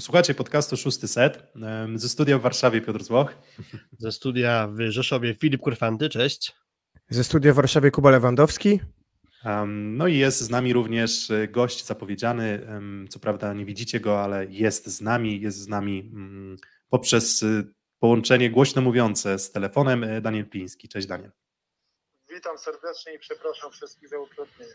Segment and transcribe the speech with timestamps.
[0.00, 1.52] Słuchacie podcastu Szósty Set.
[1.94, 3.34] Ze studia w Warszawie Piotr Złoch.
[3.98, 6.52] Ze studia w Rzeszowie Filip Kurfanty, cześć.
[7.10, 8.80] Ze studia w Warszawie Kuba Lewandowski.
[9.66, 12.66] No i jest z nami również y, gość zapowiedziany.
[13.10, 15.40] Co prawda nie widzicie go, ale jest z nami.
[15.40, 16.56] Jest z nami mm,
[16.88, 20.88] poprzez y, połączenie głośno mówiące z telefonem y, Daniel Piński.
[20.88, 21.30] Cześć Daniel.
[22.34, 24.74] Witam serdecznie i przepraszam wszystkich za utrudnienie.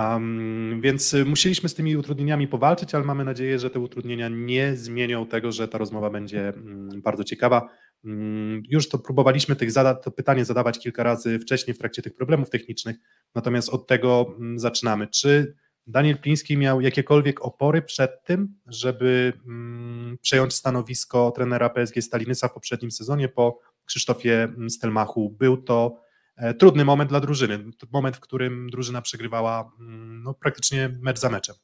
[0.00, 5.26] Um, więc musieliśmy z tymi utrudnieniami powalczyć, ale mamy nadzieję, że te utrudnienia nie zmienią
[5.26, 7.68] tego, że ta rozmowa będzie mm, bardzo ciekawa.
[8.04, 12.14] Um, już to próbowaliśmy tych zada to pytanie zadawać kilka razy wcześniej w trakcie tych
[12.14, 12.96] problemów technicznych,
[13.34, 15.06] natomiast od tego um, zaczynamy.
[15.08, 15.54] Czy
[15.86, 22.54] Daniel Pliński miał jakiekolwiek opory przed tym, żeby mm, przejąć stanowisko trenera PSG Stalinysa w
[22.54, 25.30] poprzednim sezonie po Krzysztofie Stelmachu?
[25.30, 26.09] Był to
[26.58, 27.64] trudny moment dla drużyny.
[27.92, 31.56] Moment, w którym drużyna przegrywała mm, no, praktycznie mecz za meczem.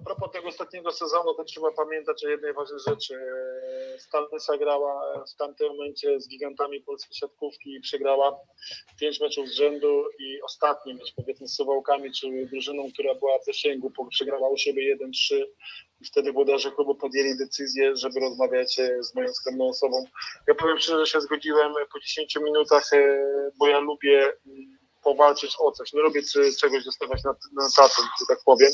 [0.00, 3.20] A propos tego ostatniego sezonu, to trzeba pamiętać o jednej ważnej rzeczy.
[3.98, 8.38] Stalnysa grała w tamtym momencie z gigantami polskiej siatkówki i przegrała
[9.00, 13.44] pięć meczów z rzędu i ostatni mecz powiedzmy z Suwałkami, czyli drużyną, która była w
[13.44, 15.44] zasięgu, przegrała u siebie 1-3
[16.00, 20.04] i wtedy włodarze klubu podjęli decyzję, żeby rozmawiać e, z moją skromną osobą.
[20.48, 23.26] Ja powiem szczerze, że się zgodziłem po 10 minutach, e,
[23.58, 25.92] bo ja lubię mm, powalczyć o coś.
[25.92, 26.22] Nie lubię
[26.60, 28.70] czegoś dostawać na, na tacy, że tak powiem.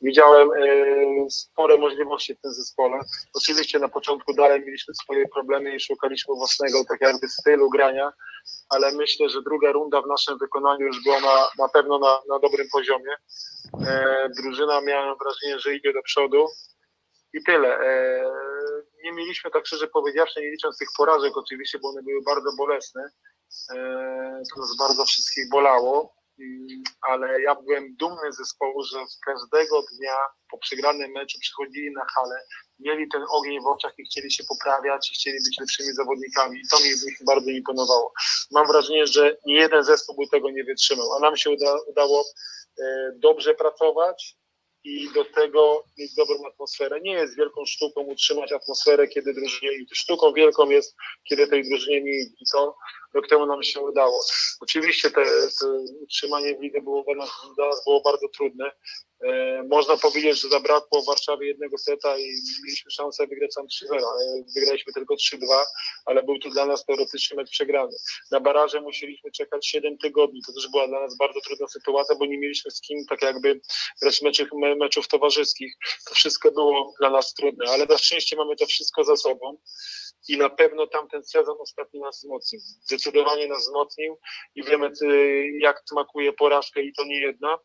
[0.00, 3.00] Widziałem e, spore możliwości w tym zespole.
[3.34, 8.12] Oczywiście na początku dalej mieliśmy swoje problemy i szukaliśmy własnego tak jakby stylu grania,
[8.68, 12.38] ale myślę, że druga runda w naszym wykonaniu już była na, na pewno na, na
[12.38, 13.14] dobrym poziomie.
[13.86, 16.46] E, drużyna miałem wrażenie, że idzie do przodu
[17.32, 17.80] i tyle.
[17.80, 18.24] E,
[19.04, 23.10] nie mieliśmy, tak szczerze powiedziawszy, nie licząc tych porażek oczywiście, bo one były bardzo bolesne,
[24.54, 26.16] to nas bardzo wszystkich bolało,
[27.00, 30.16] ale ja byłem dumny z zespołu, że każdego dnia
[30.50, 32.36] po przegranym meczu przychodzili na halę,
[32.78, 36.68] mieli ten ogień w oczach i chcieli się poprawiać i chcieli być lepszymi zawodnikami i
[36.70, 36.90] to mi
[37.26, 38.12] bardzo imponowało.
[38.50, 42.24] Mam wrażenie, że nie jeden zespół by tego nie wytrzymał, a nam się uda, udało
[42.78, 44.36] E, dobrze pracować
[44.84, 47.00] i do tego mieć dobrą atmosferę.
[47.00, 49.94] Nie jest wielką sztuką utrzymać atmosferę, kiedy drużynie idzie.
[49.94, 50.96] Sztuką wielką jest,
[51.28, 52.44] kiedy tej drużynie nie idzie.
[52.52, 52.76] To
[53.16, 54.20] rok temu nam się udało.
[54.60, 55.24] Oczywiście te,
[55.60, 55.66] te
[56.02, 57.30] utrzymanie w lidze było dla nas,
[57.86, 58.70] było bardzo trudne.
[59.24, 62.26] E, można powiedzieć, że zabrakło w Warszawie jednego seta i
[62.64, 64.00] mieliśmy szansę wygrać sam 3-0.
[64.54, 65.38] Wygraliśmy tylko 3-2,
[66.04, 67.92] ale był to dla nas teoretycznie mecz przegrany.
[68.30, 70.40] Na baraże musieliśmy czekać 7 tygodni.
[70.46, 73.60] To też była dla nas bardzo trudna sytuacja, bo nie mieliśmy z kim tak jakby
[74.02, 75.74] grać meczów, meczów towarzyskich.
[76.08, 79.58] To wszystko było dla nas trudne, ale na szczęście mamy to wszystko za sobą
[80.28, 82.60] i na pewno tamten sezon ostatni nas wzmocnił.
[82.60, 84.18] Zdecydowanie nas wzmocnił
[84.54, 84.90] i wiemy,
[85.60, 87.58] jak smakuje porażka i to nie jedna.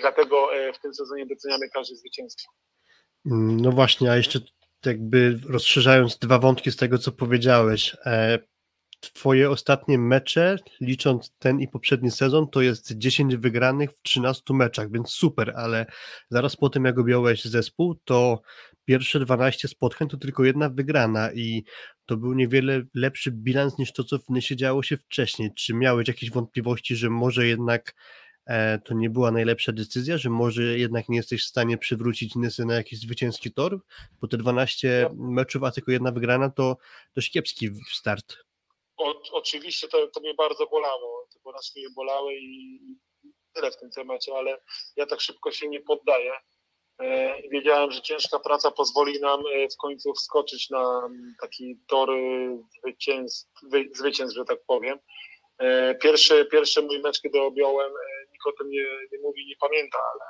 [0.00, 2.52] Dlatego e, w tym sezonie doceniamy każde zwycięstwo.
[3.24, 4.40] No właśnie, a jeszcze
[4.86, 7.96] jakby rozszerzając dwa wątki z tego, co powiedziałeś.
[9.00, 14.90] Twoje ostatnie mecze, licząc ten i poprzedni sezon, to jest 10 wygranych w 13 meczach,
[14.90, 15.86] więc super, ale
[16.30, 18.42] zaraz po tym, jak objąłeś zespół, to
[18.84, 21.64] pierwsze 12 spotkań to tylko jedna wygrana i
[22.06, 25.50] to był niewiele lepszy bilans niż to, co w Nysie działo się wcześniej.
[25.54, 27.94] Czy miałeś jakieś wątpliwości, że może jednak
[28.46, 32.64] e, to nie była najlepsza decyzja, że może jednak nie jesteś w stanie przywrócić Nysy
[32.64, 33.80] na jakiś zwycięski tor?
[34.20, 35.30] Bo te 12 no.
[35.30, 36.76] meczów, a tylko jedna wygrana, to
[37.14, 38.49] dość kiepski start.
[39.00, 41.26] O, oczywiście to, to mnie bardzo bolało.
[41.32, 42.80] Te porażki mnie bolały i
[43.54, 44.60] tyle w tym temacie, ale
[44.96, 46.32] ja tak szybko się nie poddaję.
[47.00, 51.10] E, wiedziałem, że ciężka praca pozwoli nam e, w końcu wskoczyć na
[51.40, 52.10] taki tor
[53.92, 54.98] zwycięstw, że tak powiem.
[55.58, 57.92] E, pierwszy, pierwszy mój mecz, kiedy objąłem,
[58.32, 60.24] nikt o tym nie, nie mówi, nie pamięta, ale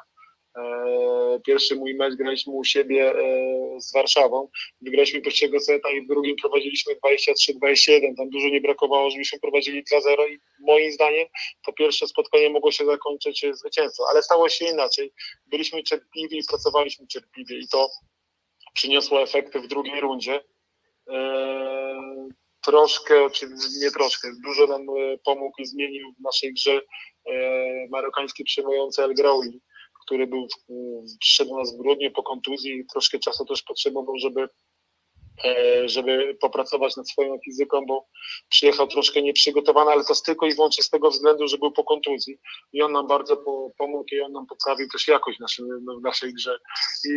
[1.47, 4.49] pierwszy mój mecz graliśmy u siebie e, z Warszawą.
[4.81, 8.16] Wygraliśmy pierwszego seta i w drugim prowadziliśmy 23-21.
[8.16, 11.27] Tam dużo nie brakowało, żebyśmy prowadzili 2-0 i moim zdaniem
[11.66, 14.06] to pierwsze spotkanie mogło się zakończyć zwycięstwem.
[14.10, 15.12] Ale stało się inaczej.
[15.47, 17.89] Byliśmy cierpliwi i pracowaliśmy cierpliwie i to
[18.74, 20.41] przyniosło efekty w drugiej rundzie.
[21.09, 22.28] E,
[22.65, 23.47] troszkę, czy
[23.80, 24.86] nie troszkę, dużo nam
[25.24, 26.80] pomógł i zmienił w naszej grze
[27.91, 29.60] marokański przyjmujący El Graoui
[30.06, 30.47] który był,
[31.20, 34.48] przyszedł nas w grudniu po kontuzji i troszkę czasu też potrzebował, żeby
[35.44, 38.06] e, żeby popracować nad swoją fizyką, bo
[38.48, 42.38] przyjechał troszkę nieprzygotowany, ale to tylko i wyłącznie z tego względu, że był po kontuzji
[42.72, 43.36] i on nam bardzo
[43.78, 45.64] pomógł i on nam poprawił też jakość w naszej,
[46.00, 46.58] w naszej grze
[47.04, 47.10] i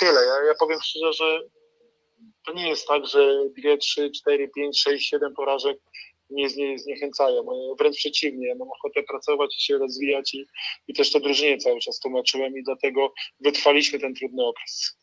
[0.00, 0.20] tyle.
[0.20, 1.40] Ja, ja powiem szczerze, że
[2.46, 5.78] to nie jest tak, że 2, 3, 4, 5, 6, 7 porażek
[6.30, 7.42] nie zniechęcają.
[7.78, 10.46] Wręcz przeciwnie, ja mam ochotę pracować i się rozwijać i,
[10.88, 14.96] i też to drużynie cały czas tłumaczyłem i dlatego wytrwaliśmy ten trudny okres.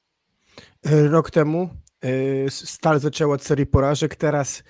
[1.11, 1.69] Rok temu
[2.05, 4.63] y, Stal zaczęła od serii porażek, teraz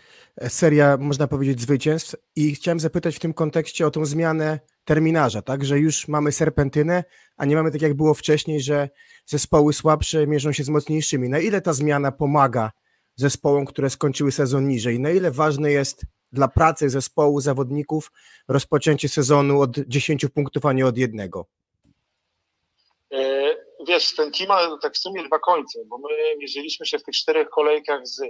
[0.48, 5.65] seria, można powiedzieć, zwycięstw i chciałem zapytać w tym kontekście o tą zmianę terminarza, tak,
[5.65, 7.04] że już mamy serpentynę,
[7.38, 8.89] a nie mamy tak jak było wcześniej, że
[9.25, 11.30] zespoły słabsze mierzą się z mocniejszymi.
[11.30, 12.71] Na ile ta zmiana pomaga
[13.15, 15.00] zespołom, które skończyły sezon niżej?
[15.00, 18.12] Na ile ważne jest dla pracy zespołu, zawodników
[18.48, 21.46] rozpoczęcie sezonu od 10 punktów, a nie od jednego?
[23.14, 23.56] E,
[23.88, 27.16] wiesz, ten team ma tak w sumie dwa końce, bo my mierzyliśmy się w tych
[27.16, 28.22] czterech kolejkach z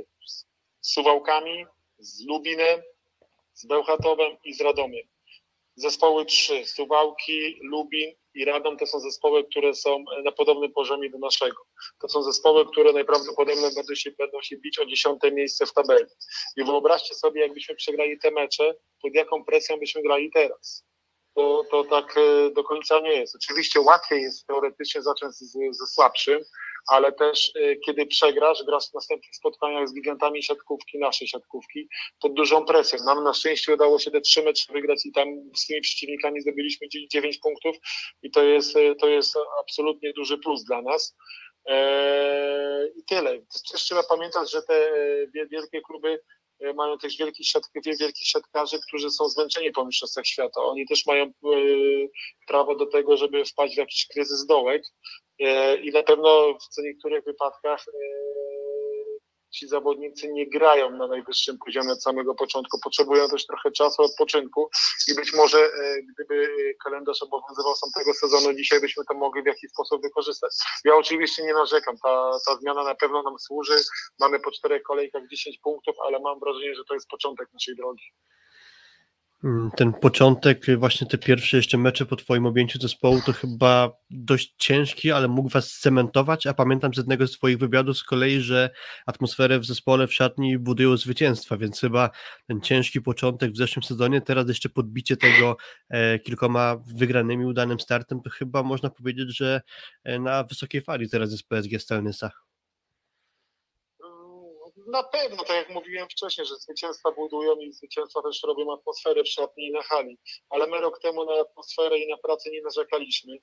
[0.82, 1.66] Suwałkami,
[2.00, 2.82] z Lubinem,
[3.54, 5.08] z Bełchatowem i z Radomiem.
[5.76, 11.18] Zespoły trzy, Suwałki, Lubin i Radom to są zespoły, które są na podobnym poziomie do
[11.18, 11.56] naszego.
[12.02, 16.06] To są zespoły, które najprawdopodobniej będą się, będą się bić o dziesiąte miejsce w tabeli.
[16.58, 20.86] I wyobraźcie sobie, jakbyśmy przegrali te mecze, pod jaką presją byśmy grali teraz.
[21.36, 23.36] To, to tak e, do końca nie jest.
[23.36, 25.36] Oczywiście łatwiej jest teoretycznie zacząć
[25.72, 26.40] ze słabszym,
[26.88, 31.88] ale też y, kiedy przegrasz, grasz w następnych spotkaniach z gigantami siatkówki, naszej siatkówki,
[32.22, 33.00] pod dużą presją.
[33.06, 36.88] Nam na szczęście udało się te trzy mecze wygrać i tam z tymi przeciwnikami zdobyliśmy
[37.12, 37.76] 9 punktów
[38.22, 41.16] i to jest, y, to jest absolutnie duży plus dla nas.
[41.66, 43.40] Eee, I tyle.
[43.72, 46.20] Też trzeba pamiętać, że te y, wielkie kluby
[46.60, 47.70] E, mają też wielkich, siatk
[48.00, 50.62] wielkich siatkarzy, którzy są zmęczeni po mistrzostwach świata.
[50.62, 51.32] Oni też mają e,
[52.48, 55.27] prawo do tego, żeby wpaść w jakiś kryzys dołek e,
[55.84, 57.86] i na pewno w niektórych wypadkach
[59.58, 64.70] ci zawodnicy nie grają na najwyższym poziomie od samego początku, potrzebują też trochę czasu odpoczynku
[65.08, 66.48] i być może e, gdyby
[66.84, 70.52] kalendarz obowiązywał sam tego sezonu, dzisiaj byśmy to mogli w jakiś sposób wykorzystać.
[70.86, 73.76] Ja oczywiście nie narzekam, ta, ta zmiana na pewno nam służy,
[74.20, 78.04] mamy po czterech kolejkach 10 punktów, ale mam wrażenie, że to jest początek naszej drogi.
[79.44, 84.54] Mm, ten początek, właśnie te pierwsze jeszcze mecze po Twoim objęciu zespołu, to chyba dość
[84.58, 88.70] ciężki, ale mógł Was cementować, a pamiętam z jednego z Twoich wywiadów z kolei, że
[89.06, 92.10] atmosferę w zespole, w szatni budują zwycięstwa, więc chyba
[92.48, 95.58] ten ciężki początek w zeszłym sezonie, teraz jeszcze podbicie tego
[95.90, 99.62] e, kilkoma wygranymi, udanym startem, to chyba można powiedzieć, że
[100.04, 102.32] e, na wysokiej fali teraz jest PSG Stelnysa
[104.88, 109.28] na pewno, tak jak mówiłem wcześniej, że zwycięstwa budują i zwycięstwa też robią atmosferę w
[109.28, 110.18] szatni i na hali.
[110.50, 113.38] Ale my rok temu na atmosferę i na pracę nie narzekaliśmy.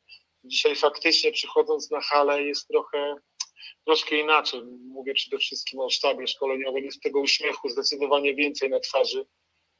[0.44, 3.16] Dzisiaj faktycznie przychodząc na halę jest trochę
[3.86, 4.62] troszkę inaczej.
[4.88, 6.84] Mówię przede wszystkim o sztabie szkoleniowym.
[6.84, 9.26] Jest tego uśmiechu zdecydowanie więcej na twarzy,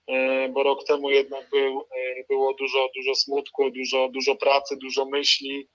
[0.07, 5.05] e, bo rok temu jednak był, e, było dużo, dużo smutku, dużo, dużo pracy, dużo
[5.05, 5.69] myśli.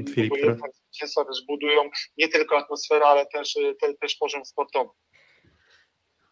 [0.00, 0.32] E, Filip,
[0.84, 1.82] zwycięstwa też budują
[2.16, 4.90] nie tylko atmosferę, ale też, y, te, też poziom sportowy.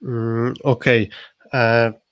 [0.02, 1.10] Mm, Okej.
[1.44, 2.05] Okay.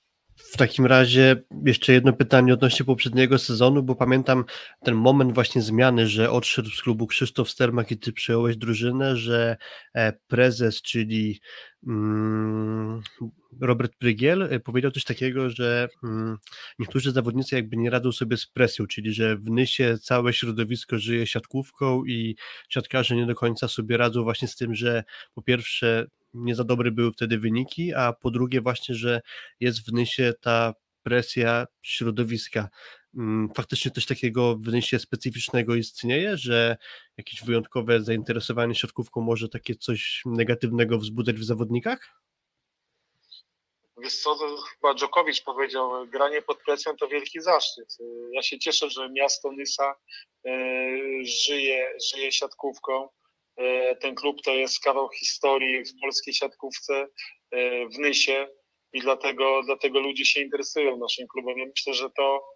[0.55, 4.45] W takim razie jeszcze jedno pytanie odnośnie poprzedniego sezonu, bo pamiętam
[4.83, 9.57] ten moment właśnie zmiany, że odszedł z klubu Krzysztof Stermak i ty przejąłeś drużynę, że
[9.93, 11.39] e, prezes, czyli
[11.87, 13.01] mm,
[13.61, 16.37] Robert Prygiel e, powiedział coś takiego, że mm,
[16.79, 21.27] niektórzy zawodnicy jakby nie radzą sobie z presją, czyli że w Nysie całe środowisko żyje
[21.27, 22.35] siatkówką i
[22.69, 25.03] siatkarze nie do końca sobie radzą właśnie z tym, że
[25.33, 29.21] po pierwsze nie za dobre były wtedy wyniki, a po drugie właśnie, że
[29.59, 30.73] jest w Nysie ta
[31.03, 32.69] presja środowiska.
[33.15, 36.77] Mm, faktycznie coś takiego w Nysie specyficznego istnieje, że
[37.17, 42.25] jakieś wyjątkowe zainteresowanie siatkówką może takie coś negatywnego wzbudzać w zawodnikach?
[43.97, 47.97] Wiesz co, to chyba Dżokowicz powiedział, granie pod presją to wielki zaszczyt.
[48.31, 49.95] Ja się cieszę, że miasto Nysa
[50.45, 50.51] e,
[51.45, 53.09] żyje, żyje siatkówką.
[53.57, 57.07] E, ten klub to jest kawał historii w polskiej siatkówce
[57.51, 58.47] e, w Nysie
[58.93, 61.57] i dlatego, dlatego ludzie się interesują naszym klubem.
[61.57, 62.54] Ja myślę, że to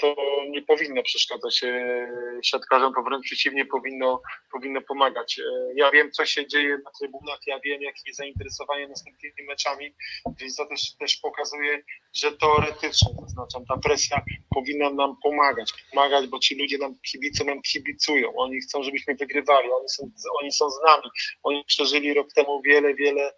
[0.00, 0.16] to
[0.48, 2.08] nie powinno przeszkadzać e,
[2.42, 4.22] siatkarzom, to wręcz przeciwnie powinno,
[4.52, 5.38] powinno pomagać.
[5.38, 5.42] E,
[5.74, 9.94] ja wiem, co się dzieje na trybunach, ja wiem, jakie jest zainteresowanie następnymi meczami,
[10.40, 11.82] więc to też, też pokazuje,
[12.14, 13.08] że teoretycznie,
[13.52, 14.20] to ta presja
[14.54, 19.70] powinna nam pomagać, pomagać, bo ci ludzie nam, kibice nam kibicują, oni chcą, żebyśmy wygrywali,
[19.70, 20.10] oni są,
[20.40, 21.10] oni są z nami,
[21.42, 23.32] oni przeżyli rok temu wiele, wiele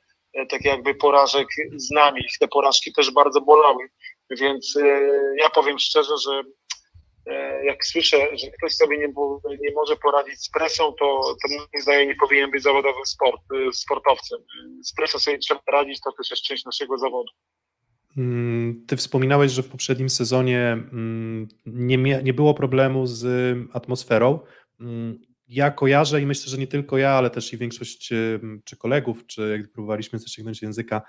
[0.49, 3.89] tak jakby porażek z nami, ich te porażki też bardzo bolały,
[4.31, 5.01] więc e,
[5.41, 6.43] ja powiem szczerze, że
[7.27, 9.07] e, jak słyszę, że ktoś sobie nie,
[9.61, 14.39] nie może poradzić z presją, to, to moim zdaniem nie powinien być zawodowym sport, sportowcem.
[14.83, 17.31] Z presją sobie trzeba radzić, to też jest część naszego zawodu.
[18.17, 23.27] Mm, ty wspominałeś, że w poprzednim sezonie mm, nie, nie było problemu z
[23.73, 24.39] atmosferą.
[24.81, 25.19] Mm,
[25.49, 28.09] ja kojarzę i myślę, że nie tylko ja, ale też i większość
[28.65, 31.03] czy kolegów, czy jak próbowaliśmy zasięgnąć języka,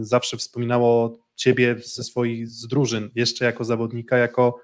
[0.00, 4.60] zawsze wspominało ciebie ze swoich z drużyn, jeszcze jako zawodnika, jako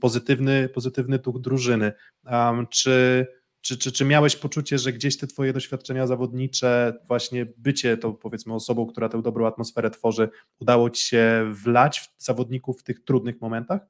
[0.00, 1.92] pozytywny, pozytywny duch drużyny.
[2.24, 3.26] Um, czy
[3.66, 8.54] czy, czy, czy miałeś poczucie, że gdzieś te twoje doświadczenia zawodnicze, właśnie bycie tą powiedzmy
[8.54, 10.28] osobą, która tę dobrą atmosferę tworzy,
[10.60, 13.80] udało ci się wlać w zawodników w tych trudnych momentach?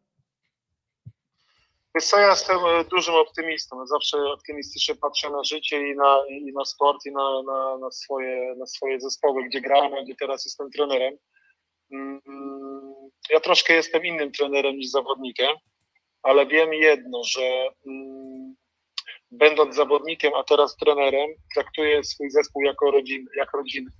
[1.94, 3.86] Wiesz co, ja jestem e, dużym optymistą.
[3.86, 8.54] Zawsze optymistycznie patrzę na życie i na, i na sport, i na, na, na, swoje,
[8.58, 11.16] na swoje zespoły, gdzie grałem, gdzie teraz jestem trenerem.
[11.92, 12.20] Mm,
[13.30, 15.50] ja troszkę jestem innym trenerem niż zawodnikiem,
[16.22, 18.54] ale wiem jedno, że mm,
[19.30, 23.90] będąc zawodnikiem, a teraz trenerem, traktuję swój zespół jako rodzinę, jak rodzinę.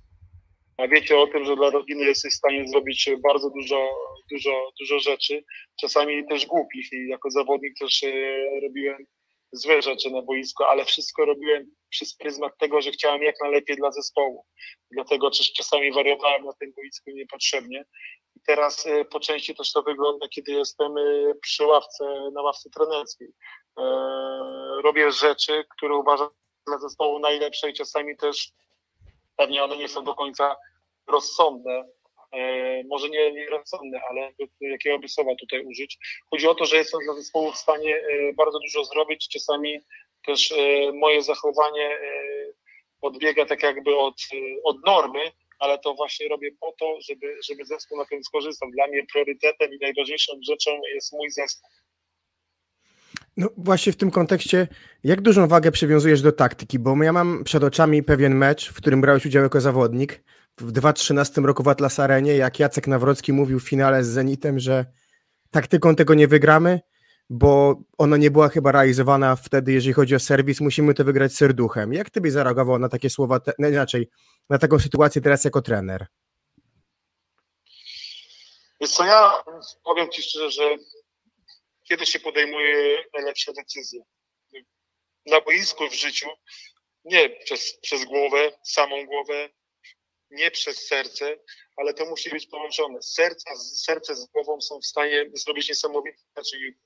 [0.77, 3.89] A wiecie o tym, że dla rodziny jesteś w stanie zrobić bardzo dużo,
[4.31, 5.43] dużo, dużo rzeczy,
[5.81, 8.11] czasami też głupich i jako zawodnik też e,
[8.61, 9.05] robiłem
[9.51, 13.91] złe rzeczy na boisku, ale wszystko robiłem przez pryzmat tego, że chciałem jak najlepiej dla
[13.91, 14.45] zespołu.
[14.91, 17.85] Dlatego też czasami wariowałem na tym boisku niepotrzebnie.
[18.35, 21.01] I teraz e, po części też to wygląda, kiedy jestem e,
[21.41, 23.27] przy ławce, na ławce trenerskiej.
[24.83, 26.29] Robię rzeczy, które uważam
[26.67, 28.51] dla zespołu najlepsze i czasami też
[29.35, 30.55] pewnie one nie są do końca
[31.07, 31.85] rozsądne, e,
[32.89, 34.31] może nie, nie rozsądne, ale
[34.61, 35.97] jakiego by słowa tutaj użyć.
[36.29, 39.79] Chodzi o to, że jestem dla zespołu w stanie e, bardzo dużo zrobić, czasami
[40.25, 41.97] też e, moje zachowanie
[43.01, 44.15] odbiega tak jakby od,
[44.63, 48.69] od normy, ale to właśnie robię po to, żeby, żeby zespół na tym skorzystał.
[48.71, 51.69] Dla mnie priorytetem i najważniejszą rzeczą jest mój zespół.
[53.37, 54.67] No właśnie w tym kontekście,
[55.03, 56.79] jak dużą wagę przywiązujesz do taktyki?
[56.79, 60.23] Bo ja mam przed oczami pewien mecz, w którym brałeś udział jako zawodnik
[60.57, 64.85] w 2013 roku w Atlas Arenie, jak Jacek Nawrocki mówił w finale z Zenitem, że
[65.51, 66.79] taktyką tego nie wygramy,
[67.29, 71.93] bo ona nie była chyba realizowana wtedy, jeżeli chodzi o serwis, musimy to wygrać serduchem.
[71.93, 74.09] Jak ty byś zareagował na takie słowa, te, no inaczej,
[74.49, 76.07] na taką sytuację teraz jako trener?
[78.81, 79.31] Wiesz co, ja
[79.83, 80.75] powiem Ci szczerze, że
[81.83, 84.01] kiedy się podejmuje najlepsze decyzje?
[85.25, 86.27] Na boisku w życiu,
[87.05, 89.49] nie przez, przez głowę, samą głowę,
[90.31, 91.37] nie przez serce,
[91.75, 93.01] ale to musi być połączone.
[93.01, 96.17] Serce, serce z głową są w stanie zrobić niesamowite
[96.51, 96.77] czyli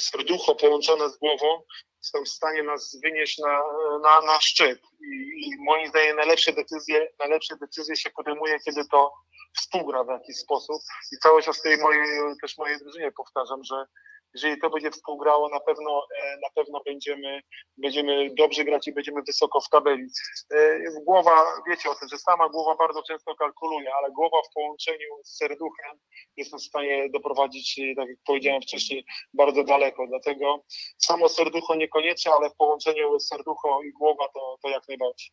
[0.00, 1.62] serducho połączone z głową
[2.00, 3.62] są w stanie nas wynieść na,
[4.02, 4.80] na, na szczyt.
[5.00, 9.12] I, I moim zdaniem najlepsze decyzje, najlepsze decyzje się podejmuje, kiedy to
[9.56, 10.82] współgra w jakiś sposób.
[11.12, 12.06] I cały czas tej mojej,
[12.42, 13.86] też mojej drużynie powtarzam, że
[14.34, 17.40] jeżeli to będzie współgrało, na pewno, e, na pewno będziemy,
[17.76, 20.06] będziemy dobrze grać i będziemy wysoko w tabeli.
[20.54, 25.08] E, głowa, wiecie o tym, że sama głowa bardzo często kalkuluje, ale głowa w połączeniu
[25.24, 25.98] z serduchem
[26.36, 30.06] jest w stanie doprowadzić, e, tak jak powiedziałem wcześniej, bardzo daleko.
[30.06, 30.64] Dlatego
[30.98, 35.30] samo serducho niekoniecznie, ale w połączeniu serducho i głowa to, to jak najbardziej.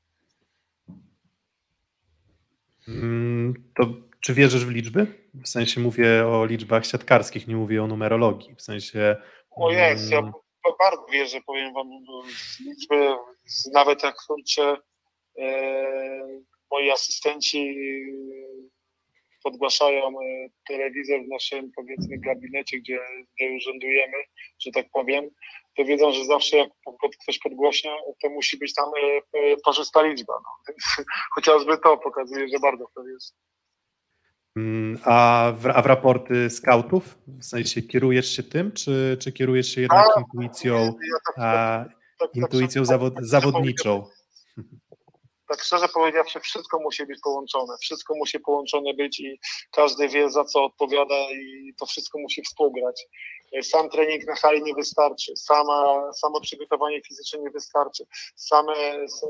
[2.87, 5.07] Mm, to czy wierzysz w liczby?
[5.33, 8.55] W sensie mówię o liczbach siatkarskich, nie mówię o numerologii.
[8.55, 9.15] W sensie.
[9.51, 10.31] O jest, ja mm,
[10.79, 11.87] bardzo wierzę, powiem wam,
[12.59, 13.15] liczby,
[13.73, 14.77] nawet jak kurczę,
[15.39, 17.75] e, moi asystenci
[19.43, 22.99] podgłaszają e, telewizor w naszym powiedzmy gabinecie, gdzie,
[23.35, 24.17] gdzie urzędujemy,
[24.59, 25.29] że tak powiem,
[25.77, 26.69] to wiedzą, że zawsze jak
[27.23, 30.33] ktoś podgłośnia, to musi być tam e, e, parzysta liczba.
[30.33, 30.73] No.
[31.35, 33.35] Chociażby to pokazuje, że bardzo to jest.
[34.55, 37.17] Mm, a w, a w raporty scoutów?
[37.27, 41.85] W sensie kierujesz się tym, czy, czy kierujesz się jednak a, intuicją, ja tak, a,
[41.85, 44.05] tak, tak, intuicją tak, zawod, zawodniczą?
[45.51, 47.73] tak szczerze powiedziawszy, wszystko musi być połączone.
[47.81, 49.39] Wszystko musi połączone być i
[49.71, 53.07] każdy wie, za co odpowiada i to wszystko musi współgrać.
[53.61, 58.03] Sam trening na hali nie wystarczy, sama, samo przygotowanie fizyczne nie wystarczy,
[58.35, 58.73] same,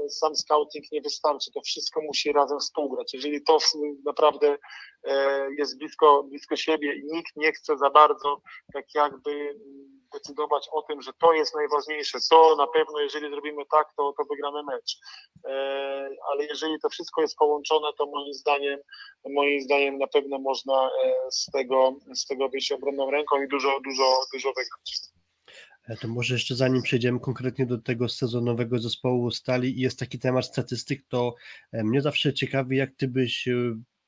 [0.10, 1.52] sam scouting nie wystarczy.
[1.52, 3.14] To wszystko musi razem współgrać.
[3.14, 3.58] Jeżeli to
[4.06, 4.58] naprawdę
[5.04, 8.42] e, jest blisko, blisko siebie i nikt nie chce za bardzo
[8.74, 9.56] tak jakby
[10.14, 14.24] decydować o tym, że to jest najważniejsze, to na pewno jeżeli zrobimy tak, to, to
[14.24, 14.98] wygramy mecz.
[15.46, 15.52] E,
[16.32, 18.80] ale jeżeli to wszystko jest połączone, to moim zdaniem,
[19.30, 23.80] moim zdaniem na pewno można e, z tego, z tego wyjść obronną ręką i dużo,
[23.86, 25.00] dużo, dużo wygrać.
[25.88, 30.20] E, to może jeszcze zanim przejdziemy konkretnie do tego sezonowego zespołu Stali i jest taki
[30.20, 31.36] temat statystyk, to
[31.74, 33.48] mnie zawsze ciekawi, jak ty byś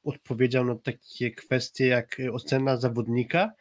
[0.03, 3.51] odpowiedział na takie kwestie jak ocena zawodnika,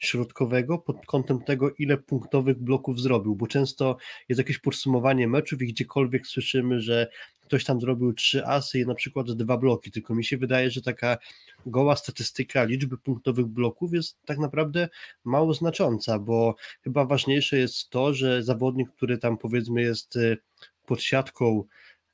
[0.00, 3.96] środkowego pod kątem tego, ile punktowych bloków zrobił, bo często
[4.28, 7.08] jest jakieś podsumowanie meczów i gdziekolwiek słyszymy, że
[7.40, 10.82] ktoś tam zrobił trzy asy i na przykład dwa bloki, tylko mi się wydaje, że
[10.82, 11.18] taka
[11.66, 14.88] goła statystyka liczby punktowych bloków jest tak naprawdę
[15.24, 16.54] mało znacząca, bo
[16.84, 20.38] chyba ważniejsze jest to, że zawodnik, który tam powiedzmy jest y,
[20.86, 21.64] pod siatką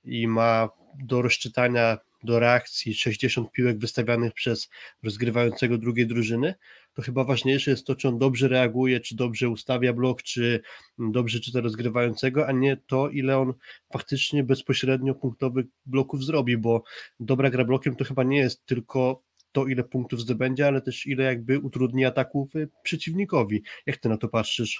[0.04, 0.68] i ma
[1.02, 4.68] do rozczytania, do reakcji 60 piłek wystawianych przez
[5.02, 6.54] rozgrywającego drugiej drużyny,
[6.94, 10.60] to chyba ważniejsze jest to, czy on dobrze reaguje, czy dobrze ustawia blok, czy
[10.98, 13.52] dobrze czyta rozgrywającego, a nie to, ile on
[13.92, 16.82] faktycznie bezpośrednio punktowych bloków zrobi, bo
[17.20, 21.24] dobra gra blokiem to chyba nie jest tylko to, ile punktów zdobędzie, ale też ile
[21.24, 22.48] jakby utrudni ataków
[22.82, 23.62] przeciwnikowi.
[23.86, 24.78] Jak ty na to patrzysz?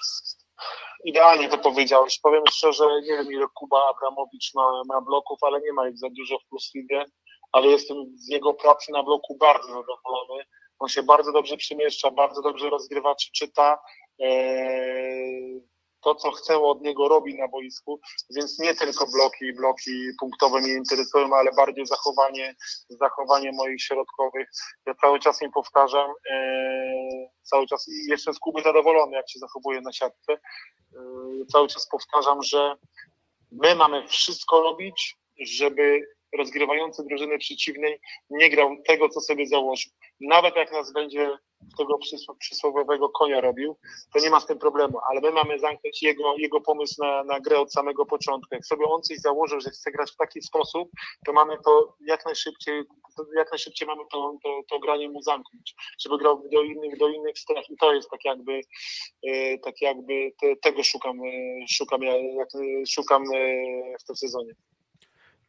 [1.05, 2.19] Idealnie to powiedziałeś.
[2.23, 6.07] Powiem szczerze, nie wiem ile Kuba Abramowicz ma, ma bloków, ale nie ma ich za
[6.09, 7.05] dużo w Plus Lidze,
[7.51, 10.43] ale jestem z jego pracy na bloku bardzo zadowolony.
[10.79, 13.79] On się bardzo dobrze przemieszcza, bardzo dobrze rozgrywa czy czyta.
[14.19, 15.61] Eee,
[16.01, 17.99] to, co chcę od niego robi na boisku,
[18.35, 22.55] więc nie tylko bloki, bloki punktowe mnie interesują, ale bardziej zachowanie,
[22.89, 24.49] zachowanie moich środkowych.
[24.85, 29.39] Ja cały czas im powtarzam, e, cały czas i jestem z Kuby zadowolony, jak się
[29.39, 30.33] zachowuje na siatce.
[30.33, 30.39] E,
[31.51, 32.75] cały czas powtarzam, że
[33.51, 39.91] my mamy wszystko robić, żeby rozgrywający drużyny przeciwnej nie grał tego, co sobie założył.
[40.21, 41.37] Nawet jak nas będzie
[41.77, 41.99] tego
[42.39, 43.77] przysłowiowego konia robił,
[44.13, 47.39] to nie ma z tym problemu, ale my mamy zamknąć jego, jego pomysł na, na
[47.39, 48.55] grę od samego początku.
[48.55, 50.89] Jak sobie on coś założył, że chce grać w taki sposób,
[51.25, 52.83] to mamy to jak najszybciej,
[53.35, 57.39] jak najszybciej mamy to, to, to granie mu zamknąć, żeby grał do innych, do innych
[57.39, 58.61] stref i to jest tak jakby,
[59.27, 62.49] e, tak jakby te, tego szukam, e, szukam, jak,
[62.87, 64.53] szukam e, w tym sezonie.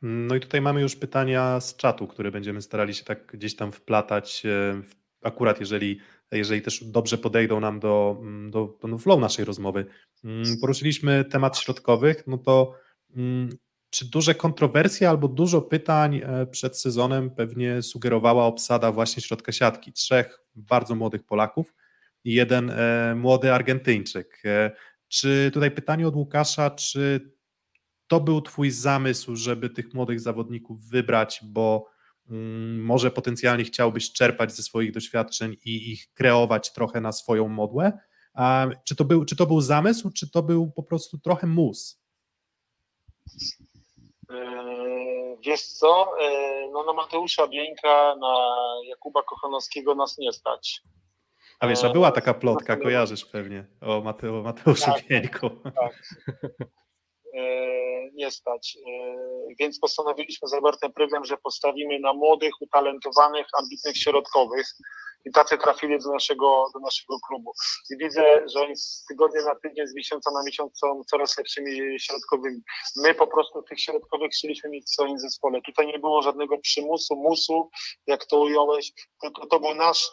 [0.02, 3.72] No i tutaj mamy już pytania z czatu, które będziemy starali się tak gdzieś tam
[3.72, 4.82] wplatać, e,
[5.22, 6.00] akurat jeżeli,
[6.32, 9.86] jeżeli też dobrze podejdą nam do, mm, do, do flow naszej rozmowy.
[10.24, 12.74] Mm, poruszyliśmy temat środkowych, no to
[13.16, 13.48] mm,
[13.90, 19.92] czy duże kontrowersje albo dużo pytań e, przed sezonem pewnie sugerowała obsada właśnie środka siatki?
[19.92, 21.74] Trzech bardzo młodych Polaków
[22.24, 24.42] i jeden e, młody Argentyńczyk.
[25.08, 27.30] Czy tutaj pytanie od Łukasza, czy
[28.08, 31.86] to był Twój zamysł, żeby tych młodych zawodników wybrać, bo
[32.30, 37.98] mm, może potencjalnie chciałbyś czerpać ze swoich doświadczeń i ich kreować trochę na swoją modłę?
[38.84, 42.00] Czy, to był, czy to był zamysł, czy to był po prostu trochę mus?
[44.30, 48.36] Eee, wiesz co, eee, no na Mateusza Bieńka, na
[48.88, 50.82] Jakuba Kochanowskiego nas nie stać.
[51.60, 55.50] A wiesz, a była taka plotka, kojarzysz pewnie, o Mateo, Mateuszu tak, Bieńku.
[55.50, 56.02] Tak.
[57.38, 58.78] E, nie stać.
[58.86, 58.90] E,
[59.58, 64.66] więc postanowiliśmy z Robertem Pryglem, że postawimy na młodych, utalentowanych, ambitnych środkowych
[65.24, 67.52] i tacy trafili do naszego, do naszego klubu.
[67.90, 72.00] I widzę, że oni z tygodnia na tydzień, z miesiąca na miesiąc są coraz lepszymi
[72.00, 72.60] środkowymi.
[72.96, 75.60] My po prostu tych środkowych chcieliśmy mieć w swoim zespole.
[75.66, 77.70] Tutaj nie było żadnego przymusu, musu,
[78.06, 80.10] jak to ująłeś, tylko to był nasz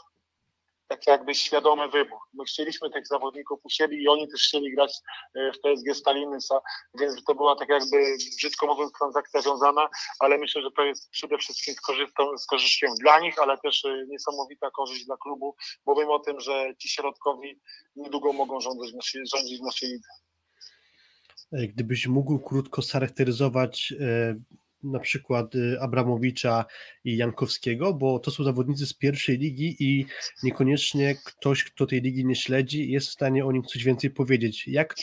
[0.88, 2.20] tak jakby świadomy wybór.
[2.34, 4.98] My chcieliśmy tych zawodników u siebie i oni też chcieli grać
[5.36, 6.62] e, w PSG Stalinysa,
[7.00, 7.98] więc to była tak jakby
[8.38, 12.88] brzydko mówiąc transakcja wiązana, ale myślę, że to jest przede wszystkim z, korzystą, z korzyścią
[13.00, 16.90] dla nich, ale też e, niesamowita korzyść dla klubu, bo wiem o tym, że ci
[16.90, 17.62] środkowi
[17.96, 18.96] niedługo mogą rządzić
[19.34, 20.10] rządzić w naszej lidze.
[21.52, 23.94] E, gdybyś mógł krótko charakteryzować
[24.86, 26.66] na przykład y, Abramowicza
[27.04, 30.06] i Jankowskiego, bo to są zawodnicy z pierwszej ligi i
[30.44, 34.68] niekoniecznie ktoś, kto tej ligi nie śledzi, jest w stanie o nim coś więcej powiedzieć.
[34.68, 34.96] Jak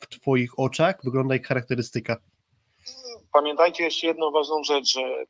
[0.00, 2.16] w Twoich oczach wygląda ich charakterystyka?
[3.32, 5.26] Pamiętajcie jeszcze jedną ważną rzecz, że e,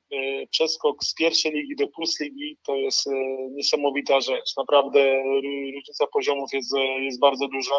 [0.51, 3.11] przeskok z pierwszej ligi do plus ligi to jest e,
[3.51, 4.57] niesamowita rzecz.
[4.57, 5.23] Naprawdę
[5.75, 7.75] różnica poziomów jest, e, jest bardzo duża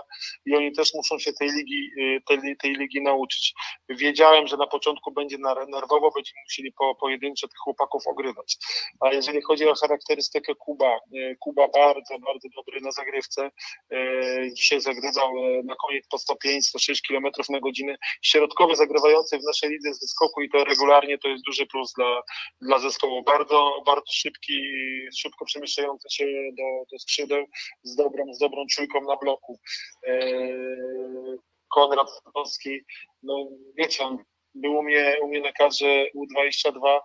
[0.46, 1.92] i oni też muszą się tej ligi,
[2.28, 3.54] tej, tej ligi nauczyć.
[3.90, 8.58] Wiedziałem, że na początku będzie nerwowo, będziemy musieli po, pojedyncze tych chłopaków ogrywać.
[9.00, 11.00] A jeżeli chodzi o charakterystykę Kuba,
[11.40, 13.52] Kuba bardzo, bardzo dobry na zagrywce.
[14.54, 17.98] Dzisiaj zagrywał na koniec po 105-106 km na godzinę.
[18.22, 22.22] Środkowy zagrywający w naszej lidze z skoku i to regularnie to jest duży plus dla,
[22.62, 23.24] dla zespołu.
[23.24, 24.62] Bardzo, bardzo szybki,
[25.18, 26.26] szybko przemieszczający się
[26.58, 27.46] do, do skrzydeł
[27.84, 29.60] z dobrą, z dobrą czujką na bloku.
[30.04, 31.38] Eee,
[31.70, 32.80] Konrad Sadowski,
[33.24, 34.18] no wiecie, on
[34.56, 37.00] był u mnie, u mnie na kadrze U22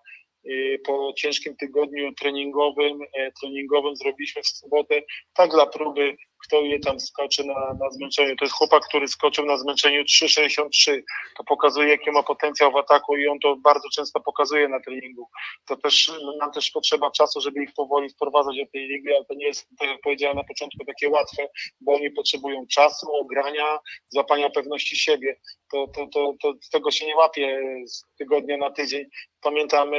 [0.47, 5.03] y, po ciężkim tygodniu treningowym, e, treningowym zrobiliśmy w sobotę
[5.35, 8.37] tak dla próby kto je tam skoczy na, na zmęczeniu.
[8.37, 11.03] To jest chłopak, który skoczył na zmęczeniu 3,63.
[11.37, 15.29] To pokazuje, jaki ma potencjał w ataku i on to bardzo często pokazuje na treningu.
[15.67, 19.35] To też nam też potrzeba czasu, żeby ich powoli wprowadzać do tej ligi, ale to
[19.35, 21.49] nie jest, tak jak powiedziałem na początku, takie łatwe,
[21.81, 23.79] bo oni potrzebują czasu, ogrania,
[24.09, 25.37] złapania pewności siebie.
[25.73, 29.05] To, to, to, to tego się nie łapie z tygodnia na tydzień.
[29.45, 29.91] Pamiętam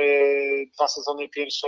[0.76, 1.68] dwa sezony pierwsze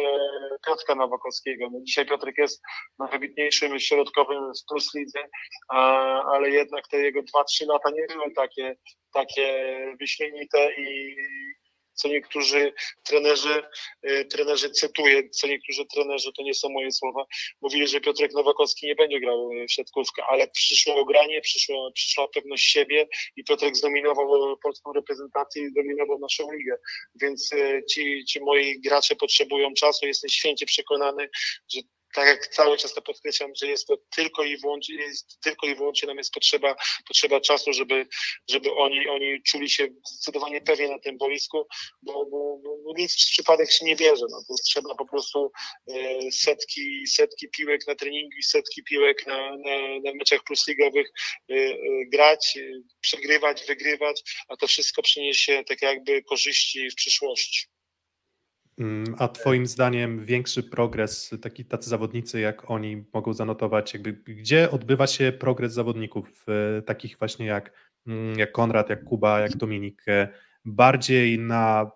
[0.65, 1.69] Piotrka Nowakowskiego.
[1.71, 2.61] No dzisiaj Piotrek jest
[2.99, 5.19] najwybitniejszym środkowym w Plus Lidze,
[6.33, 8.75] ale jednak te jego 2-3 lata nie były takie,
[9.13, 11.15] takie wyśmienite i
[11.97, 13.63] co niektórzy trenerzy,
[14.09, 17.25] y, trenerzy cytuję, co niektórzy trenerzy, to nie są moje słowa,
[17.61, 22.63] mówili, że Piotrek Nowakowski nie będzie grał w siatkówkę, ale przyszło granie, przyszło, przyszła pewność
[22.63, 26.75] siebie i Piotrek zdominował polską reprezentację i zdominował naszą ligę,
[27.21, 31.29] więc y, ci, ci moi gracze potrzebują czasu, jestem święcie przekonany,
[31.73, 31.81] że
[32.17, 35.75] tak jak cały czas to podkreślam, że jest to tylko i wyłącznie, jest, tylko i
[35.75, 36.75] wyłącznie nam jest potrzeba,
[37.07, 38.07] potrzeba czasu, żeby,
[38.49, 41.67] żeby oni, oni czuli się zdecydowanie pewnie na tym boisku,
[42.01, 44.25] bo, bo, bo nic w przypadek się nie bierze.
[44.29, 45.51] No, to trzeba po prostu
[45.87, 51.07] e, setki, setki piłek na treningu i setki piłek na, na, na meczach plusligowych
[51.49, 51.77] e, e,
[52.13, 52.57] grać,
[53.01, 57.76] przegrywać, wygrywać, a to wszystko przyniesie tak jakby korzyści w przyszłości.
[58.77, 64.71] Mm, a Twoim zdaniem większy progres, taki, tacy zawodnicy jak oni mogą zanotować, jakby gdzie
[64.71, 66.45] odbywa się progres zawodników,
[66.77, 67.71] e, takich właśnie jak,
[68.07, 70.27] mm, jak Konrad, jak Kuba, jak Dominik, e,
[70.65, 71.91] bardziej na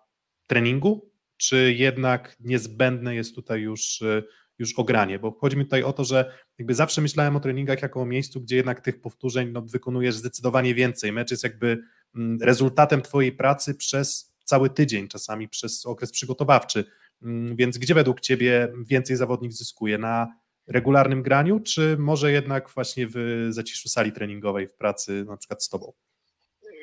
[0.47, 4.23] treningu, czy jednak niezbędne jest tutaj już, e,
[4.59, 5.19] już ogranie?
[5.19, 8.41] Bo chodzi mi tutaj o to, że jakby zawsze myślałem o treningach jako o miejscu,
[8.41, 11.11] gdzie jednak tych powtórzeń no, wykonujesz zdecydowanie więcej.
[11.11, 11.83] Mecz jest jakby
[12.15, 16.85] mm, rezultatem Twojej pracy przez cały tydzień, czasami przez okres przygotowawczy.
[17.23, 19.97] Mm, więc gdzie według Ciebie więcej zawodnik zyskuje?
[19.97, 20.27] Na
[20.67, 25.69] regularnym graniu, czy może jednak właśnie w zaciszu sali treningowej, w pracy na przykład z
[25.69, 25.93] Tobą?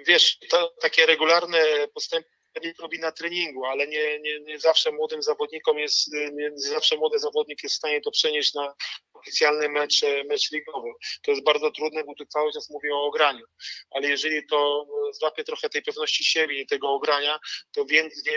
[0.06, 1.58] Wiesz, to takie regularne
[1.94, 2.37] postępy
[2.80, 7.62] robi na treningu, ale nie, nie, nie zawsze młodym zawodnikom jest, nie zawsze młody zawodnik
[7.62, 8.74] jest w stanie to przenieść na
[9.12, 10.88] oficjalny mecz, mecz ligowy.
[11.22, 13.44] To jest bardzo trudne, bo tu cały czas mówię o ograniu,
[13.90, 17.38] ale jeżeli to złapie trochę tej pewności siebie i tego ogrania,
[17.72, 17.84] to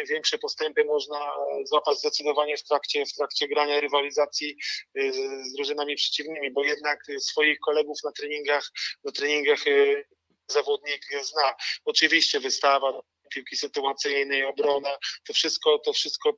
[0.10, 1.32] większe postępy można
[1.64, 4.58] złapać zdecydowanie w trakcie, w trakcie grania rywalizacji
[5.42, 8.72] z drużynami przeciwnymi, bo jednak swoich kolegów na treningach,
[9.04, 9.60] na treningach
[10.48, 11.54] zawodnik zna.
[11.86, 13.02] Oczywiście wystawa,
[13.34, 16.34] piłki sytuacyjnej, obrona, to wszystko, to wszystko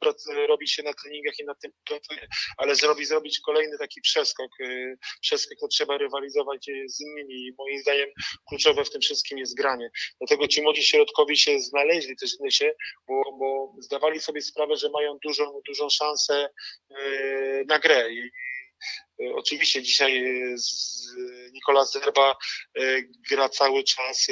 [0.48, 2.28] robi się na treningach i na tym pracuje,
[2.58, 7.54] ale zrobi, zrobić kolejny taki przeskok, y, przeskok to trzeba rywalizować y, z innymi i
[7.58, 8.10] moim zdaniem
[8.50, 9.90] kluczowe w tym wszystkim jest granie.
[10.20, 12.74] Dlatego ci młodzi środkowi się znaleźli też w się,
[13.08, 16.50] bo, bo zdawali sobie sprawę, że mają dużą, dużą szansę
[16.92, 18.10] y, na grę
[19.36, 20.56] oczywiście dzisiaj e,
[21.52, 22.36] Nikola Zerba
[22.78, 24.28] e, gra cały czas,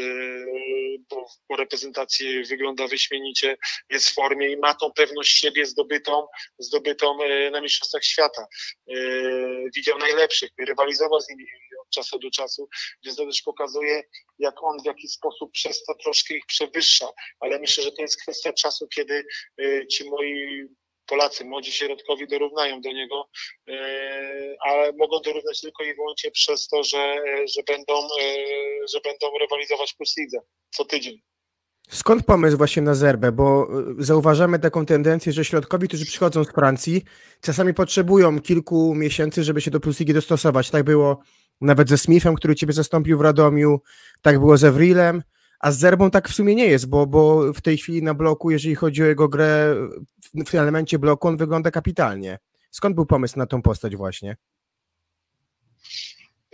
[1.10, 3.58] bo po reprezentacji wygląda wyśmienicie,
[3.90, 6.28] jest w formie i ma tą pewność siebie zdobytą,
[6.60, 7.18] zdobytą
[7.52, 8.46] na Mistrzostwach Świata.
[9.76, 11.46] Widział najlepszych, rywalizował z nimi
[11.82, 12.70] od czasu do czasu,
[13.06, 14.04] więc to też pokazuje,
[14.40, 17.08] jak on w jakiś sposób przez to troszkę ich przewyższa,
[17.40, 19.26] ale myślę, że to jest kwestia czasu, kiedy
[19.92, 20.68] ci moi
[21.12, 23.30] Polacy, młodzi środkowi dorównają do niego,
[23.68, 23.74] e,
[24.68, 27.16] ale mogą dorównać tylko i wyłącznie przez to, że,
[27.56, 28.36] że, będą, e,
[28.94, 30.38] że będą rywalizować plus lidze
[30.70, 31.22] co tydzień.
[31.90, 33.32] Skąd pomysł właśnie na Zerbę?
[33.32, 33.68] Bo
[34.00, 37.02] e, zauważamy taką tendencję, że środkowi, którzy przychodzą z Francji,
[37.42, 40.70] czasami potrzebują kilku miesięcy, żeby się do Plus Ligi dostosować.
[40.70, 41.20] Tak było
[41.62, 43.80] nawet ze Smithem, który ciebie zastąpił w Radomiu,
[44.22, 45.24] tak było ze Wrilem,
[45.62, 48.52] a z Zerbą tak w sumie nie jest, bo, bo w tej chwili na bloku,
[48.52, 49.76] jeżeli chodzi o jego grę
[50.48, 52.40] w elemencie bloku, on wygląda kapitalnie.
[52.72, 54.36] Skąd był pomysł na tą postać właśnie?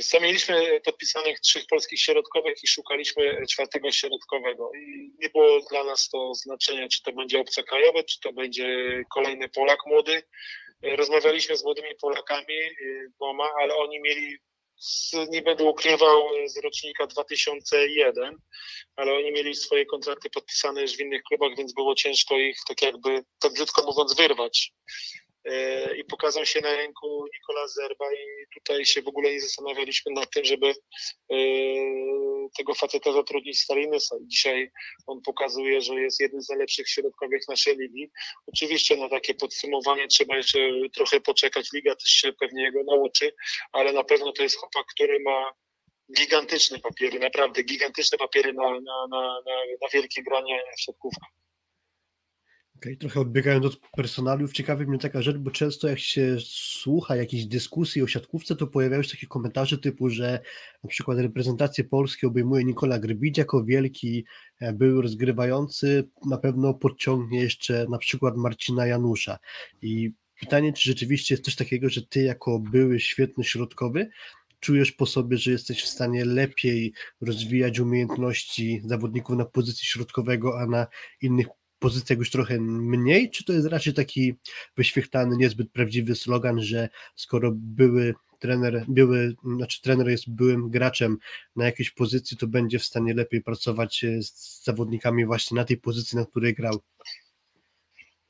[0.02, 4.72] Co, mieliśmy podpisanych trzech polskich środkowych i szukaliśmy czwartego środkowego.
[4.76, 8.68] I nie było dla nas to znaczenia, czy to będzie obcokrajowy, czy to będzie
[9.14, 10.22] kolejny Polak młody.
[10.98, 14.38] Rozmawialiśmy z młodymi Polakami y, dwoma, ale oni mieli
[14.80, 18.38] z, nie będę ukrywał, z rocznika 2001,
[18.96, 22.82] ale oni mieli swoje kontrakty podpisane już w innych klubach, więc było ciężko ich, tak
[22.82, 24.72] jakby, tak brzydko mówiąc, wyrwać.
[25.48, 30.12] E, i pokazał się na rynku Nikola Zerba i tutaj się w ogóle nie zastanawialiśmy
[30.12, 30.68] nad tym, żeby
[31.32, 31.36] e,
[32.58, 34.16] tego faceta zatrudnić Stalinysa.
[34.22, 34.72] Dzisiaj
[35.08, 38.12] on pokazuje, że jest jednym z najlepszych środkowych naszej ligi.
[38.48, 40.60] Oczywiście na takie podsumowanie trzeba jeszcze
[40.96, 43.34] trochę poczekać, liga też się pewnie jego nauczy,
[43.72, 45.54] ale na pewno to jest chłopak, który ma
[46.18, 51.47] gigantyczne papiery, naprawdę gigantyczne papiery na, na, na, na, na wielkie granie w.
[52.78, 57.46] Okay, trochę odbiegając od personaliów, ciekawi mnie taka rzecz, bo często jak się słucha jakiejś
[57.46, 60.40] dyskusji o siatkówce, to pojawiają się takie komentarze typu, że
[60.84, 64.26] na przykład reprezentację Polski obejmuje Nikola Grbić jako wielki
[64.60, 69.38] e, były rozgrywający, na pewno podciągnie jeszcze na przykład Marcina Janusza.
[69.82, 74.10] I pytanie, czy rzeczywiście jest coś takiego, że ty jako były świetny środkowy
[74.60, 80.66] czujesz po sobie, że jesteś w stanie lepiej rozwijać umiejętności zawodników na pozycji środkowego, a
[80.66, 80.88] na
[81.22, 81.48] innych
[81.80, 84.34] pozycjach już trochę mniej, czy to jest raczej taki
[84.78, 91.18] wyświechtany, niezbyt prawdziwy slogan, że skoro były trener, były, znaczy trener jest byłym graczem
[91.56, 96.18] na jakiejś pozycji, to będzie w stanie lepiej pracować z zawodnikami właśnie na tej pozycji,
[96.18, 96.80] na której grał.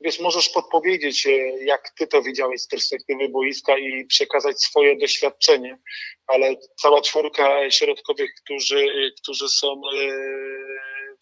[0.00, 1.30] Wiesz, możesz podpowiedzieć, e,
[1.64, 5.78] jak ty to widziałeś z perspektywy boiska i przekazać swoje doświadczenie,
[6.26, 8.86] ale cała czwórka środkowych, którzy,
[9.22, 10.08] którzy są e,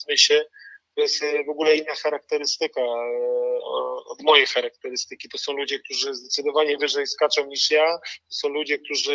[0.05, 0.45] w myśle,
[0.97, 2.87] to jest e, w ogóle inna charakterystyka e,
[4.07, 5.29] od mojej charakterystyki.
[5.29, 9.13] To są ludzie, którzy zdecydowanie wyżej skaczą niż ja, to są ludzie, którzy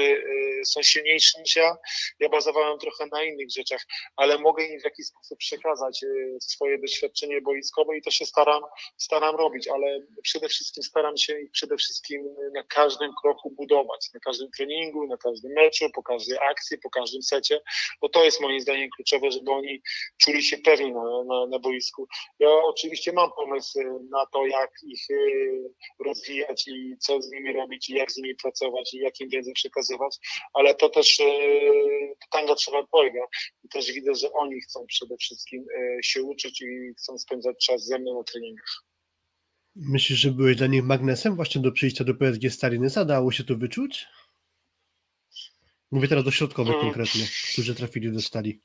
[0.61, 1.77] e, są silniejsi niż ja.
[2.19, 3.81] Ja bazowałem trochę na innych rzeczach,
[4.15, 6.05] ale mogę im w jakiś sposób przekazać
[6.41, 8.63] swoje doświadczenie boiskowe i to się staram,
[8.97, 14.19] staram robić, ale przede wszystkim staram się ich przede wszystkim na każdym kroku budować, na
[14.19, 17.61] każdym treningu, na każdym meczu, po każdej akcji, po każdym secie,
[18.01, 19.81] bo to jest moim zdaniem kluczowe, żeby oni
[20.17, 22.07] czuli się pewni na, na, na boisku boisku.
[22.39, 23.79] Ja oczywiście mam pomysł
[24.12, 25.73] na to, jak ich y,
[26.05, 29.51] rozwijać i co z nimi robić i jak z nimi pracować i jak im wiedzę
[29.51, 30.17] przekazywać,
[30.53, 31.23] ale to też y,
[32.31, 33.21] tanga trzeba dwojga
[33.63, 37.86] i też widzę, że oni chcą przede wszystkim y, się uczyć i chcą spędzać czas
[37.86, 38.84] ze mną na treningach.
[39.75, 43.05] Myślisz, że byłeś dla nich magnesem właśnie do przyjścia do PSG Stalinysa?
[43.05, 44.07] Dało się to wyczuć?
[45.91, 46.93] Mówię teraz do środkowych hmm.
[46.93, 48.62] konkretnie, którzy trafili do stali.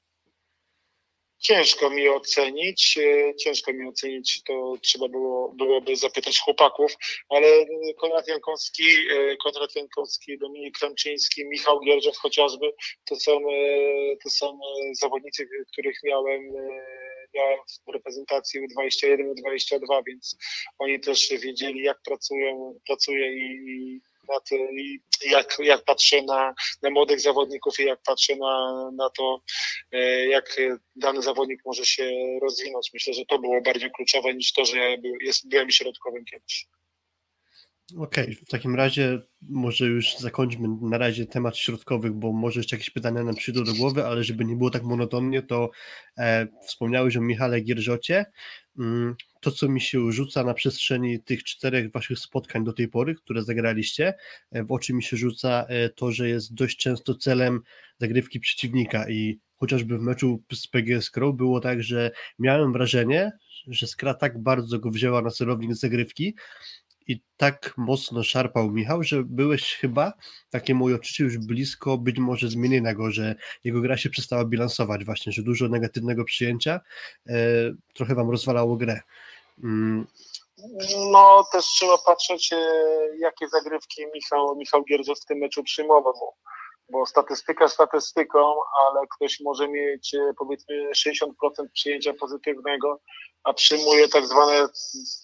[1.47, 6.93] Ciężko mi ocenić, e, ciężko mi ocenić, to trzeba było, byłoby zapytać chłopaków,
[7.29, 7.47] ale
[7.97, 12.73] Konrad Jankowski, e, Konrad Jankowski, Dominik Kramczyński, Michał Gierżew chociażby,
[13.05, 14.59] to są, e, to są
[14.93, 16.53] zawodnicy, których miałem,
[17.35, 20.37] miałem w reprezentacji U21, U22, więc
[20.79, 24.01] oni też wiedzieli, jak pracują, pracuje i
[24.73, 29.43] i jak, jak patrzę na, na młodych zawodników i jak patrzę na, na to,
[29.93, 30.57] e, jak
[30.97, 32.11] dany zawodnik może się
[32.43, 32.91] rozwinąć.
[32.95, 34.97] Myślę, że to było bardziej kluczowe niż to, że ja
[35.45, 36.67] byłem środkowym kiedyś.
[37.95, 42.77] Okej, okay, w takim razie może już zakończmy na razie temat środkowych, bo może jeszcze
[42.77, 45.71] jakieś pytania nam przyjdą do głowy, ale żeby nie było tak monotonnie, to
[46.19, 48.27] e, wspomniałeś o Michale Gierżocie.
[48.79, 53.15] Mm, to, co mi się rzuca na przestrzeni tych czterech waszych spotkań do tej pory,
[53.15, 54.15] które zagraliście,
[54.53, 57.61] e, w oczy mi się rzuca e, to, że jest dość często celem
[58.01, 63.33] zagrywki przeciwnika i chociażby w meczu z PGS Crow było tak, że miałem wrażenie,
[63.67, 66.35] że Skra tak bardzo go wzięła na celownik zagrywki,
[67.07, 70.13] i tak mocno szarpał Michał, że byłeś chyba,
[70.51, 75.05] takie moje odczucie, już blisko być może zmienienia go, że jego gra się przestała bilansować
[75.05, 76.81] właśnie, że dużo negatywnego przyjęcia
[77.27, 77.35] e,
[77.95, 79.01] trochę wam rozwalało grę.
[79.65, 80.07] Mm.
[81.11, 82.59] No też trzeba patrzeć, e,
[83.19, 86.35] jakie zagrywki Michał, Michał Gierdzo w tym meczu przyjmował, bo,
[86.89, 91.27] bo statystyka statystyką, ale ktoś może mieć e, powiedzmy 60%
[91.73, 93.01] przyjęcia pozytywnego,
[93.47, 94.69] a przyjmuje tak zwane,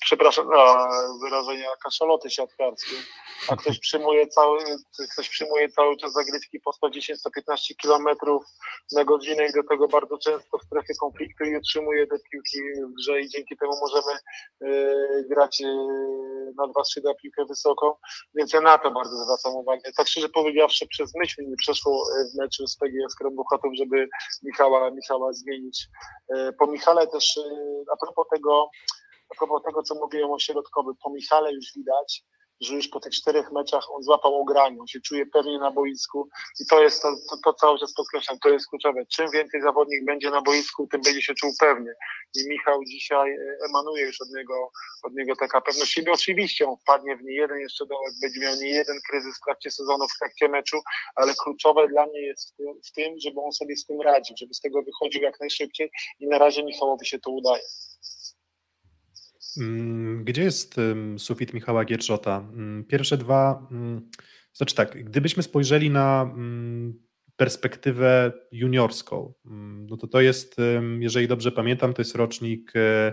[0.00, 0.88] przepraszam, no,
[1.22, 2.96] wyrażenia kaszaloty siatkarskie,
[3.48, 4.58] a ktoś przyjmuje cały,
[5.12, 8.16] ktoś przyjmuje cały czas zagrywki po 110-115 km
[8.92, 12.58] na godzinę i do tego bardzo często w strefie konfliktu i utrzymuje te piłki
[12.88, 14.12] w grze i dzięki temu możemy
[14.62, 15.66] y, grać y,
[16.58, 17.94] na dwa skrzydła piłkę wysoką,
[18.34, 19.92] więc ja na to bardzo zwracam uwagę.
[19.96, 22.04] Tak szczerze powiedziawszy, przez myśl mi przeszło
[22.34, 24.08] w meczu z PGS Krąbuchatów, żeby
[24.42, 25.88] Michała, Michała zmienić.
[26.34, 27.40] Y, po Michale też,
[27.92, 28.70] a propos tego,
[29.30, 32.24] a propos tego, co mówiłem o środkowym, po Michale już widać,
[32.62, 36.28] że już po tych czterech meczach on złapał ogranie, on się czuje pewnie na boisku
[36.60, 39.06] i to jest to, to, to cały czas podkreślam, to jest kluczowe.
[39.06, 41.94] Czym więcej zawodnik będzie na boisku, tym będzie się czuł pewnie.
[42.34, 44.70] I Michał dzisiaj e, emanuje już od niego,
[45.02, 46.12] od niego taka pewność siebie.
[46.12, 49.70] Oczywiście on wpadnie w nie jeden jeszcze dołek, będzie miał nie jeden kryzys w trakcie
[49.70, 50.80] sezonu, w trakcie meczu,
[51.16, 52.56] ale kluczowe dla mnie jest
[52.88, 56.26] w tym, żeby on sobie z tym radził, żeby z tego wychodził jak najszybciej i
[56.26, 57.62] na razie Michałowi się to udaje.
[59.58, 60.76] Mm, gdzie jest
[61.18, 62.38] sufit Michała Gierczota?
[62.38, 64.10] Mm, pierwsze dwa, mm,
[64.52, 66.34] znaczy tak, gdybyśmy spojrzeli na
[67.36, 69.34] perspektywę juniorską,
[69.90, 70.56] no to to jest,
[70.98, 73.12] jeżeli dobrze pamiętam, to jest rocznik e,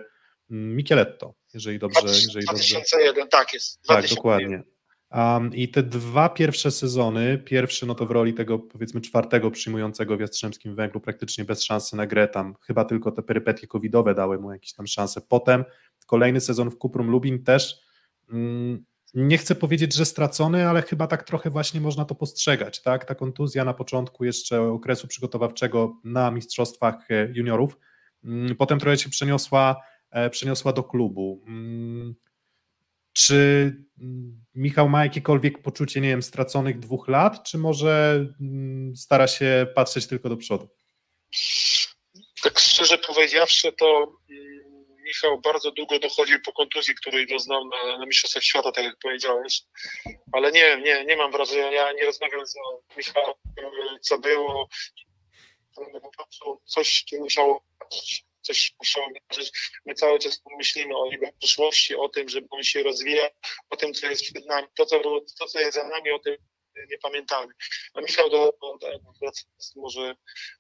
[0.50, 2.00] Micheletto, jeżeli dobrze...
[2.04, 3.28] Jeżeli 2001, dobrze...
[3.28, 3.82] tak jest.
[3.84, 4.02] 2001.
[4.02, 4.64] Tak, dokładnie.
[5.12, 10.18] Um, I te dwa pierwsze sezony, pierwszy no to w roli tego powiedzmy czwartego przyjmującego
[10.18, 14.40] w Jastrzębskim Węglu praktycznie bez szansy na grę, tam chyba tylko te perypetie covidowe dały
[14.40, 15.22] mu jakieś tam szanse.
[15.22, 15.66] Potem
[16.10, 17.82] kolejny sezon w Kuprum Lubin też
[18.32, 23.06] mm, nie chcę powiedzieć, że stracony, ale chyba tak trochę właśnie można to postrzegać, tak?
[23.06, 27.78] Ta kontuzja na początku jeszcze okresu przygotowawczego na mistrzostwach e, juniorów,
[28.24, 29.76] mm, potem trochę się przeniosła,
[30.12, 31.44] e, przeniosła do klubu.
[31.48, 32.16] Mm,
[33.14, 33.74] czy
[34.56, 38.26] Michał ma jakiekolwiek poczucie, nie wiem, straconych dwóch lat, czy może
[38.96, 40.70] stara się patrzeć tylko do przodu?
[42.44, 44.20] Tak szczerze powiedziawszy, to
[45.10, 49.62] Michał bardzo długo dochodził po kontuzji, której doznał na, na Mistrzostwach Świata, tak jak powiedziałeś.
[50.32, 52.56] Ale nie, nie, nie mam wrażenia, ja nie rozmawiam z
[52.98, 53.34] Michałem,
[54.02, 54.70] co było.
[55.76, 57.64] Po prostu coś musiało
[58.42, 59.52] coś musiało wydarzyć.
[59.86, 63.30] My cały czas myślimy o jego przyszłości, o tym, żeby on się rozwijał,
[63.70, 64.68] o tym, co jest przed nami.
[64.76, 65.00] To, co,
[65.40, 66.38] to, co jest za nami, o tym
[66.90, 67.54] nie pamiętamy.
[67.94, 68.80] A Michał, do, do,
[69.76, 70.16] może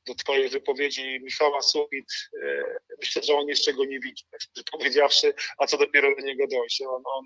[0.07, 2.05] do Twojej wypowiedzi Michała Sufit,
[2.43, 2.63] e,
[2.99, 6.81] myślę, że on jeszcze go nie widzi, tak powiedziawszy, a co dopiero do niego dojść.
[6.81, 7.25] On, on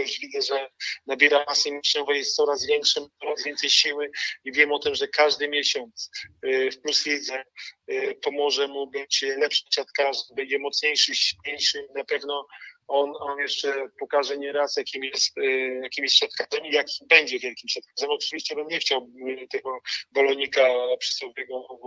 [0.00, 0.70] już widzę, że
[1.06, 4.10] nabiera masy mięśniowej, jest coraz większym, coraz więcej siły
[4.44, 6.10] i wiem o tym, że każdy miesiąc
[6.42, 7.44] e, w Plus Lidze
[7.86, 12.46] e, pomoże mu być lepszym siatkarzem, będzie mocniejszy, silniejszy, na pewno
[12.88, 17.68] on, on jeszcze pokaże nieraz, jakim jest, y, jakim jest siatkarzem i jaki będzie wielkim
[17.68, 18.10] siatkarzem.
[18.10, 19.78] Oczywiście bym nie chciał y, tego
[20.12, 20.68] balonika
[20.98, 21.78] przysłowiowego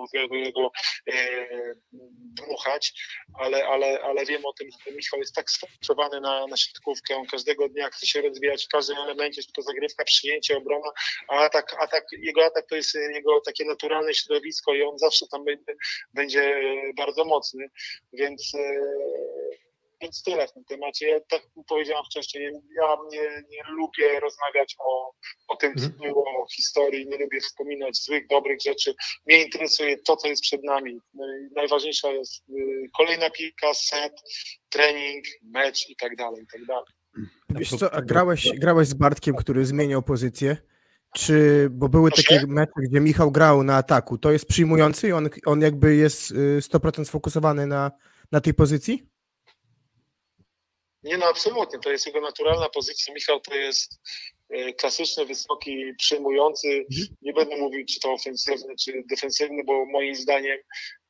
[0.56, 0.72] go
[2.12, 2.94] dmuchać,
[3.40, 7.26] ale, ale, ale wiem o tym, że Michał jest tak sfokusowany na, na siatkówkę, on
[7.26, 10.92] każdego dnia chce się rozwijać w każdym elemencie, czy to zagrywka, przyjęcie, obrona,
[11.28, 15.46] a atak, atak, jego atak to jest jego takie naturalne środowisko i on zawsze tam
[15.46, 15.76] będzie,
[16.14, 16.62] będzie
[16.96, 17.70] bardzo mocny,
[18.14, 18.52] więc
[20.02, 21.08] więc tyle w tym temacie.
[21.08, 25.12] Ja tak powiedziałam wcześniej, ja nie, nie lubię rozmawiać o,
[25.48, 26.02] o tym, co mhm.
[26.02, 28.96] było, o historii, nie lubię wspominać złych, dobrych rzeczy.
[29.26, 31.00] Mnie interesuje to, co jest przed nami.
[31.14, 34.14] No najważniejsza jest y, kolejna piłka, set,
[34.70, 36.86] trening, mecz i tak dalej, i tak dalej.
[37.50, 40.58] Wiesz co, a grałeś, grałeś z Bartkiem, który zmieniał pozycję?
[41.16, 45.30] Czy, bo były takie mecze, gdzie Michał grał na ataku, to jest przyjmujący i on,
[45.46, 47.92] on jakby jest 100% y, sfokusowany na,
[48.32, 49.17] na tej pozycji?
[51.08, 53.14] Nie, no absolutnie, to jest jego naturalna pozycja.
[53.14, 54.00] Michał to jest
[54.50, 56.68] e, klasyczny, wysoki, przyjmujący.
[56.68, 57.08] Mhm.
[57.22, 60.58] Nie będę mówił, czy to ofensywny, czy defensywny, bo moim zdaniem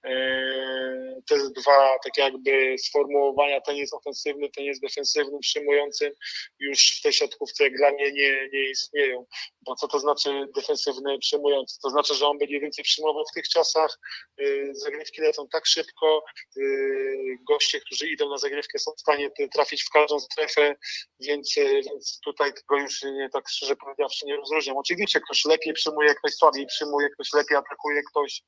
[0.03, 6.11] Eee, te dwa tak jakby sformułowania, ten jest ofensywny, ten jest defensywny, przyjmującym,
[6.59, 9.25] już w tej siatkówce dla mnie nie, nie istnieją.
[9.67, 11.79] Bo co to znaczy defensywny, przyjmujący?
[11.83, 13.99] To znaczy, że on będzie więcej przyjmował w tych czasach,
[14.37, 16.23] eee, zagrywki lecą tak szybko,
[16.57, 20.75] eee, goście, którzy idą na zagrywkę są w stanie trafić w każdą strefę,
[21.19, 24.77] więc, więc tutaj tego już nie, tak szczerze powiedziawszy nie rozróżniam.
[24.77, 28.41] Oczywiście ktoś lepiej przyjmuje, ktoś słabiej przyjmuje, ktoś lepiej atakuje, ktoś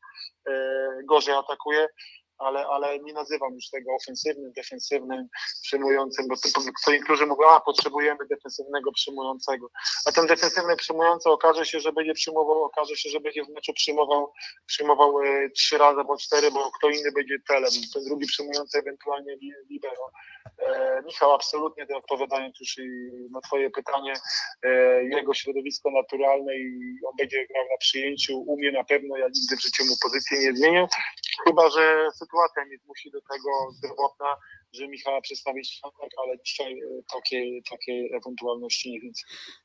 [1.10, 1.88] gorzej atakuje,
[2.39, 5.28] ale, ale nie nazywam już tego ofensywnym, defensywnym,
[5.62, 6.36] przyjmującym, bo
[6.84, 9.69] co niektórzy mówią, a potrzebujemy defensywnego przyjmującego.
[10.06, 13.73] A ten defensywny przyjmujący okaże się, że będzie przyjmował, okaże się, że będzie w meczu
[13.73, 14.34] przyjmował,
[14.65, 19.36] przyjmował e, trzy razy albo cztery, bo kto inny będzie telem, ten drugi przyjmujący ewentualnie
[19.69, 20.12] libero.
[20.60, 22.75] E, Michał, absolutnie odpowiadając już
[23.32, 24.13] na Twoje pytanie,
[24.63, 24.69] e,
[25.04, 29.62] jego środowisko naturalne i on będzie grał na przyjęciu, umie na pewno, ja nigdy w
[29.62, 30.88] życiu mu pozycji nie zmienię,
[31.47, 34.26] chyba, że sytuacja mnie zmusi do tego zdrowotna,
[34.74, 39.22] że Michała przedstawić tak, ale dzisiaj e, takiej, takiej ewentualności nie widzę.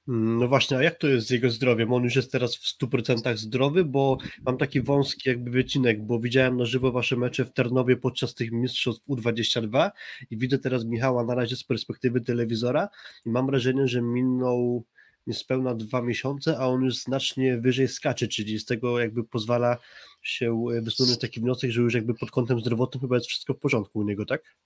[0.08, 1.92] Mm, no właśnie, a jak to jest z jego zdrowiem?
[1.92, 6.56] On już jest teraz w 100% zdrowy, bo mam taki wąski jakby wycinek, bo widziałem
[6.56, 9.90] na żywo wasze mecze w Tarnowie podczas tych mistrzostw U22
[10.30, 12.88] i widzę teraz Michała na razie z perspektywy telewizora
[13.26, 14.84] i mam wrażenie, że minął
[15.26, 19.78] niespełna dwa miesiące, a on już znacznie wyżej skacze, czyli z tego jakby pozwala
[20.22, 23.98] się wysunąć taki wniosek, że już jakby pod kątem zdrowotnym chyba jest wszystko w porządku
[23.98, 24.56] u niego, tak?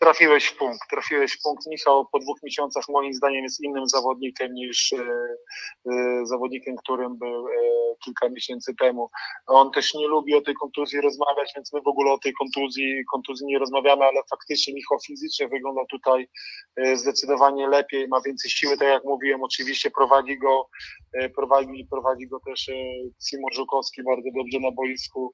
[0.00, 1.66] Trafiłeś w punkt, trafiłeś w punkt.
[1.66, 4.96] Michał po dwóch miesiącach moim zdaniem jest innym zawodnikiem niż e,
[5.90, 7.52] e, zawodnikiem, którym był e,
[8.04, 9.10] kilka miesięcy temu.
[9.46, 13.04] On też nie lubi o tej kontuzji rozmawiać, więc my w ogóle o tej kontuzji,
[13.12, 16.28] kontuzji nie rozmawiamy, ale faktycznie Michał fizycznie wygląda tutaj
[16.94, 20.68] zdecydowanie lepiej, ma więcej siły, tak jak mówiłem, oczywiście prowadzi go,
[21.34, 22.70] prowadzi, prowadzi go też
[23.20, 25.32] Simon Żukowski bardzo dobrze na boisku,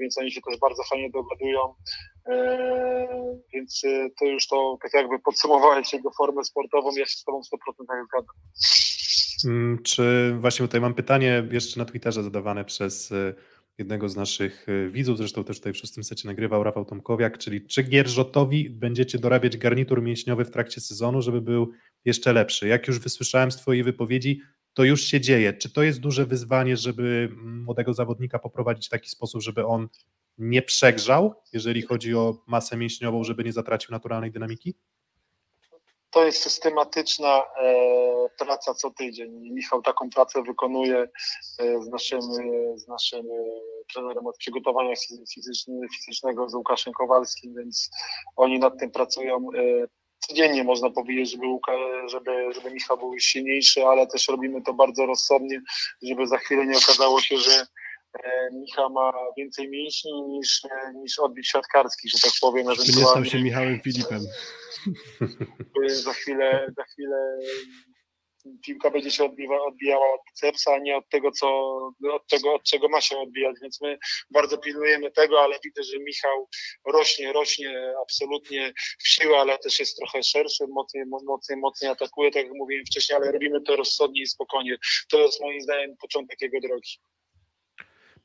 [0.00, 1.74] więc oni się też bardzo fajnie dogadują.
[3.54, 3.82] Więc
[4.18, 7.44] to już to tak jakby podsumowałeś jego formę sportową, ja się z Tobą 100%
[8.06, 8.34] zgadzam.
[9.44, 13.34] Mm, czy właśnie tutaj mam pytanie jeszcze na Twitterze zadawane przez e,
[13.78, 17.66] jednego z naszych e, widzów, zresztą też tutaj w szóstym secie nagrywał Rafał Tomkowiak, czyli
[17.66, 21.70] czy Gierżotowi będziecie dorabiać garnitur mięśniowy w trakcie sezonu, żeby był
[22.04, 22.68] jeszcze lepszy?
[22.68, 24.40] Jak już wysłyszałem z Twojej wypowiedzi,
[24.74, 25.52] to już się dzieje.
[25.52, 29.88] Czy to jest duże wyzwanie, żeby młodego zawodnika poprowadzić w taki sposób, żeby on
[30.38, 34.74] nie przegrzał, jeżeli chodzi o masę mięśniową, żeby nie zatracił naturalnej dynamiki?
[36.10, 39.50] To jest systematyczna e, praca co tydzień.
[39.50, 41.08] Michał taką pracę wykonuje
[41.58, 43.26] e, z naszym, e, z naszym
[43.92, 44.94] trenerem od przygotowania
[45.34, 47.90] fizyczne, fizycznego z Łukaszem Kowalskim, więc
[48.36, 49.48] oni nad tym pracują
[50.18, 51.46] codziennie można powiedzieć, żeby,
[52.10, 55.60] żeby, żeby Michał był silniejszy, ale też robimy to bardzo rozsądnie,
[56.02, 57.66] żeby za chwilę nie okazało się, że
[58.24, 62.66] e, Michał ma więcej mięśni niż, e, niż odbić siatkarski, że tak powiem.
[62.66, 64.20] Czy nie stał się Michałem Filipem.
[65.86, 67.38] Za chwilę, za chwilę
[68.62, 71.48] piłka będzie się odbiła, odbijała od bicepsa, a nie od tego, co,
[72.12, 73.98] od tego, od czego ma się odbijać, więc my
[74.30, 76.48] bardzo pilnujemy tego, ale widzę, że Michał
[76.86, 82.42] rośnie, rośnie absolutnie w siłę, ale też jest trochę szerszy, mocniej, mocniej, mocniej atakuje, tak
[82.44, 84.76] jak mówiłem wcześniej, ale robimy to rozsądnie i spokojnie.
[85.10, 86.98] To jest moim zdaniem początek jego drogi.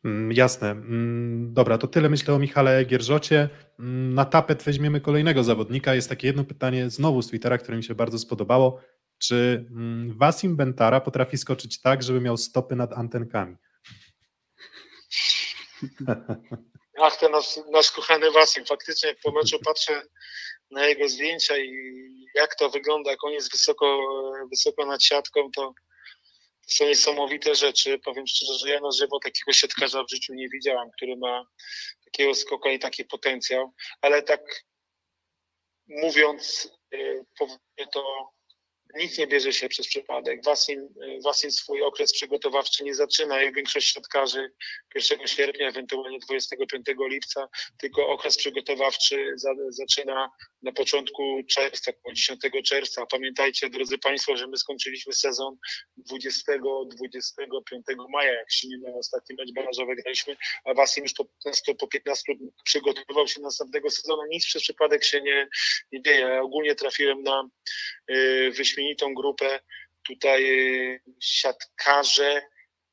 [0.05, 0.71] Mm, jasne.
[0.71, 3.49] Mm, dobra, to tyle myślę o Michale Gierżocie.
[3.80, 5.95] Mm, na tapet weźmiemy kolejnego zawodnika.
[5.95, 8.82] Jest takie jedno pytanie znowu z Twittera, które mi się bardzo spodobało.
[9.28, 9.65] Czy
[10.07, 13.55] Wasim Bentara potrafi skoczyć tak, żeby miał stopy nad antenkami?
[17.01, 18.65] Ach, ten nasz, nasz kochany Wasim.
[18.65, 20.01] Faktycznie po meczu patrzę
[20.71, 21.74] na jego zdjęcia i
[22.36, 23.99] jak to wygląda, jak on jest wysoko,
[24.49, 25.74] wysoko nad siatką, to
[26.67, 27.99] są niesamowite rzeczy.
[27.99, 31.45] Powiem szczerze, że ja na żywo takiego siatkarza w życiu nie widziałam, który ma
[32.05, 34.41] takiego skoka i taki potencjał, ale tak
[35.88, 37.26] mówiąc, y,
[37.91, 38.32] to
[39.00, 40.46] nic nie bierze się przez przypadek.
[40.46, 40.89] Wasin,
[41.24, 44.52] Wasin swój okres przygotowawczy nie zaczyna, jak większość środkarzy
[44.96, 50.30] 1 sierpnia, ewentualnie 25 lipca, tylko okres przygotowawczy za, zaczyna
[50.62, 53.06] na początku czerwca, 10 czerwca.
[53.06, 55.58] Pamiętajcie, drodzy Państwo, że my skończyliśmy sezon
[56.12, 60.36] 20-25 maja, jak się nie na ostatni mecz barażowy graliśmy,
[60.66, 62.34] a Wasin już po 15, po 15
[62.66, 64.22] przygotowywał się na następnego sezonu.
[64.30, 65.48] Nic przez przypadek się nie,
[65.91, 66.20] nie dzieje.
[66.20, 67.50] Ja ogólnie trafiłem na
[68.51, 69.60] wyśmienitą grupę
[70.08, 72.41] tutaj y, siatkarze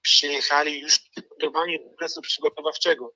[0.02, 3.14] przyjechali już przygotowani do okresu przygotowawczego.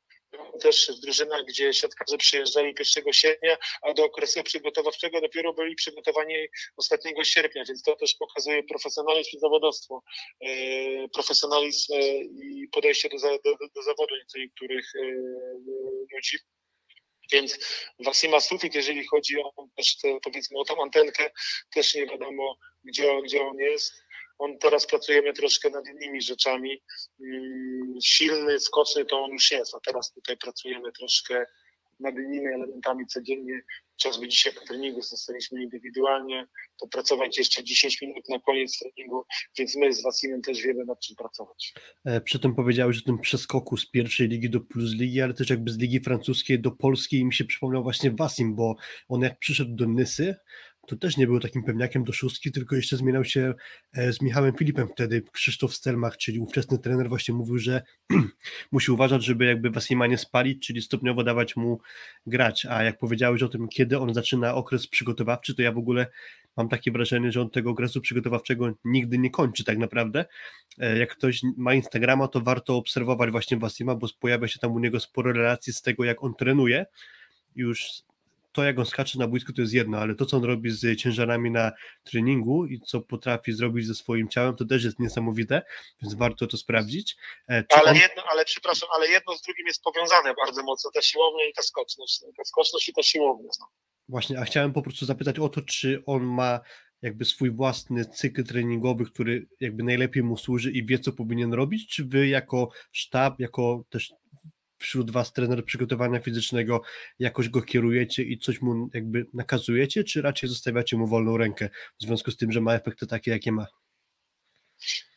[0.60, 6.34] Też w drużynach, gdzie siatkarze przyjeżdżali 1 sierpnia, a do okresu przygotowawczego dopiero byli przygotowani
[6.76, 10.02] ostatniego sierpnia, więc to też pokazuje profesjonalizm i zawodowstwo,
[10.46, 11.92] y, profesjonalizm
[12.42, 14.92] i podejście do, do, do zawodu niektórych
[16.12, 16.38] ludzi.
[17.32, 17.58] Więc
[17.98, 21.30] Wasima Sufit, jeżeli chodzi o też te, powiedzmy o tą antenkę,
[21.70, 24.04] też nie wiadomo, gdzie, gdzie on jest.
[24.38, 26.82] On teraz pracujemy troszkę nad innymi rzeczami.
[27.20, 31.46] Mm, silny, skoczny to on już jest, a teraz tutaj pracujemy troszkę
[32.00, 33.60] nad innymi elementami codziennie.
[33.92, 36.46] Chociażby dzisiaj po treningu zostaliśmy indywidualnie
[36.80, 39.24] popracować jeszcze 10 minut na koniec treningu,
[39.58, 41.74] więc my z Wasinem też wiemy nad czym pracować.
[42.04, 45.50] E, przy tym powiedziałeś o tym przeskoku z pierwszej ligi do plus ligi, ale też
[45.50, 48.74] jakby z ligi francuskiej do polskiej mi się przypomniał właśnie Wasim, bo
[49.08, 50.34] on jak przyszedł do Nysy,
[50.86, 53.54] to też nie był takim pewniakiem do szóstki, tylko jeszcze zmieniał się
[53.92, 55.22] e, z Michałem Filipem wtedy.
[55.32, 57.82] Krzysztof Stelmach, czyli ówczesny trener, właśnie mówił, że
[58.72, 61.78] musi uważać, żeby jakby Wasima nie spalić, czyli stopniowo dawać mu
[62.26, 62.66] grać.
[62.66, 66.06] A jak powiedziałeś o tym, kiedy on zaczyna okres przygotowawczy, to ja w ogóle
[66.56, 70.24] mam takie wrażenie, że on tego okresu przygotowawczego nigdy nie kończy tak naprawdę.
[70.78, 74.78] E, jak ktoś ma Instagrama, to warto obserwować właśnie Wasima, bo pojawia się tam u
[74.78, 76.86] niego sporo relacji z tego, jak on trenuje.
[77.56, 78.04] Już
[78.54, 81.00] to, jak on skacze na boisku, to jest jedno, ale to, co on robi z
[81.00, 81.72] ciężarami na
[82.04, 85.62] treningu i co potrafi zrobić ze swoim ciałem, to też jest niesamowite,
[86.02, 87.16] więc warto to sprawdzić.
[87.50, 87.96] E, ale, on...
[87.96, 91.62] jedno, ale przepraszam, ale jedno z drugim jest powiązane bardzo mocno, ta siłownia i ta
[91.62, 92.20] skoczność.
[92.36, 93.48] Ta skoczność i ta siłownia.
[93.60, 93.66] No.
[94.08, 96.60] Właśnie, a chciałem po prostu zapytać o to, czy on ma
[97.02, 101.88] jakby swój własny cykl treningowy, który jakby najlepiej mu służy i wie, co powinien robić,
[101.88, 104.12] czy wy jako sztab, jako też
[104.84, 106.82] wśród was trener przygotowania fizycznego
[107.18, 111.68] jakoś go kierujecie i coś mu jakby nakazujecie, czy raczej zostawiacie mu wolną rękę
[112.00, 113.66] w związku z tym, że ma efekty takie, jakie ma?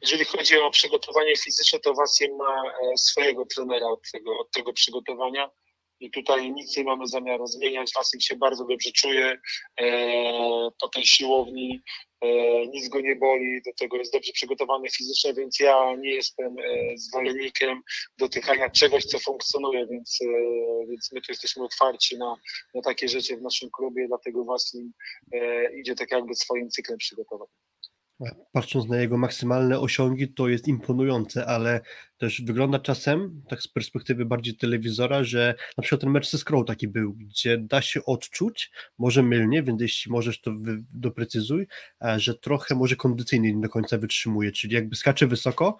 [0.01, 4.73] Jeżeli chodzi o przygotowanie fizyczne, to Wasiem ma e, swojego trenera od tego, od tego
[4.73, 5.49] przygotowania
[5.99, 7.91] i tutaj nic nie mamy zamiaru zmieniać.
[7.95, 9.37] Wasym się bardzo dobrze czuje.
[9.81, 9.87] E,
[10.81, 11.81] po tej siłowni,
[12.21, 12.27] e,
[12.67, 16.97] nic go nie boli, do tego jest dobrze przygotowany fizycznie, więc ja nie jestem e,
[16.97, 17.81] zwolennikiem
[18.17, 20.19] dotykania czegoś, co funkcjonuje, więc,
[20.89, 22.35] więc my tu jesteśmy otwarci na,
[22.73, 24.91] na takie rzeczy w naszym klubie, dlatego Wasim
[25.33, 27.66] e, idzie tak jakby swoim cyklem przygotowania
[28.51, 31.81] patrząc na jego maksymalne osiągi, to jest imponujące, ale
[32.17, 36.65] też wygląda czasem, tak z perspektywy bardziej telewizora, że na przykład ten mecz ze Scroll
[36.65, 40.51] taki był, gdzie da się odczuć, może mylnie, więc jeśli możesz to
[40.93, 41.67] doprecyzuj,
[42.17, 45.77] że trochę może kondycyjnie nie do końca wytrzymuje, czyli jakby skacze wysoko,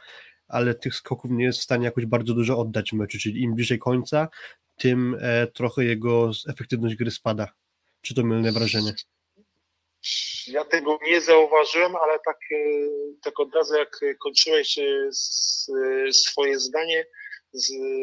[0.47, 3.55] ale tych skoków nie jest w stanie jakoś bardzo dużo oddać w meczu, czyli im
[3.55, 4.27] bliżej końca,
[4.75, 7.47] tym e, trochę jego efektywność gry spada.
[8.01, 8.93] Czy to mylne wrażenie?
[10.47, 12.57] Ja tego nie zauważyłem, ale tak, e,
[13.23, 15.09] tak od razu jak kończyłeś e,
[16.13, 17.05] swoje zdanie,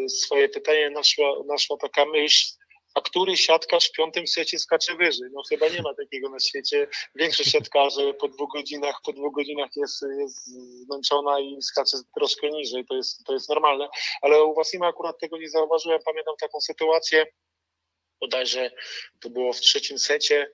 [0.09, 2.47] swoje pytanie, naszła, naszła taka myśl,
[2.95, 5.28] a który siatkarz w piątym secie skacze wyżej?
[5.32, 6.88] No chyba nie ma takiego na świecie.
[7.14, 10.47] Większość siatkarzy po dwóch godzinach, po dwóch godzinach jest, jest
[10.84, 13.88] zmęczona i skacze troszkę niżej, to jest, to jest normalne,
[14.22, 16.01] ale u Wasima akurat tego nie zauważyłem.
[16.05, 17.26] Pamiętam taką sytuację,
[18.20, 18.70] bodajże
[19.20, 20.51] to było w trzecim secie,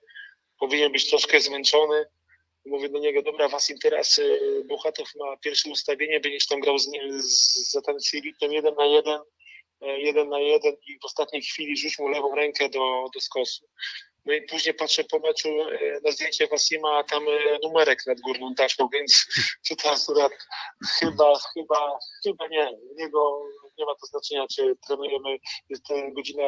[0.60, 2.04] powinien być troszkę zmęczony,
[2.66, 6.90] mówię do niego, dobra, Wasim teraz y, Bohatow ma pierwsze ustawienie, będziesz tam grał z,
[7.18, 9.20] z, z Atancilitem jeden na jeden,
[9.80, 13.66] E, jeden na jeden i w ostatniej chwili rzuć mu lewą rękę do, do skosu.
[14.24, 18.20] No i później patrzę po meczu e, na zdjęcie Wasima, a tam e, numerek nad
[18.20, 19.26] górną taczką, więc
[19.66, 20.32] czy to akurat
[20.98, 22.70] chyba, chyba, chyba nie.
[22.96, 23.44] Niego
[23.80, 25.38] nie ma to znaczenia, czy trenujemy
[26.16, 26.44] godzinę,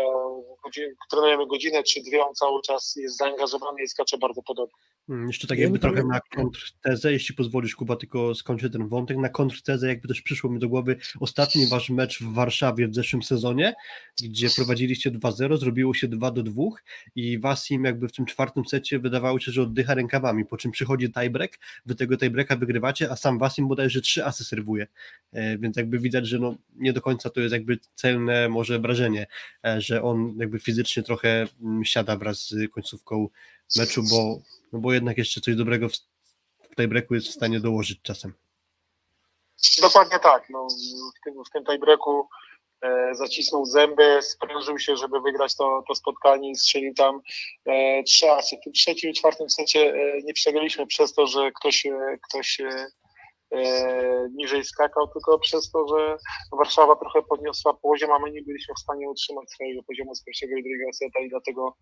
[0.65, 4.83] godzinę, trenujemy godzinę, czy dwie, on cały czas jest zaangażowany i skacze bardzo podobnie.
[5.07, 9.29] Hmm, jeszcze tak jakby trochę na kontrtezę, jeśli pozwolisz Kuba, tylko skończę ten wątek, na
[9.29, 13.75] kontrtezę jakby też przyszło mi do głowy ostatni wasz mecz w Warszawie w zeszłym sezonie,
[14.23, 16.71] gdzie prowadziliście 2-0, zrobiło się 2-2
[17.15, 21.13] i Wasim jakby w tym czwartym secie wydawało się, że oddycha rękawami, po czym przychodzi
[21.13, 24.87] tiebreak, wy tego tiebreaka wygrywacie, a sam Wasim bodajże trzy asy serwuje,
[25.33, 29.27] e, więc jakby widać, że no nie do końca to jest jakby celne może wrażenie,
[29.67, 33.29] e, że on jakby fizycznie trochę mm, siada wraz z końcówką
[33.77, 34.39] meczu, bo
[34.73, 35.93] no bo jednak jeszcze coś dobrego w,
[36.71, 38.33] w tiebreaku jest w stanie dołożyć czasem.
[39.81, 40.51] Dokładnie tak.
[40.51, 40.67] No,
[41.21, 41.65] w tym, w tym
[42.83, 47.21] e, zacisnął zęby, sprężył się, żeby wygrać to, to spotkanie i strzelił tam
[47.67, 48.57] e, trzy asy.
[48.57, 52.61] W tym trzecim i czwartym secie e, nie przegraliśmy przez to, że ktoś, e, ktoś
[52.61, 52.87] e,
[54.35, 56.17] niżej skakał, tylko przez to, że
[56.59, 60.57] Warszawa trochę podniosła poziom, a my nie byliśmy w stanie utrzymać swojego poziomu z pierwszego
[60.57, 61.77] i drugiego seta i dlatego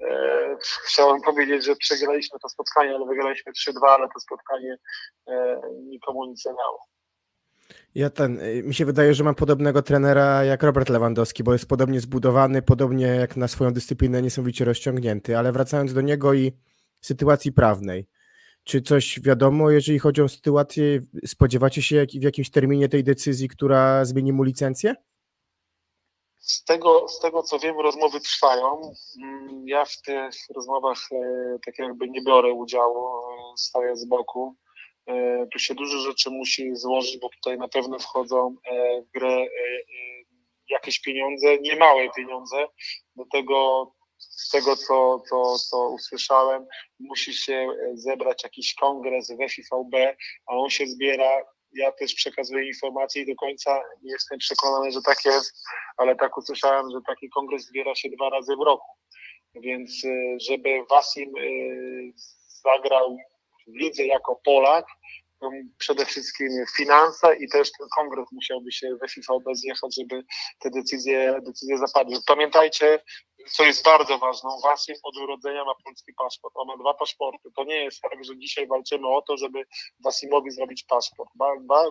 [0.00, 0.56] E,
[0.86, 4.76] chciałem powiedzieć, że przegraliśmy to spotkanie, ale wygraliśmy 3-2, ale to spotkanie
[5.28, 6.78] e, nikomu nic nie dało.
[7.94, 11.68] Ja ten, e, mi się wydaje, że mam podobnego trenera jak Robert Lewandowski, bo jest
[11.68, 16.52] podobnie zbudowany, podobnie jak na swoją dyscyplinę niesamowicie rozciągnięty, ale wracając do niego i
[17.00, 18.08] sytuacji prawnej,
[18.64, 24.04] czy coś wiadomo, jeżeli chodzi o sytuację, spodziewacie się w jakimś terminie tej decyzji, która
[24.04, 24.94] zmieni mu licencję?
[26.38, 28.92] Z tego, z tego co wiem, rozmowy trwają.
[29.22, 34.56] Mm, ja w tych rozmowach e, tak jakby nie biorę udziału, e, staję z boku.
[35.06, 38.56] E, tu się dużo rzeczy musi złożyć, bo tutaj na pewno wchodzą
[39.06, 39.46] w grę
[40.70, 42.66] jakieś pieniądze, niemałe pieniądze.
[43.16, 43.86] Do tego,
[44.20, 46.66] z tego co, co, co usłyszałem,
[47.00, 50.16] musi się zebrać jakiś kongres w FIVB,
[50.46, 51.42] a on się zbiera
[51.72, 55.62] ja też przekazuję informacje i do końca nie jestem przekonany, że tak jest,
[55.96, 58.86] ale tak usłyszałem, że taki kongres zbiera się dwa razy w roku.
[59.54, 62.12] Więc y, żeby Wasim y,
[62.64, 63.16] zagrał
[63.66, 64.86] w lidze jako Polak,
[65.78, 70.24] przede wszystkim finanse i też ten kongres musiałby się we FIVB zjechać, żeby
[70.58, 72.16] te decyzje, decyzje zapadły.
[72.26, 73.02] Pamiętajcie,
[73.52, 76.54] co jest bardzo ważne, Wasim od urodzenia ma polski paszport.
[76.56, 77.48] On ma dwa paszporty.
[77.56, 79.64] To nie jest tak, że dzisiaj walczymy o to, żeby
[80.04, 81.30] Wasimowi zrobić paszport.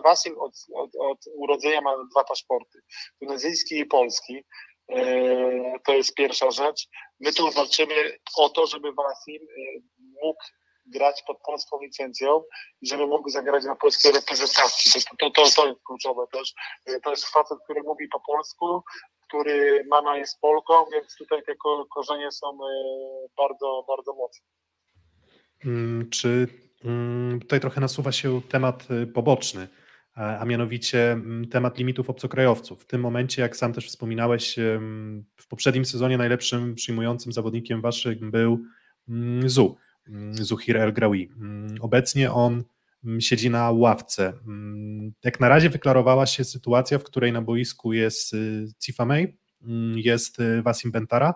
[0.04, 2.78] Wasim od, od, od urodzenia ma dwa paszporty.
[3.20, 4.44] Tunezyjski i polski.
[4.88, 6.88] E, to jest pierwsza rzecz.
[7.20, 9.80] My tu walczymy o to, żeby Wasim e,
[10.22, 10.44] mógł
[10.90, 12.42] grać pod polską licencją
[12.80, 15.02] i żeby mógł zagrać na polskiej reprezentacji.
[15.18, 16.54] To, to, to, jest kluczowe też.
[16.86, 18.82] E, to jest facet, który mówi po polsku,
[19.28, 21.54] który mama jest Polką, więc tutaj te
[21.94, 22.58] korzenie są e,
[23.36, 24.46] bardzo, bardzo mocne.
[25.64, 26.46] Mm, czy
[26.84, 29.68] mm, tutaj trochę nasuwa się temat e, poboczny,
[30.14, 32.82] a mianowicie mm, temat limitów obcokrajowców.
[32.82, 34.56] W tym momencie, jak sam też wspominałeś,
[35.36, 38.58] w poprzednim sezonie najlepszym przyjmującym zawodnikiem waszych był
[39.46, 39.76] Zu,
[40.32, 41.30] Zuhir El Graoui.
[41.80, 42.64] Obecnie on
[43.04, 44.32] Mm, siedzi na ławce.
[44.46, 49.36] Mm, jak na razie wyklarowała się sytuacja, w której na boisku jest y, Cifa May,
[49.62, 51.34] mm, jest y, Wasim Bentara,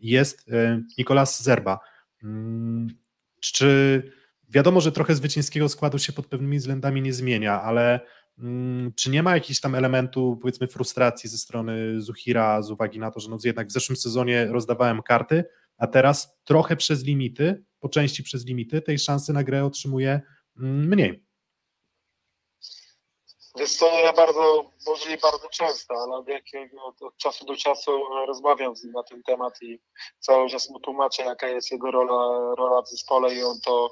[0.00, 1.78] jest y, Nikolas Zerba.
[3.40, 4.02] Czy
[4.48, 8.00] wiadomo, że trochę zwycięskiego składu się pod pewnymi względami nie zmienia, ale
[8.96, 13.20] czy nie ma jakichś tam elementu, powiedzmy, frustracji ze strony Zuhira z uwagi na to,
[13.20, 15.44] że no jednak w zeszłym sezonie rozdawałem karty,
[15.78, 20.20] a teraz trochę przez limity, po części przez limity, tej szansy na grę otrzymuje
[20.56, 21.24] mniej.
[23.58, 28.04] Wiesz co, ja bardzo, może nie bardzo często, ale od, jakiego, od czasu do czasu
[28.26, 29.80] rozmawiam z nim na ten temat i
[30.20, 33.90] cały czas mu tłumaczę, jaka jest jego rola, rola w zespole i on to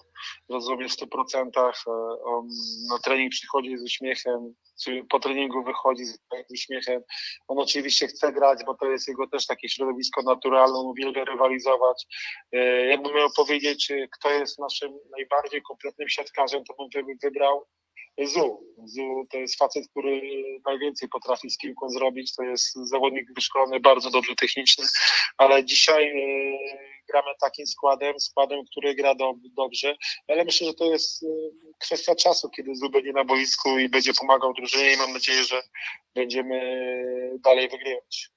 [0.48, 1.50] rozumie w 100%.
[2.24, 2.48] On
[2.90, 4.54] na trening przychodzi z uśmiechem,
[5.10, 6.18] po treningu wychodzi z
[6.50, 7.02] uśmiechem.
[7.48, 12.06] On oczywiście chce grać, bo to jest jego też takie środowisko naturalne, on uwielbia rywalizować.
[12.52, 17.66] E, jakbym miał powiedzieć, kto jest naszym najbardziej kompletnym siatkarzem, to bym wybrał
[18.18, 18.72] Zu.
[18.84, 20.20] Zu to jest facet, który
[20.66, 22.34] najwięcej potrafi z piłką zrobić.
[22.34, 24.84] To jest zawodnik wyszkolony, bardzo dobrze techniczny,
[25.38, 29.96] ale dzisiaj e, gramy takim składem, składem, który gra do, dobrze,
[30.28, 31.26] ale myślę, że to jest e,
[31.78, 35.62] kwestia czasu, kiedy Zu będzie na boisku i będzie pomagał drużynie i mam nadzieję, że
[36.14, 36.60] będziemy
[37.44, 38.30] dalej wygrywać.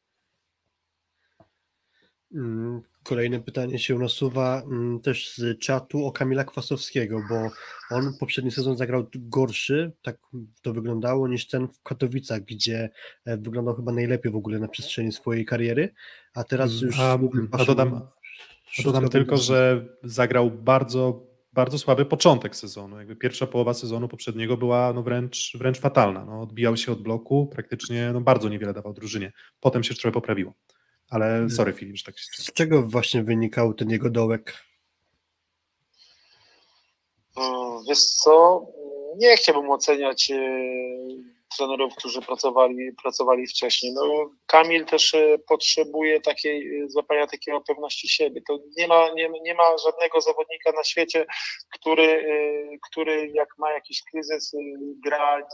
[2.34, 7.49] Mm, Kolejne pytanie się nasuwa mm, też z czatu o Kamila Kwasowskiego, bo
[7.95, 10.18] on poprzedni sezon zagrał gorszy, tak
[10.62, 12.89] to wyglądało, niż ten w Katowicach, gdzie
[13.26, 15.93] e, wyglądał chyba najlepiej w ogóle na przestrzeni swojej kariery,
[16.34, 16.99] a teraz mm, już...
[16.99, 17.20] A,
[17.51, 18.01] a dodam,
[18.84, 22.97] dodam tylko, że zagrał bardzo, bardzo słaby początek sezonu.
[22.97, 26.26] Jakby pierwsza połowa sezonu poprzedniego była no wręcz, wręcz fatalna.
[26.26, 29.32] No, odbijał się od bloku, praktycznie no, bardzo niewiele dawał drużynie.
[29.60, 30.53] Potem się trochę poprawiło.
[31.10, 31.49] Ale hmm.
[31.49, 32.43] sorry Filip, że tak się...
[32.43, 34.66] Z czego właśnie wynikał ten jego dołek?
[37.88, 38.66] Wiesz co,
[39.18, 40.38] nie chciałbym oceniać e,
[41.58, 43.93] trenerów, którzy pracowali, pracowali wcześniej.
[43.93, 48.41] No, Kamil też e, potrzebuje takiej, e, złapania takiej pewności siebie.
[48.47, 51.26] To nie ma, nie, nie ma żadnego zawodnika na świecie,
[51.74, 54.51] który, e, który jak ma jakiś kryzys,
[55.03, 55.47] gra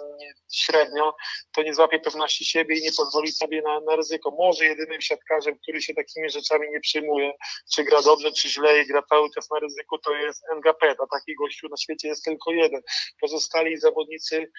[0.54, 1.16] średnio,
[1.56, 4.32] to nie złapie pewności siebie i nie pozwoli sobie na, na ryzyko.
[4.40, 7.32] Może jedynym siatkarzem, który się takimi rzeczami nie przyjmuje,
[7.76, 11.08] czy gra dobrze, czy źle i gra cały czas na ryzyku, to jest NGP, a
[11.20, 12.82] takich gościu na świecie jest tylko jeden.
[13.22, 14.52] Pozostali zawodnicy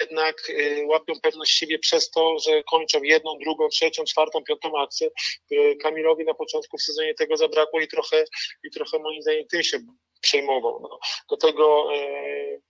[0.00, 0.36] jednak
[0.90, 5.08] łapią pewność siebie przez to, że kończą jedną, drugą, trzecią, czwartą, piątą akcję.
[5.50, 8.24] E, Kamilowi na początku w sezonie tego zabrakło i trochę,
[8.64, 9.78] i trochę moim zdaniem tym się
[10.20, 10.80] przejmował.
[10.82, 10.98] No.
[11.30, 12.60] Do tego e,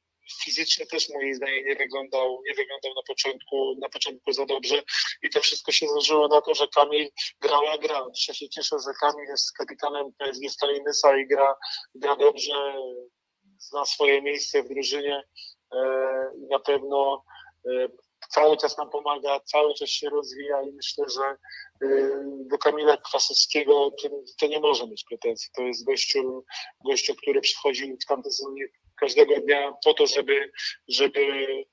[0.45, 4.83] fizycznie też moim zdaniem nie wyglądał, nie wyglądał na początku, na początku za dobrze
[5.23, 7.09] i to wszystko się złożyło na to, że Kamil
[7.41, 8.11] grał jak grał.
[8.13, 11.57] Dzisiaj się cieszę, że Kamil jest kapitanem PSG Stalinysa i gra,
[11.95, 12.75] gra dobrze,
[13.59, 15.23] zna swoje miejsce w drużynie
[15.73, 15.79] e,
[16.37, 17.25] i na pewno
[18.29, 21.37] cały czas nam pomaga, cały czas się rozwija i myślę, że
[21.87, 22.11] y,
[22.51, 23.91] do Kamila Kwasowskiego
[24.39, 25.51] to, nie może mieć pretensji.
[25.57, 26.45] To jest gościu,
[26.85, 28.67] gościu który przychodził w tamtym sezonie
[29.01, 30.53] każdego dnia po to, żeby,
[30.89, 31.21] żeby,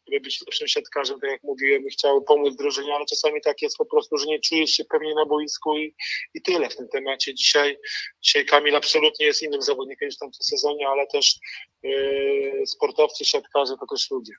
[0.07, 3.77] żeby być lepszym siatkarzem, tak jak mówiłem, i chciał pomóc drużynie, ale czasami tak jest
[3.77, 5.95] po prostu, że nie czujesz się pewnie na boisku i,
[6.33, 7.33] i tyle w tym temacie.
[7.33, 7.77] Dzisiaj,
[8.21, 11.35] dzisiaj Kamil absolutnie jest innym zawodnikiem niż w tamtym sezonie, ale też
[11.83, 14.33] yy, sportowcy, siatkarze to też ludzie.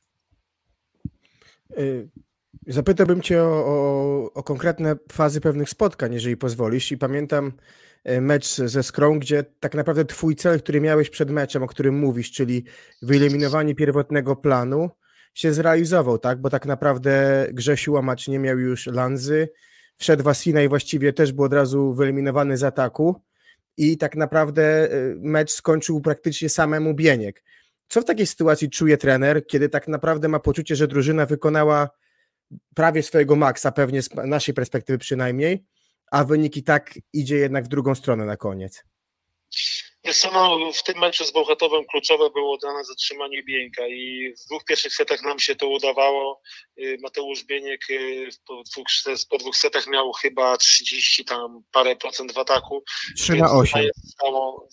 [1.78, 2.08] Y,
[2.66, 6.92] zapytałbym Cię o, o, o, konkretne fazy pewnych spotkań, jeżeli pozwolisz.
[6.92, 7.52] I pamiętam
[8.08, 11.98] y, mecz ze Skrą, gdzie tak naprawdę Twój cel, który miałeś przed meczem, o którym
[11.98, 12.64] mówisz, czyli
[13.02, 14.90] wyeliminowanie pierwotnego planu,
[15.34, 16.40] się zrealizował, tak?
[16.40, 19.48] Bo tak naprawdę Grzesiu Łamacz nie miał już Lanzy,
[19.96, 23.22] wszedł Wasina i właściwie też był od razu wyeliminowany z ataku
[23.76, 27.44] i tak naprawdę y, mecz skończył praktycznie samemu Bieniek.
[27.88, 31.88] Co w takiej sytuacji czuje trener, kiedy tak naprawdę ma poczucie, że drużyna wykonała
[32.74, 35.64] prawie swojego maksa, pewnie z naszej perspektywy przynajmniej,
[36.10, 38.84] a wynik i tak idzie jednak w drugą stronę na koniec?
[40.32, 44.64] no, w tym meczu z Bełchatowem kluczowe było dla nas zatrzymanie Bieńka i w dwóch
[44.64, 46.40] pierwszych setach nam się to udawało.
[46.78, 48.86] Y, Mateusz Bieniek y, po dwóch,
[49.30, 52.84] po dwóch setach miał chyba 30 tam parę procent w ataku.
[53.16, 53.88] 3 na 8.
[54.04, 54.68] Zostało,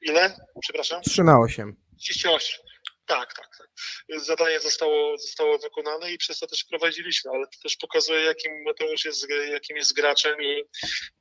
[0.00, 0.36] ile?
[0.60, 1.02] Przepraszam?
[1.02, 1.87] 3 na 8.
[1.98, 2.68] 38.
[3.08, 3.68] Tak, tak, tak.
[4.08, 9.04] Zadanie zostało, zostało wykonane i przez to też prowadziliśmy, ale to też pokazuje, jakim Mateusz
[9.04, 10.62] jest, jakim jest graczem i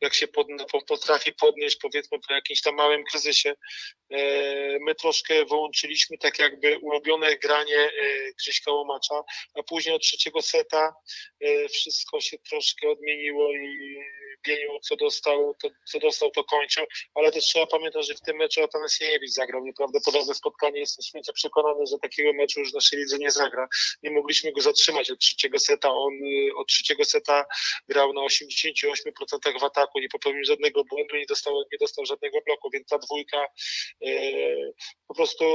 [0.01, 0.47] jak się pod,
[0.87, 3.53] potrafi podnieść, powiedzmy, po jakimś tam małym kryzysie.
[4.09, 4.17] E,
[4.79, 9.23] my troszkę wyłączyliśmy tak jakby ulubione granie e, Grześka Łomacza,
[9.55, 10.93] a później od trzeciego seta
[11.39, 13.97] e, wszystko się troszkę odmieniło i
[14.47, 16.85] Bieniu, co dostał, to, co dostał, to kończył,
[17.15, 20.79] ale też trzeba pamiętać, że w tym meczu Atanasiewicz zagrał nieprawdopodobne spotkanie.
[20.79, 23.67] Jestem święcie przekonany, że takiego meczu już w naszej lidze nie zagra.
[24.03, 25.89] Nie mogliśmy go zatrzymać od trzeciego seta.
[25.91, 27.45] On y, od trzeciego seta
[27.87, 32.69] grał na 88% w ataku, nie popełnił żadnego błędu, nie dostał, nie dostał żadnego bloku,
[32.73, 33.45] więc ta dwójka
[34.05, 34.11] e,
[35.07, 35.45] po prostu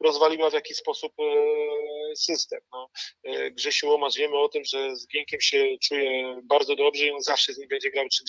[0.00, 2.60] rozwaliła w jakiś sposób e, system.
[2.72, 2.90] No.
[3.24, 7.20] E, Grzesiu Łomasz, wiemy o tym, że z Gienkiem się czuje bardzo dobrze i on
[7.20, 8.24] zawsze z nim będzie grał, czy,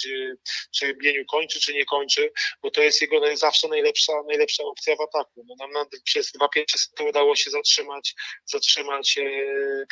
[0.75, 2.31] czy, Bieniu kończy, czy nie kończy,
[2.61, 5.45] bo to jest jego zawsze najlepsza, najlepsza opcja w ataku.
[5.47, 8.15] No nam, przez dwa pierwsze niestety udało się zatrzymać,
[8.45, 9.19] zatrzymać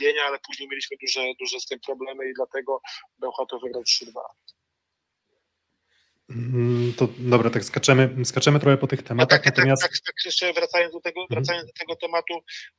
[0.01, 2.81] Bienia, ale później mieliśmy duże, duże z tym problemy i dlatego
[3.19, 4.21] Bełchatów wygrał 3-2.
[6.35, 9.81] Mm, to dobra, tak skaczemy, skaczemy trochę po tych tematach, tak, tak, natomiast...
[9.81, 11.43] Tak, tak, tak, jeszcze wracając do, tego, mhm.
[11.43, 12.33] wracając do tego tematu,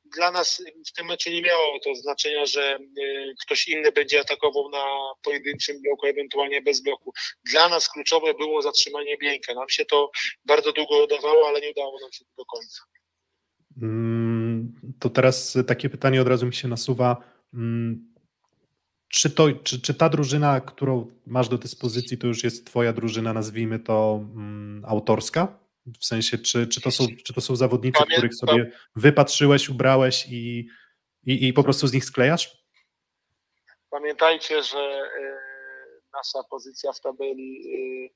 [0.05, 4.69] dla nas w tym meczu nie miało to znaczenia, że y, ktoś inny będzie atakował
[4.69, 4.85] na
[5.23, 7.13] pojedynczym bloku, ewentualnie bez bloku.
[7.51, 9.53] Dla nas kluczowe było zatrzymanie Bieńka.
[9.53, 10.11] Nam się to
[10.45, 12.81] bardzo długo udawało, ale nie udało nam się do końca.
[13.81, 17.33] Mm, to teraz takie pytanie od razu mi się nasuwa.
[19.13, 22.93] Mm, czy, to, czy, czy ta drużyna, którą masz do dyspozycji, to już jest twoja
[22.93, 25.59] drużyna, nazwijmy to um, autorska?
[25.99, 28.17] W sensie, czy, czy, to są, czy to są zawodnicy, Pamiętam.
[28.17, 30.67] których sobie wypatrzyłeś, ubrałeś i,
[31.25, 32.63] i, i po prostu z nich sklejasz?
[33.89, 37.61] Pamiętajcie, że y, nasza pozycja w tabeli,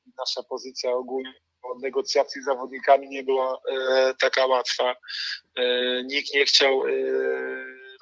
[0.07, 4.95] y, nasza pozycja ogólnie od negocjacji z zawodnikami nie była y, taka łatwa.
[6.05, 6.83] Nikt nie chciał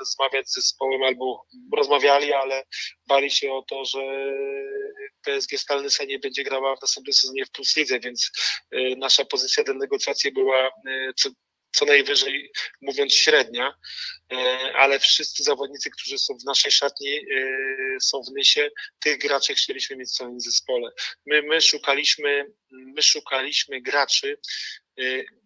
[0.05, 1.45] rozmawiać z zespołem albo
[1.77, 2.63] rozmawiali, ale
[3.07, 3.99] bali się o to, że
[5.25, 8.31] PSG Stalny nie będzie grała w następnym sezonie w Plus Lidze, więc
[8.75, 11.29] y, nasza pozycja do negocjacji była y, co,
[11.71, 12.51] co najwyżej
[12.81, 13.73] mówiąc średnia,
[14.33, 14.35] y,
[14.75, 17.19] ale wszyscy zawodnicy, którzy są w naszej szatni,
[18.01, 20.91] są w Nysie, tych graczy chcieliśmy mieć w całym zespole.
[21.25, 24.37] My, my, szukaliśmy, my szukaliśmy graczy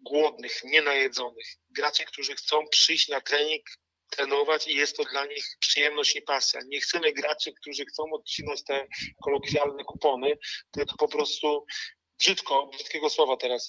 [0.01, 3.63] głodnych, nienajedzonych, graczy, którzy chcą przyjść na trening
[4.09, 6.61] trenować i jest to dla nich przyjemność i pasja.
[6.67, 8.87] Nie chcemy graczy, którzy chcą odcinać te
[9.23, 10.37] kolokwialne kupony,
[10.71, 11.65] tylko po prostu
[12.19, 13.67] brzydko, brzydkiego słowa teraz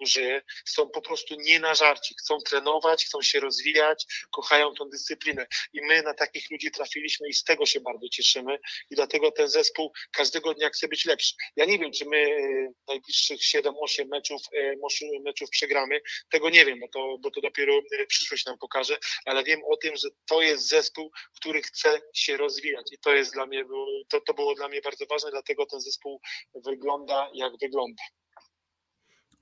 [0.00, 5.46] użyję, są po prostu nie na żarci, chcą trenować, chcą się rozwijać, kochają tą dyscyplinę.
[5.72, 8.58] I my na takich ludzi trafiliśmy i z tego się bardzo cieszymy.
[8.90, 11.34] I dlatego ten zespół każdego dnia chce być lepszy.
[11.56, 16.80] Ja nie wiem, czy my e, najbliższych 7-8 meczów, e, meczów przegramy, tego nie wiem,
[16.80, 20.42] bo to, bo to dopiero e, przyszłość nam pokaże, ale wiem o tym, że to
[20.42, 22.86] jest zespół, który chce się rozwijać.
[22.92, 23.64] I to jest dla mnie,
[24.08, 26.20] to, to było dla mnie bardzo ważne, dlatego ten zespół
[26.54, 28.02] wygląda jak wygląda.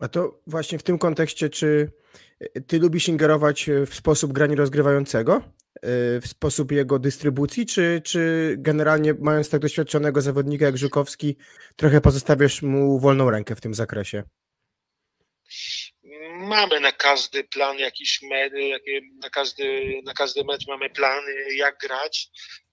[0.04, 1.90] A to właśnie w tym kontekście, czy
[2.40, 5.40] e, ty lubisz ingerować e, w sposób grania rozgrywającego, e,
[6.20, 11.36] w sposób jego dystrybucji, czy, czy generalnie mając tak doświadczonego zawodnika jak Żukowski,
[11.76, 14.22] trochę pozostawiasz mu wolną rękę w tym zakresie?
[16.32, 18.52] Mamy na każdy plan jakiś mecz,
[19.22, 21.24] na każdy, na każdy mecz mamy plan,
[21.56, 22.30] jak grać.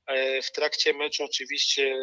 [0.08, 1.96] E, w trakcie meczu oczywiście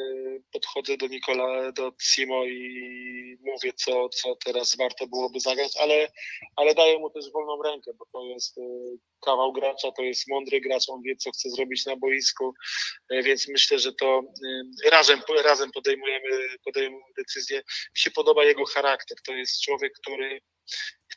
[0.53, 6.09] podchodzę do Nikola, do Simo i mówię, co, co teraz warto byłoby zagrać, ale,
[6.57, 8.62] ale daję mu też wolną rękę, bo to jest e,
[9.24, 12.55] kawał gracza, to jest mądry gracz, on wie, co chce zrobić na boisku,
[13.11, 14.22] e, więc myślę, że to
[14.90, 17.59] razem, razem podejmujemy, podejmujemy decyzję.
[17.66, 20.40] Mi się podoba jego charakter, to jest człowiek, który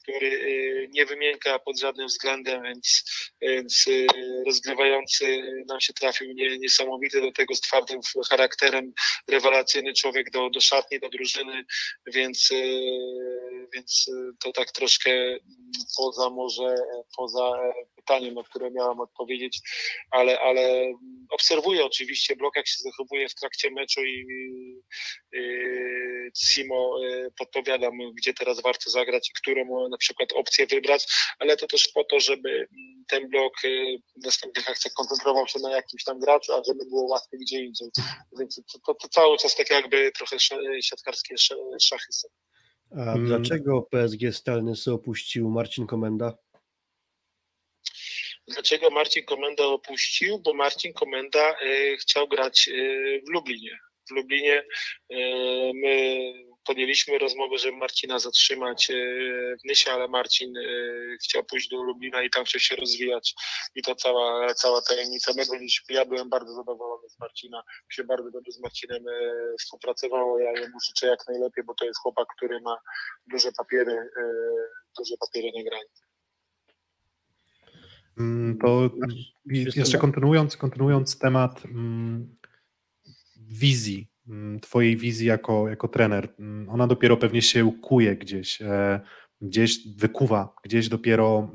[0.04, 3.04] który y, nie wymienka pod żadnym względem, więc,
[3.41, 4.08] więc y,
[4.45, 7.99] rozgrywający nam się trafił nie, niesamowity, do tego z twardym
[8.30, 8.93] charakterem,
[9.28, 11.66] rewelacyjny człowiek do, do szatni, do drużyny,
[12.08, 12.82] więc, y,
[13.74, 14.06] więc
[14.39, 15.38] to tak troszkę
[15.97, 16.76] poza może,
[17.18, 19.60] poza pytaniem, na które miałam odpowiedzieć,
[20.12, 20.93] ale, ale
[21.30, 24.26] obserwuję oczywiście blok, jak się zachowuje w trakcie meczu i
[26.38, 26.99] Simo
[27.38, 31.08] podpowiada mu, gdzie teraz warto zagrać i którą na przykład opcję wybrać,
[31.39, 35.60] ale to też po to, żeby mm, ten blok y, w następnych akcjach koncentrował się
[35.60, 37.89] na jakimś tam graczu, a żeby było łatwiej gdzie indziej.
[38.39, 40.38] Więc to, to, to cały czas tak jakby trochę
[40.82, 41.36] siatkarskie
[41.82, 42.28] szachy są.
[42.97, 46.38] A dlaczego PSG Stalny opuścił Marcin Komenda?
[48.54, 50.39] Dlaczego Marcin Komenda opuścił?
[50.39, 53.80] Bo Marcin Komenda y, chciał grać y, w Lublinie.
[54.10, 54.64] W Lublinie
[55.14, 55.16] y,
[55.74, 56.34] my
[56.66, 58.93] podjęliśmy rozmowę, żeby Marcina zatrzymać e,
[59.58, 60.62] w Nysie, ale Marcin e,
[61.24, 63.34] chciał pójść do Lublina i tam chciał się rozwijać
[63.76, 65.34] i to cała, cała tajemnica.
[65.52, 69.14] Byliśmy, ja byłem bardzo zadowolony z Marcina, się bardzo dobrze z Marcinem e,
[69.60, 72.78] współpracowało, ja mu życzę jak najlepiej, bo to jest chłopak, który ma
[73.28, 74.10] duże papiery,
[74.97, 76.11] duże papiery na granicy.
[78.22, 78.89] Mm, to
[79.45, 82.36] jeszcze kontynuując, kontynuując temat mm,
[83.38, 86.34] wizji Mm, twojej wizji jako, jako trener.
[86.67, 88.99] Ona dopiero pewnie się ukuje gdzieś, e,
[89.41, 91.51] gdzieś wykuwa, gdzieś dopiero,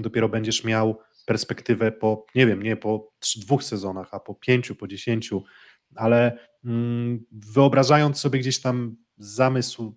[0.00, 4.88] dopiero będziesz miał perspektywę po, nie wiem, nie po dwóch sezonach, a po pięciu, po
[4.88, 5.44] dziesięciu,
[5.96, 6.38] ale
[7.32, 9.96] wyobrażając sobie gdzieś tam zamysł,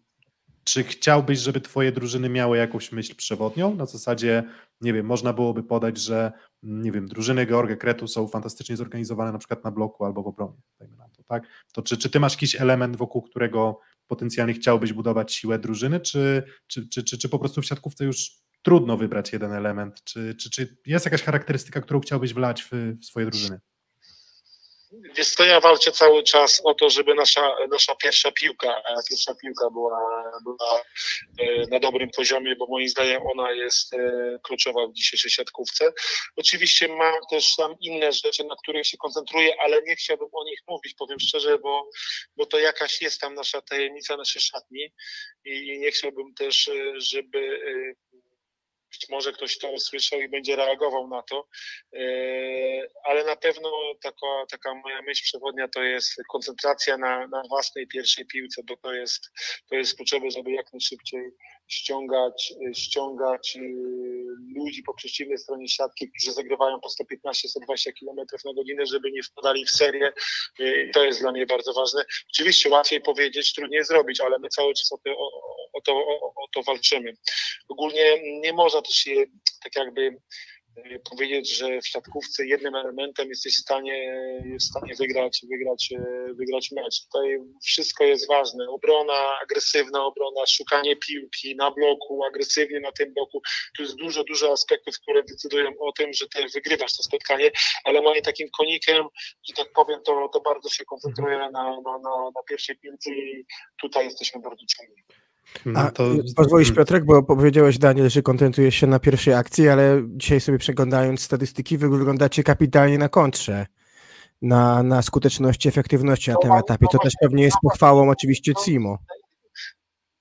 [0.64, 3.76] czy chciałbyś, żeby twoje drużyny miały jakąś myśl przewodnią?
[3.76, 4.44] Na zasadzie,
[4.84, 6.32] nie wiem, można byłoby podać, że
[6.64, 10.62] nie wiem, drużyny Georgia Kretu są fantastycznie zorganizowane na przykład na bloku albo w obronie,
[10.80, 11.44] dajmy na to, tak?
[11.74, 16.44] To czy, czy ty masz jakiś element, wokół którego potencjalnie chciałbyś budować siłę drużyny, czy,
[16.68, 18.32] czy, czy, czy, czy po prostu w siatkówce już
[18.62, 20.04] trudno wybrać jeden element.
[20.04, 22.72] Czy, czy, czy jest jakaś charakterystyka, którą chciałbyś wlać w,
[23.02, 23.60] w swoje drużyny?
[25.02, 29.70] Wiesz co, ja walczę cały czas o to, żeby nasza, nasza pierwsza piłka, pierwsza piłka
[29.70, 30.82] była, była
[31.40, 34.00] e, na dobrym poziomie, bo moim zdaniem ona jest e,
[34.44, 35.94] kluczowa w dzisiejszej siatkówce.
[36.36, 40.60] Oczywiście mam też tam inne rzeczy, na których się koncentruję, ale nie chciałbym o nich
[40.68, 41.90] mówić, powiem szczerze, bo,
[42.38, 44.94] bo to jakaś jest tam nasza tajemnica naszej szatni
[45.46, 47.60] i nie chciałbym też, e, żeby
[48.94, 51.48] być może ktoś to usłyszał i będzie reagował na to,
[51.94, 52.00] e,
[53.04, 53.72] ale na pewno
[54.02, 58.94] taka, taka moja myśl przewodnia to jest koncentracja na, na własnej pierwszej piłce, bo to
[58.94, 59.30] jest,
[59.70, 61.32] to jest kluczowe, żeby jak najszybciej
[61.68, 63.60] ściągać, ściągać e,
[64.60, 69.66] ludzi po przeciwnej stronie siatki, którzy zagrywają po 115-120 km na godzinę, żeby nie wpadali
[69.66, 70.14] w serię.
[70.60, 72.06] E, to jest dla mnie bardzo ważne.
[72.34, 76.48] Oczywiście łatwiej powiedzieć, trudniej zrobić, ale my cały czas o, o, o to, o, o
[76.54, 77.14] to walczymy.
[77.68, 79.26] Ogólnie nie można też je
[79.64, 80.18] tak jakby
[80.76, 84.14] e, powiedzieć, że w siatkówce jednym elementem jesteś w stanie,
[84.60, 87.06] w stanie wygrać, wygrać, e, wygrać mecz.
[87.06, 88.70] Tutaj wszystko jest ważne.
[88.70, 93.42] Obrona, agresywna obrona, szukanie piłki na bloku, agresywnie na tym bloku.
[93.78, 97.52] Tu jest dużo, dużo aspektów, które decydują o tym, że ty wygrywasz to spotkanie,
[97.84, 99.06] ale moim takim konikiem,
[99.48, 103.46] że tak powiem, to, to bardzo się koncentruje na, na, na, na pierwszej piłce i
[103.82, 105.04] tutaj jesteśmy bardzo ciągli.
[105.66, 106.12] No A, to...
[106.36, 111.22] Pozwolisz Piotrek, bo powiedziałeś Daniel, że koncentrujesz się na pierwszej akcji, ale dzisiaj sobie przeglądając
[111.22, 113.66] statystyki wyglądacie kapitalnie na kontrze,
[114.42, 116.86] na, na skuteczności, efektywności na tym etapie.
[116.92, 118.98] To też pewnie jest pochwałą oczywiście CIMO.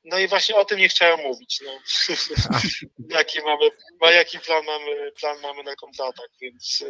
[0.04, 1.60] No i właśnie o tym nie chciałem mówić.
[1.64, 1.70] No.
[3.18, 3.38] jaki,
[4.00, 6.84] mamy, jaki plan mamy, plan mamy na kontratak, więc,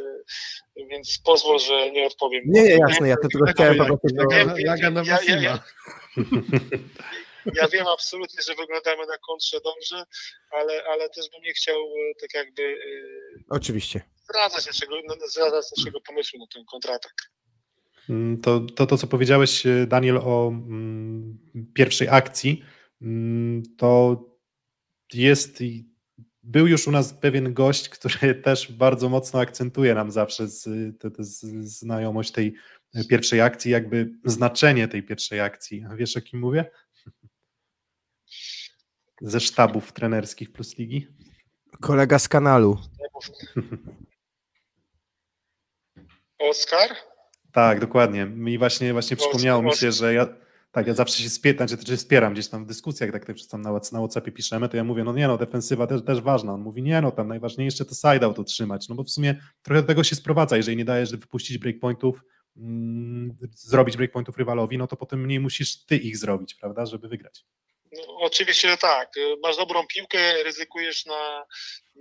[0.90, 2.42] więc pozwól, że nie odpowiem.
[2.46, 4.08] Nie, nie, jasne, ja to tylko chciałem po prostu...
[4.30, 5.58] Ja, ja, ja,
[7.54, 10.04] ja wiem absolutnie, że wyglądamy na kontrze dobrze,
[10.50, 12.62] ale, ale też bym nie chciał e, tak jakby.
[12.62, 14.00] E, Oczywiście.
[14.24, 17.14] Zdradzać naszego, no, zdradzać naszego pomysłu na ten kontratak.
[18.08, 21.38] Mm, to, to, to, co powiedziałeś, e, Daniel, o mm,
[21.74, 22.64] pierwszej akcji,
[23.02, 24.22] mm, to
[25.12, 25.58] jest.
[26.44, 30.64] Był już u nas pewien gość, który też bardzo mocno akcentuje nam zawsze z,
[30.98, 31.40] te, te, z,
[31.78, 32.54] znajomość tej
[33.08, 35.84] pierwszej akcji, jakby znaczenie tej pierwszej akcji.
[35.90, 36.70] A wiesz, o kim mówię?
[39.22, 41.08] Ze sztabów trenerskich Plus Ligi?
[41.80, 42.78] Kolega z kanalu.
[46.38, 46.90] Oskar?
[47.52, 48.30] Tak, dokładnie.
[48.46, 50.28] I właśnie, właśnie przypomniało mi się, że ja,
[50.72, 53.72] tak, ja zawsze się spieram, znaczy wspieram gdzieś tam w dyskusjach, tak, tak tam na,
[53.72, 56.52] na WhatsAppie piszemy, to ja mówię, no nie no, defensywa też, też ważna.
[56.52, 59.88] On mówi, nie no, tam najważniejsze to side-out utrzymać, no bo w sumie trochę do
[59.88, 62.24] tego się sprowadza, jeżeli nie dajesz wypuścić breakpointów,
[62.56, 67.44] mm, zrobić breakpointów rywalowi, no to potem mniej musisz ty ich zrobić, prawda, żeby wygrać.
[68.08, 69.12] Oczywiście tak.
[69.42, 71.44] Masz dobrą piłkę, ryzykujesz na,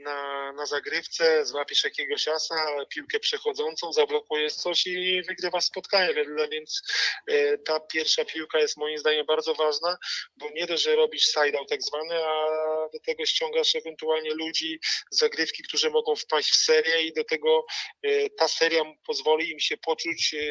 [0.01, 2.55] na, na zagrywce, złapiesz jakiegoś asa,
[2.89, 6.13] piłkę przechodzącą, zablokujesz coś i wygrywasz spotkanie.
[6.51, 6.81] Więc
[7.27, 9.97] e, ta pierwsza piłka jest moim zdaniem bardzo ważna,
[10.37, 12.45] bo nie dość, że robisz side-out tak zwany, a
[12.93, 14.79] do tego ściągasz ewentualnie ludzi
[15.11, 17.65] z zagrywki, którzy mogą wpaść w serię i do tego
[18.03, 20.47] e, ta seria pozwoli im się poczuć e,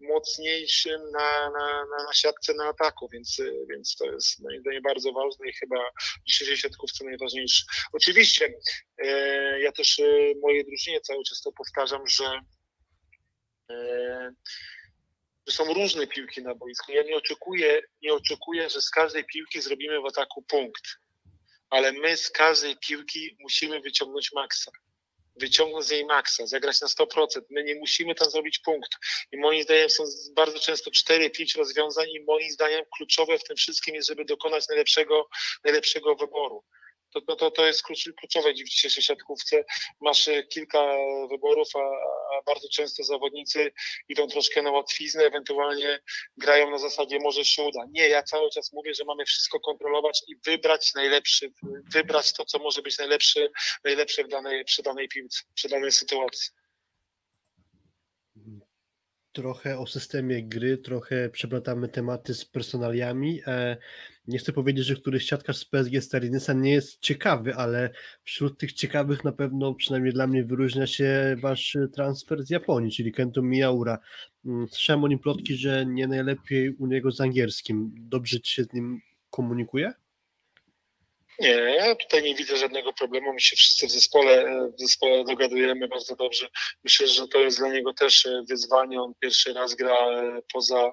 [0.00, 3.36] mocniejszym na, na, na, na siatce na ataku, więc,
[3.70, 5.76] więc to jest moim zdaniem bardzo ważne i chyba
[6.26, 7.64] dzisiejszej siatkówce najważniejsze.
[7.92, 8.53] Oczywiście
[9.58, 10.04] ja też e,
[10.42, 12.40] mojej drużynie cały czas to powtarzam, że,
[13.70, 14.30] e,
[15.46, 16.92] że są różne piłki na boisku.
[16.92, 20.84] Ja nie oczekuję, nie oczekuję, że z każdej piłki zrobimy w ataku punkt,
[21.70, 24.70] ale my z każdej piłki musimy wyciągnąć maksa
[25.36, 27.26] wyciągnąć z jej maksa, zagrać na 100%.
[27.50, 28.90] My nie musimy tam zrobić punkt.
[29.32, 30.04] I moim zdaniem są
[30.36, 35.28] bardzo często 4-5 rozwiązań i moim zdaniem kluczowe w tym wszystkim jest, żeby dokonać najlepszego,
[35.64, 36.64] najlepszego wyboru
[37.14, 37.82] to, to, to, to jest
[38.18, 39.64] kluczowe w dzisiejszej siatkówce.
[40.00, 40.96] Masz e, kilka
[41.30, 43.72] wyborów, a, a, bardzo często zawodnicy
[44.08, 46.00] idą troszkę na łatwiznę, ewentualnie
[46.36, 47.80] grają na zasadzie może się uda.
[47.90, 51.52] Nie, ja cały czas mówię, że mamy wszystko kontrolować i wybrać najlepszy,
[51.92, 53.48] wybrać to, co może być najlepsze,
[53.84, 56.63] najlepsze w danej, przy danej piłce, przy danej sytuacji
[59.34, 63.40] trochę o systemie gry, trochę przeplatamy tematy z personaliami.
[63.46, 63.76] E,
[64.28, 67.90] nie chcę powiedzieć, że któryś siatkarz z PSG Starinysa nie jest ciekawy, ale
[68.22, 73.12] wśród tych ciekawych na pewno, przynajmniej dla mnie, wyróżnia się wasz transfer z Japonii, czyli
[73.12, 73.98] Kento Miyaura.
[74.44, 77.94] Mm, słyszałem o nim plotki, że nie najlepiej u niego z angielskim.
[77.98, 79.92] Dobrze ci się z nim komunikuje?
[81.40, 83.32] Nie, ja tutaj nie widzę żadnego problemu.
[83.32, 86.48] My się wszyscy w zespole, w zespole dogadujemy bardzo dobrze.
[86.84, 89.02] Myślę, że to jest dla niego też wyzwanie.
[89.02, 89.96] On pierwszy raz gra
[90.52, 90.92] poza,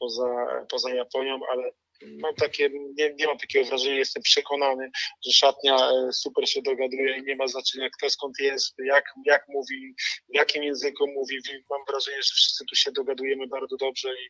[0.00, 1.70] poza, poza Japonią, ale
[2.02, 4.90] mam takie, nie, nie mam takiego wrażenia, jestem przekonany,
[5.26, 9.48] że szatnia e, super się dogaduje i nie ma znaczenia kto skąd jest, jak, jak
[9.48, 9.94] mówi,
[10.28, 11.38] w jakim języku mówi.
[11.70, 14.24] Mam wrażenie, że wszyscy tu się dogadujemy bardzo dobrze i,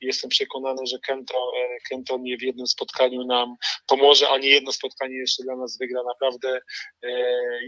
[0.00, 3.56] i jestem przekonany, że Kento, e, Kento nie w jednym spotkaniu nam
[3.86, 6.02] pomoże, ani jedno spotkanie jeszcze dla nas wygra.
[6.02, 6.60] Naprawdę
[7.02, 7.10] e,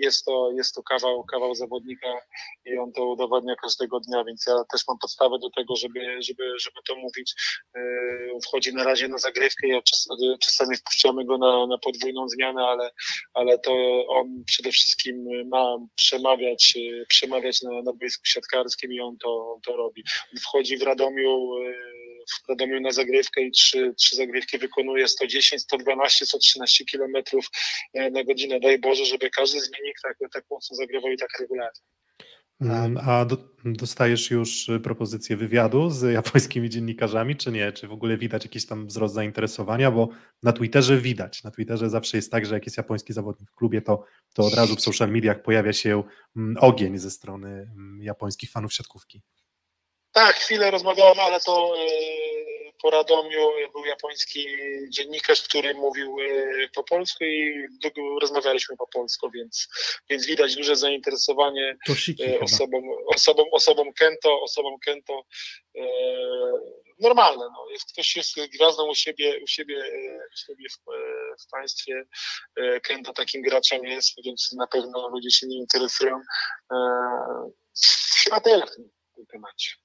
[0.03, 2.09] jest to, jest to kawał, kawał zawodnika
[2.65, 6.59] i on to udowadnia każdego dnia, więc ja też mam podstawę do tego, żeby, żeby,
[6.61, 7.35] żeby to mówić.
[8.45, 12.91] Wchodzi na razie na zagrywkę i czasami wpuszczamy go na, na podwójną zmianę, ale,
[13.35, 13.73] ale to
[14.09, 16.75] on przede wszystkim ma przemawiać,
[17.09, 20.05] przemawiać na, na boisku siatkarskim i on to, to robi.
[20.33, 21.51] On wchodzi w Radomiu
[22.29, 27.47] w Radomiu na zagrywkę i trzy, trzy zagrywki wykonuje 110, 112, 113 kilometrów
[27.95, 28.61] e, na godzinę.
[28.61, 31.83] Daj Boże, żeby każdy zmiennik tak, tak mocno zagrywał i tak regularnie.
[32.61, 37.73] Mm, a do, dostajesz już y, propozycję wywiadu z japońskimi dziennikarzami, czy nie?
[37.73, 39.91] Czy w ogóle widać jakiś tam wzrost zainteresowania?
[39.91, 40.09] Bo
[40.43, 41.45] na Twitterze widać.
[41.45, 44.55] Na Twitterze zawsze jest tak, że jak jest japoński zawodnik w klubie, to, to od
[44.55, 46.03] razu w social mediach pojawia się
[46.37, 49.23] mm, ogień ze strony mm, japońskich fanów siatkówki.
[50.13, 52.54] Tak, chwilę rozmawiałem, ale to y,
[52.85, 54.47] po Radomiu był japoński
[54.89, 57.67] dziennikarz, który mówił y, po polsku i
[58.21, 59.69] rozmawialiśmy po polsku, więc,
[60.11, 61.77] więc widać duże zainteresowanie
[62.21, 65.23] y, osobą, osobą, osobą Kento, osobą Kento
[67.01, 67.45] normalne.
[67.45, 67.71] No.
[67.71, 69.77] Jest, ktoś jest gwiazdą u siebie, u siebie,
[70.35, 70.77] u siebie w,
[71.45, 72.05] w państwie.
[72.83, 76.21] Kento takim graczem jest, więc na pewno ludzie się nie interesują.
[78.25, 79.84] Chyba tyle w tym, w tym temacie.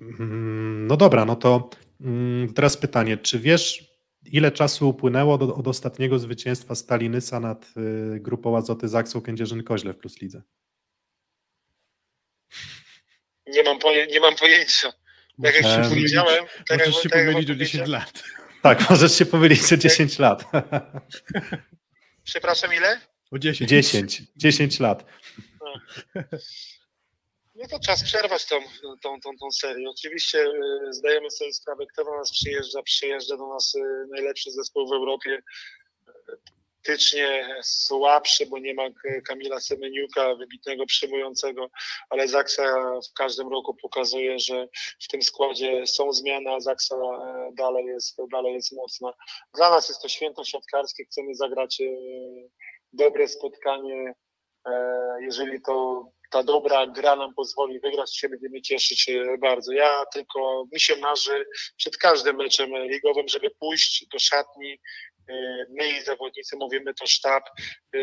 [0.00, 1.70] Mm, no dobra, no to
[2.00, 7.64] mm, teraz pytanie, czy wiesz, ile czasu upłynęło do, od ostatniego zwycięstwa Stalinysa nad
[8.16, 10.42] y, grupą Azoty Zaksą Kędzierzyn-Koźle w Plus Lidze?
[13.46, 14.92] Nie mam, poje, nie mam pojęcia.
[15.42, 16.44] Tak jak się powiedziałem...
[16.68, 18.22] Tak możesz się pomylić o 10 lat.
[18.62, 20.44] Tak, możesz się pomylić o 10 lat.
[22.24, 23.00] Przepraszam, ile?
[23.30, 23.70] O 10.
[23.70, 25.04] 10, 10 lat.
[25.60, 25.74] No.
[27.54, 28.60] No to czas przerwać tą,
[29.02, 29.90] tą, tą, tą serię.
[29.90, 32.82] Oczywiście y, zdajemy sobie sprawę, kto do nas przyjeżdża.
[32.82, 35.42] Przyjeżdża do nas y, najlepszy zespół w Europie.
[36.82, 38.82] Tycznie słabszy, bo nie ma
[39.28, 41.70] Kamila Semeniuka, wybitnego przyjmującego,
[42.10, 42.62] ale Zaksa
[43.10, 44.68] w każdym roku pokazuje, że
[45.00, 49.12] w tym składzie są zmiany, a Zaksa e, dalej jest, dalej jest mocna.
[49.54, 51.84] Dla nas jest to święto siatkarskie, chcemy zagrać e,
[52.92, 54.14] dobre spotkanie.
[54.66, 54.72] E,
[55.20, 56.04] jeżeli to
[56.34, 59.10] ta dobra gra nam pozwoli wygrać, się będziemy cieszyć
[59.40, 59.72] bardzo.
[59.72, 64.78] Ja tylko, mi się marzy przed każdym meczem ligowym, żeby pójść do szatni, e,
[65.68, 67.44] my i zawodnicy mówimy to sztab
[67.94, 67.98] e,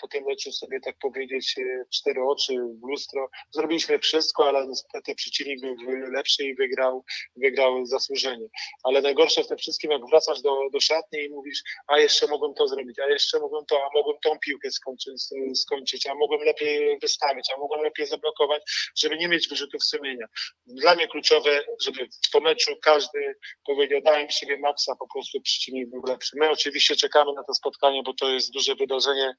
[0.00, 3.30] po tym meczu sobie tak powiedzieć e, cztery oczy w lustro.
[3.50, 5.76] Zrobiliśmy wszystko, ale niestety przeciwnik był
[6.12, 7.04] lepszy i wygrał,
[7.36, 8.46] wygrał zasłużenie.
[8.84, 12.54] Ale najgorsze w tym wszystkim, jak wracasz do, do szatni i mówisz, a jeszcze mogłem
[12.54, 15.22] to zrobić, a jeszcze mogłem to, a mogłem tą piłkę skończyć,
[15.54, 18.62] skończyć a mogłem lepiej wystawić, a mogłem lepiej zablokować,
[18.98, 20.26] żeby nie mieć wyrzutów sumienia.
[20.66, 23.34] Dla mnie kluczowe, żeby po meczu każdy
[23.66, 25.40] powiedział, dałem siebie maksa, po prostu
[25.86, 26.36] był lepszy.
[26.40, 29.34] My oczywiście czekamy na to spotkanie, bo to jest duże wydarzenie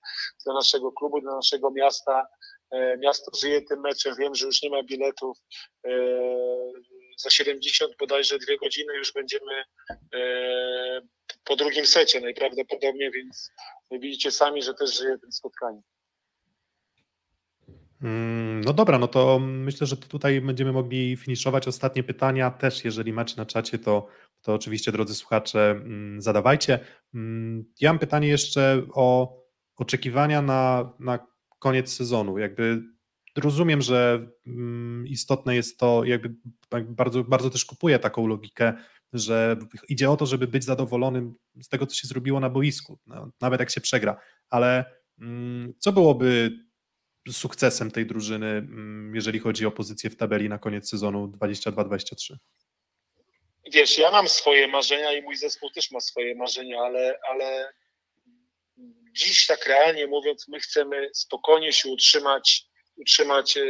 [0.46, 2.28] dla naszego klubu, dla naszego miasta.
[2.72, 5.38] E, miasto żyje tym meczem, wiem, że już nie ma biletów.
[5.86, 5.92] E,
[7.18, 9.64] za 70 bodajże dwie godziny już będziemy
[10.14, 11.02] e,
[11.44, 13.52] po drugim secie najprawdopodobniej, więc
[13.92, 15.82] widzicie sami, że też żyje tym spotkaniem.
[18.04, 22.52] Mm, no dobra, no to myślę, że tutaj będziemy mogli finiszować ostatnie pytania.
[22.52, 24.08] Też, jeżeli macie na czacie, to,
[24.42, 26.80] to oczywiście, drodzy słuchacze, mm, zadawajcie.
[27.14, 29.38] Mm, ja mam pytanie jeszcze o
[29.76, 31.20] oczekiwania na, na
[31.60, 32.38] koniec sezonu.
[32.38, 32.82] Jakby
[33.38, 36.36] rozumiem, że mm, istotne jest to, jakby
[36.90, 38.74] bardzo, bardzo też kupuję taką logikę,
[39.14, 39.58] że
[39.90, 43.60] idzie o to, żeby być zadowolonym z tego, co się zrobiło na boisku, no, nawet
[43.60, 44.18] jak się przegra.
[44.50, 44.86] Ale
[45.80, 46.52] co byłoby
[47.30, 48.68] sukcesem tej drużyny,
[49.14, 52.36] jeżeli chodzi o pozycję w tabeli na koniec sezonu 22-23?
[53.72, 57.74] Wiesz, ja mam swoje marzenia i mój zespół też ma swoje marzenia, ale, ale
[59.12, 62.66] dziś tak realnie mówiąc, my chcemy spokojnie się utrzymać,
[62.98, 63.62] utrzymać e,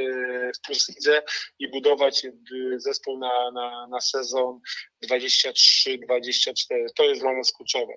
[0.55, 1.23] w Plus Lidze
[1.59, 2.31] i budować e,
[2.77, 4.59] zespół na, na, na sezon
[5.05, 6.85] 23-24.
[6.95, 7.93] To jest dla nas kluczowe.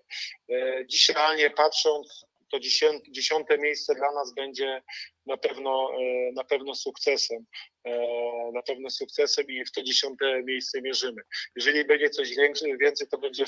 [0.50, 2.58] E, dziś realnie patrząc, to
[3.08, 4.82] dziesiąte miejsce dla nas będzie
[5.26, 7.46] na pewno, e, na pewno sukcesem.
[7.84, 11.22] E, na pewno sukcesem i w to dziesiąte miejsce mierzymy.
[11.56, 12.34] Jeżeli będzie coś
[12.80, 13.44] więcej, to będzie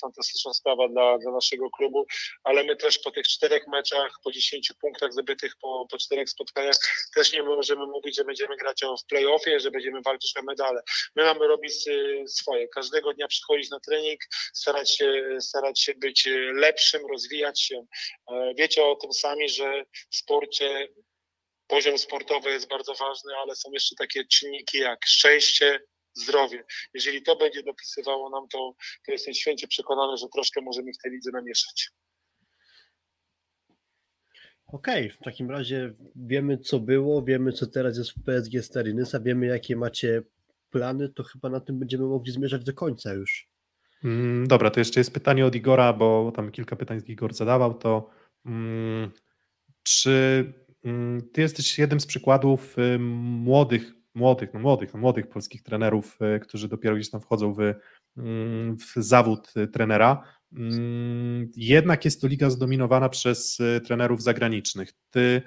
[0.00, 2.06] fantastyczna sprawa dla, dla naszego klubu,
[2.44, 6.76] ale my też po tych czterech meczach, po dziesięciu punktach zdobytych po, po czterech spotkaniach,
[7.14, 10.82] też nie możemy mówić, że będziemy grać w playoffie, że będziemy walczyć o medale.
[11.16, 12.68] My mamy robić y, swoje.
[12.68, 14.20] Każdego dnia przychodzić na trening,
[14.54, 17.86] starać się, starać się być lepszym, rozwijać się.
[18.30, 20.88] E, wiecie o tym sami, że w sporcie
[21.66, 25.80] poziom sportowy jest bardzo ważny, ale są jeszcze takie czynniki jak szczęście,
[26.14, 26.64] zdrowie.
[26.94, 28.74] Jeżeli to będzie dopisywało nam, to,
[29.06, 31.90] to jestem święcie przekonany, że troszkę możemy w tej lidze namieszać.
[34.66, 39.20] Okej, okay, w takim razie wiemy co było, wiemy co teraz jest w PSG Starynysa,
[39.20, 40.22] wiemy jakie macie
[40.70, 43.48] plany, to chyba na tym będziemy mogli zmierzać do końca już.
[44.04, 48.10] Mm, dobra, to jeszcze jest pytanie od Igora, bo tam kilka pytań Igor zadawał, to
[48.46, 49.10] mm,
[49.82, 50.44] czy
[51.32, 56.40] ty jesteś jednym z przykładów y, młodych, młodych, no młodych, no młodych polskich trenerów, y,
[56.40, 57.60] którzy dopiero gdzieś tam wchodzą w,
[58.16, 60.22] mm, w zawód y, trenera.
[60.52, 64.92] Mm, jednak jest to liga zdominowana przez trenerów zagranicznych.
[65.10, 65.42] Ty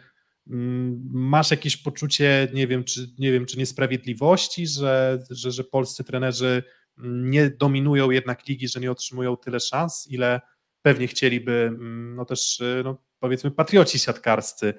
[1.12, 6.64] masz jakieś poczucie, nie wiem, czy, nie wiem, czy niesprawiedliwości, że, że, że polscy trenerzy
[6.98, 10.42] nie dominują jednak ligi, że nie otrzymują tyle szans, ile
[10.82, 11.72] pewnie chcieliby,
[12.16, 14.74] no też no, powiedzmy patrioci siatkarscy,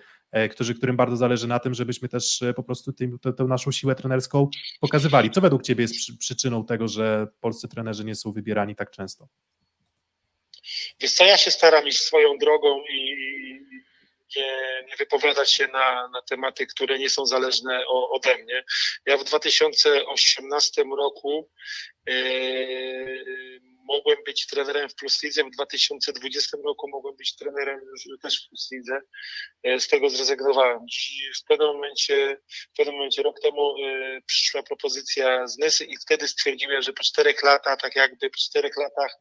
[0.51, 4.51] którzy, którym bardzo zależy na tym, żebyśmy też e, po prostu tę, naszą siłę trenerską
[4.81, 5.31] pokazywali.
[5.31, 9.29] Co według Ciebie jest przy, przyczyną tego, że polscy trenerzy nie są wybierani tak często?
[11.01, 13.29] Wiesz co, ja się staram iść swoją drogą i
[14.37, 18.65] nie, nie wypowiadać się na, na tematy, które nie są zależne o, ode mnie.
[19.07, 21.51] Ja w 2018 roku
[22.07, 27.81] yy, mogłem być trenerem w Plus Lidze, w 2020 roku mogłem być trenerem
[28.23, 29.01] też w Plus Lidze,
[29.63, 30.79] e, z tego zrezygnowałem.
[31.41, 32.37] W pewnym momencie,
[32.73, 37.03] w pewnym momencie rok temu e, przyszła propozycja z Nysy i wtedy stwierdziłem, że po
[37.03, 39.13] czterech latach, tak jakby po czterech latach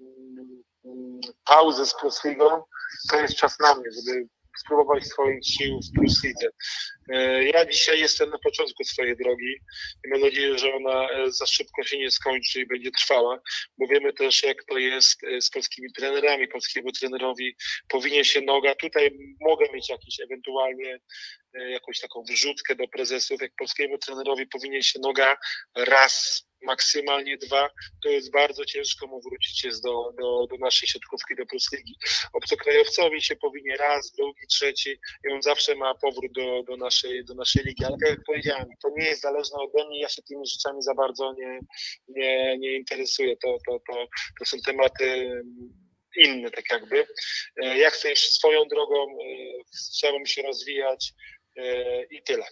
[0.00, 2.20] mm, mm, pauzy z Plus
[3.10, 4.28] to jest czas na mnie, żeby
[4.58, 6.22] spróbować swoich sił w Plus.
[7.12, 9.54] E, ja dzisiaj jestem na początku swojej drogi
[10.04, 13.40] i mam nadzieję, że ona e, za szybko się nie skończy i będzie trwała,
[13.78, 16.48] bo wiemy też, jak to jest e, z polskimi trenerami.
[16.48, 17.56] Polskiemu trenerowi
[17.88, 18.74] powinien się noga.
[18.74, 20.98] Tutaj mogę mieć jakiś ewentualnie
[21.70, 25.36] jakąś taką wrzutkę do prezesów, jak polskiemu trenerowi powinien się noga
[25.76, 27.70] raz maksymalnie dwa,
[28.02, 31.96] to jest bardzo ciężko mu wrócić jest do, do, do naszej siatkówki, do Plus Ligi.
[32.32, 34.90] Obcokrajowcowi się powinien raz, drugi, trzeci
[35.24, 37.84] i on zawsze ma powrót do, do, naszej, do naszej ligi.
[37.84, 40.94] Ale tak jak powiedziałem, to nie jest zależne ode mnie, ja się tymi rzeczami za
[40.94, 41.60] bardzo nie,
[42.08, 43.36] nie, nie interesuję.
[43.36, 44.06] To, to, to,
[44.38, 45.30] to są tematy
[46.16, 47.06] inne, tak jakby.
[47.62, 49.16] E, ja chcę iść swoją drogą, e,
[49.90, 51.12] chciałbym się rozwijać
[51.56, 52.44] e, i tyle.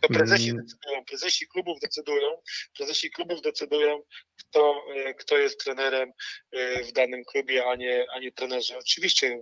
[0.00, 0.62] To prezesi mm.
[0.64, 2.28] decydują, prezesi klubów decydują,
[2.76, 4.02] prezesi klubów decydują,
[4.38, 6.12] kto, e, kto jest trenerem
[6.52, 8.78] e, w danym klubie, a nie, a nie trenerzy.
[8.78, 9.40] Oczywiście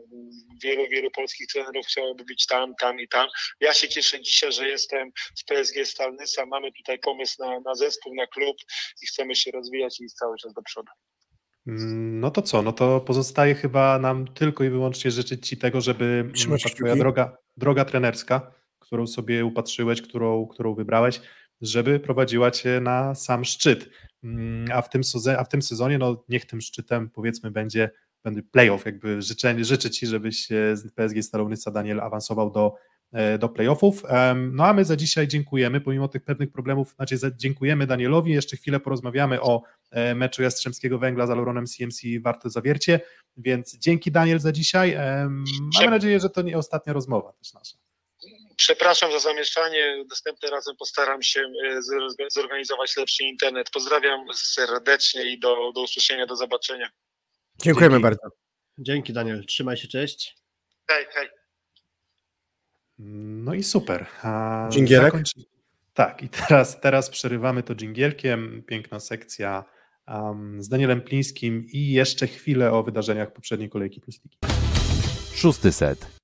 [0.63, 3.29] wielu, wielu polskich trenerów chciałoby być tam, tam i tam.
[3.61, 8.15] Ja się cieszę dzisiaj, że jestem w PSG Stalnysa, mamy tutaj pomysł na, na zespół,
[8.15, 8.57] na klub
[9.03, 10.93] i chcemy się rozwijać i iść cały czas do przodu.
[11.67, 12.63] Mm, no to co?
[12.63, 16.31] No to pozostaje chyba nam tylko i wyłącznie życzyć Ci tego, żeby
[16.63, 18.58] ta Twoja droga, droga trenerska
[18.89, 21.21] którą sobie upatrzyłeś, którą, którą wybrałeś,
[21.61, 23.91] żeby prowadziła cię na sam szczyt.
[24.25, 27.91] Mm, a w tym, sezonie, a w tym sezonie, no niech tym szczytem powiedzmy będzie,
[28.25, 32.75] będzie playoff, jakby życzę, życzę Ci, żebyś z PSG Stalownica Daniel awansował do,
[33.13, 34.03] e, do playoffów.
[34.53, 38.81] No a my za dzisiaj dziękujemy, pomimo tych pewnych problemów, znaczy dziękujemy Danielowi, jeszcze chwilę
[38.81, 43.01] porozmawiamy o e, meczu Jastrzębskiego Węgla z Aluronem CMC Warte Zawiercie,
[43.37, 44.97] więc dzięki Daniel za dzisiaj.
[45.79, 47.89] Mamy nadzieję, że to nie ostatnia rozmowa też nasza.
[48.59, 50.05] Przepraszam za zamieszanie.
[50.11, 51.81] Następnym razem postaram się e,
[52.31, 53.71] zorganizować lepszy internet.
[53.71, 56.91] Pozdrawiam serdecznie i do, do usłyszenia, do zobaczenia.
[57.63, 58.03] Dziękujemy Dzięki.
[58.03, 58.37] bardzo.
[58.79, 59.47] Dzięki Daniel.
[59.47, 60.37] Trzymaj się, cześć.
[60.91, 61.29] Hej, hej.
[62.99, 64.07] No i super.
[64.71, 65.05] Dżingielek?
[65.05, 65.35] Zakończy...
[65.95, 68.63] Tak, i teraz, teraz przerywamy to dżingielkiem.
[68.67, 69.65] Piękna sekcja
[70.09, 74.39] um, z Danielem Plińskim i jeszcze chwilę o wydarzeniach poprzedniej kolejki Plus Ligi.
[75.35, 76.18] Szósty set.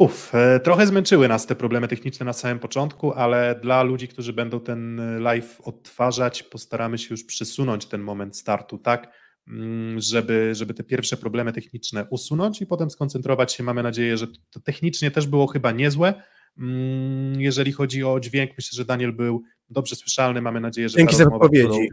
[0.00, 4.32] Uf, e, trochę zmęczyły nas te problemy techniczne na samym początku, ale dla ludzi, którzy
[4.32, 9.12] będą ten live odtwarzać, postaramy się już przesunąć ten moment startu, tak,
[9.48, 13.62] mm, żeby, żeby te pierwsze problemy techniczne usunąć i potem skoncentrować się.
[13.62, 16.22] Mamy nadzieję, że to technicznie też było chyba niezłe.
[16.58, 20.42] Mm, jeżeli chodzi o dźwięk, myślę, że Daniel był dobrze słyszalny.
[20.42, 20.98] Mamy nadzieję, że.
[20.98, 21.88] Dzięki za odpowiedzi.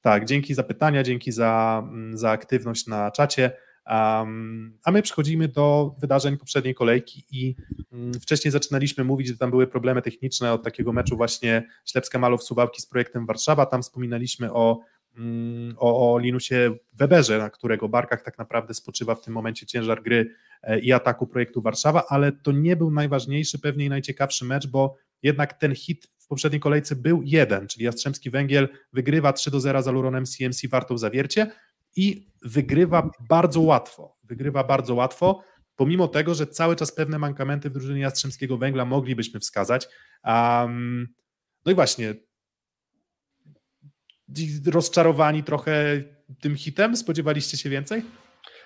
[0.00, 3.52] tak, dzięki za pytania, dzięki za, mm, za aktywność na czacie.
[3.88, 7.56] Um, a my przechodzimy do wydarzeń poprzedniej kolejki i
[7.92, 12.42] um, wcześniej zaczynaliśmy mówić, że tam były problemy techniczne od takiego meczu właśnie Ślepska Malow
[12.42, 13.66] Suwałki z projektem Warszawa.
[13.66, 14.80] Tam wspominaliśmy o,
[15.18, 20.02] um, o, o Linusie Weberze, na którego barkach tak naprawdę spoczywa w tym momencie ciężar
[20.02, 24.66] gry e, i ataku projektu Warszawa, ale to nie był najważniejszy, pewnie i najciekawszy mecz,
[24.66, 29.60] bo jednak ten hit w poprzedniej kolejce był jeden, czyli Jastrzębski Węgiel wygrywa 3 do
[29.60, 31.50] 0 za Luronem CMC Wartą Zawiercie,
[31.98, 34.16] i wygrywa bardzo łatwo.
[34.24, 35.42] Wygrywa bardzo łatwo,
[35.76, 39.88] pomimo tego, że cały czas pewne mankamenty w drużynie Jastrzębskiego Węgla moglibyśmy wskazać.
[40.24, 41.08] Um,
[41.66, 42.14] no i właśnie,
[44.66, 46.02] rozczarowani trochę
[46.40, 46.96] tym hitem?
[46.96, 48.02] Spodziewaliście się więcej?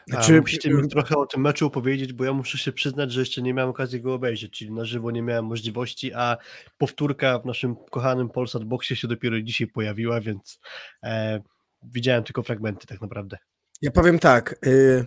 [0.08, 3.42] Znaczy, musicie mi trochę o tym meczu opowiedzieć, bo ja muszę się przyznać, że jeszcze
[3.42, 6.36] nie miałem okazji go obejrzeć, czyli na żywo nie miałem możliwości, a
[6.78, 10.60] powtórka w naszym kochanym Polsat Boxie się dopiero dzisiaj pojawiła, więc
[11.02, 11.40] e,
[11.84, 13.38] widziałem tylko fragmenty tak naprawdę.
[13.82, 14.66] Ja powiem tak.
[14.66, 15.04] Y,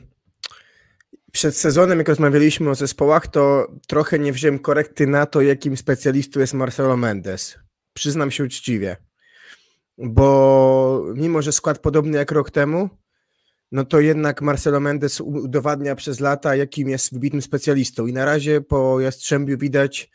[1.31, 6.39] przed sezonem, jak rozmawialiśmy o zespołach, to trochę nie wziąłem korekty na to, jakim specjalistą
[6.39, 7.59] jest Marcelo Mendes.
[7.93, 8.97] Przyznam się uczciwie.
[9.97, 12.89] Bo mimo, że skład podobny jak rok temu,
[13.71, 18.07] no to jednak Marcelo Mendes udowadnia przez lata, jakim jest wybitnym specjalistą.
[18.07, 20.11] I na razie po Jastrzębiu widać,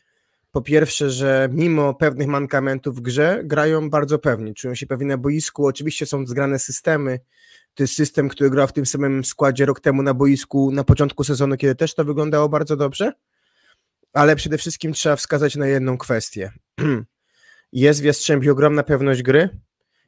[0.52, 5.18] po pierwsze, że mimo pewnych mankamentów w grze grają bardzo pewnie, czują się pewnie na
[5.18, 5.66] boisku.
[5.66, 7.20] Oczywiście są zgrane systemy.
[7.74, 11.24] To jest system, który grał w tym samym składzie rok temu na boisku na początku
[11.24, 13.12] sezonu, kiedy też to wyglądało bardzo dobrze.
[14.12, 16.52] Ale przede wszystkim trzeba wskazać na jedną kwestię.
[17.72, 19.48] Jest w Jastrzębiu ogromna pewność gry.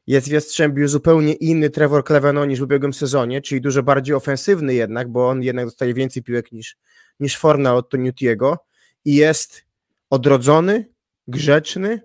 [0.07, 4.75] Jest w Jastrzębiu zupełnie inny Trevor Cleveno niż w ubiegłym sezonie, czyli dużo bardziej ofensywny
[4.75, 6.77] jednak, bo on jednak dostaje więcej piłek niż,
[7.21, 8.59] niż Forna od Toniutiego.
[9.05, 9.65] I jest
[10.13, 10.89] odrodzony,
[11.29, 12.01] grzeczny,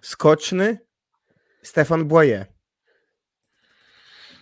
[0.00, 0.78] skoczny
[1.62, 2.46] Stefan Boye.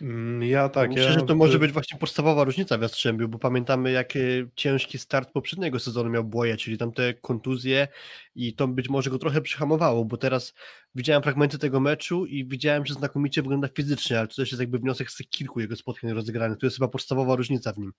[0.00, 0.90] Mm, ja tak.
[0.90, 1.12] Myślę, ja...
[1.12, 4.18] że to może być właśnie podstawowa różnica w Jastrzębiu, bo pamiętamy, jak e,
[4.54, 7.88] ciężki start poprzedniego sezonu miał Błoje, czyli tam te kontuzje
[8.34, 10.54] i to być może go trochę przyhamowało, bo teraz
[10.94, 14.78] widziałem fragmenty tego meczu i widziałem, że znakomicie wygląda fizycznie, ale to też jest jakby
[14.78, 16.58] wniosek z kilku jego spotkań rozegranych.
[16.58, 17.92] To jest chyba podstawowa różnica w nim.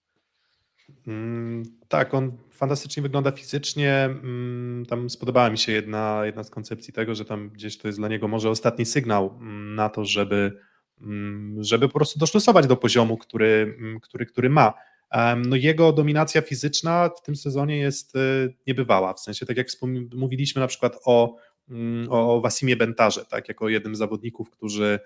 [1.07, 3.93] Mm, tak, on fantastycznie wygląda fizycznie.
[4.03, 7.99] Mm, tam spodobała mi się jedna, jedna z koncepcji tego, że tam gdzieś to jest
[7.99, 10.59] dla niego może ostatni sygnał mm, na to, żeby,
[11.59, 14.73] żeby po prostu doszlosować do poziomu, który, który, który ma.
[15.37, 19.67] No jego dominacja fizyczna w tym sezonie jest y, niebywała, w sensie tak jak
[20.15, 21.35] mówiliśmy na przykład o,
[22.09, 24.99] o Wasimie Bentarze, tak, jako jednym z zawodników, którzy,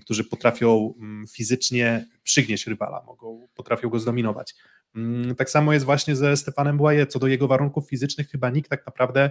[0.00, 0.94] którzy potrafią
[1.32, 4.54] fizycznie przygnieść rywala, mogą, potrafią go zdominować.
[4.96, 7.06] Mm, tak samo jest właśnie ze Stefanem Błaje.
[7.06, 9.30] Co do jego warunków fizycznych, chyba nikt tak naprawdę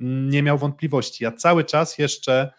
[0.00, 1.24] mm, nie miał wątpliwości.
[1.24, 2.50] Ja cały czas jeszcze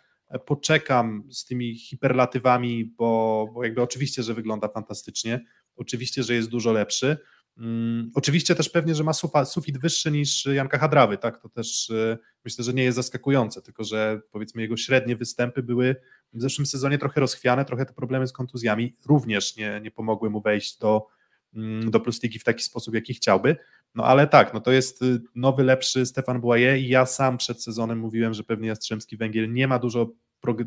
[0.46, 5.46] poczekam z tymi hiperlatywami, bo, bo jakby oczywiście, że wygląda fantastycznie,
[5.76, 7.18] oczywiście, że jest dużo lepszy.
[7.60, 9.14] Um, oczywiście też pewnie, że ma
[9.46, 11.42] sufit wyższy niż Janka Hadrawy, tak?
[11.42, 15.96] To też y, myślę, że nie jest zaskakujące, tylko że powiedzmy jego średnie występy były
[16.34, 20.42] w zeszłym sezonie trochę rozchwiane, trochę te problemy z kontuzjami również nie, nie pomogły mu
[20.42, 21.08] wejść do,
[21.54, 23.58] Mm, do Plus Ligi w taki sposób, jaki chciałby.
[23.96, 27.64] No ale tak, no to jest y, nowy, lepszy Stefan Błaje i ja sam przed
[27.64, 30.12] sezonem mówiłem, że pewnie Jastrzębski Węgiel nie ma dużo,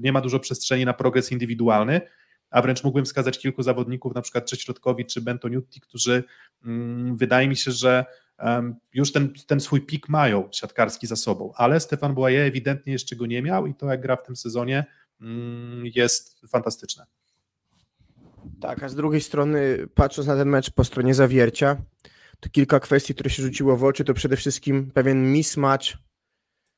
[0.01, 2.01] nie ma dużo przestrzeni na progres indywidualny,
[2.53, 6.25] a wręcz mógłbym wskazać kilku zawodników, na przykład czy Środkowi, czy Bentoniutti, którzy
[6.65, 8.05] mm, wydaje mi się, że
[8.93, 13.27] już ten, ten swój pik mają siatkarski za sobą, ale Stefan Błaje ewidentnie jeszcze go
[13.27, 14.85] nie miał i to jak gra w tym sezonie
[15.21, 17.07] mm, jest fantastyczne.
[18.61, 21.77] Tak, a z drugiej strony, patrząc na ten mecz po stronie zawiercia,
[22.41, 25.87] to kilka kwestii, które się rzuciło w oczy, to przede wszystkim pewien mismatch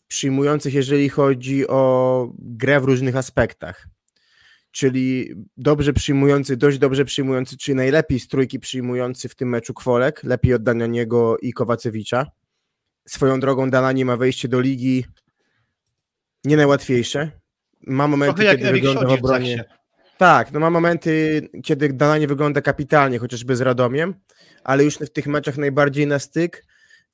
[0.09, 3.89] przyjmujących, jeżeli chodzi o grę w różnych aspektach.
[4.75, 10.25] Czyli dobrze przyjmujący, dość dobrze przyjmujący, czy najlepiej z trójki przyjmujący w tym meczu Kwolek,
[10.25, 12.27] lepiej od Danianiego i Kowacewicza.
[13.09, 15.05] Swoją drogą Danani ma wejście do ligi
[16.45, 17.31] nie najłatwiejsze.
[17.87, 19.65] Ma momenty, kiedy wygląda w obronie.
[20.19, 24.15] Tak, no ma momenty, kiedy Dananie wygląda kapitalnie, chociażby z Radomiem,
[24.65, 26.65] ale już w tych meczach najbardziej na styk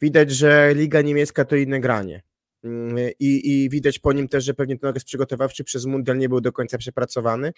[0.01, 2.23] widać, że Liga Niemiecka to inne granie.
[2.65, 6.29] Mm, I, I widać po nim też, że pewnie ten okres przygotowawczy przez Mundial nie
[6.29, 7.53] był do końca przepracowany.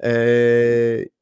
[0.00, 0.12] E,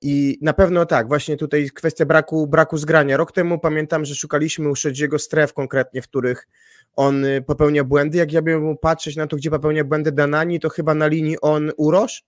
[0.01, 3.17] I na pewno tak, właśnie tutaj kwestia braku, braku zgrania.
[3.17, 6.49] Rok temu pamiętam, że szukaliśmy u Szedziego stref konkretnie, w których
[6.97, 8.19] on popełnia błędy.
[8.19, 11.73] Jak ja bym patrzeć na to, gdzie popełnia błędy Danani, to chyba na linii on
[11.77, 12.25] Urosz,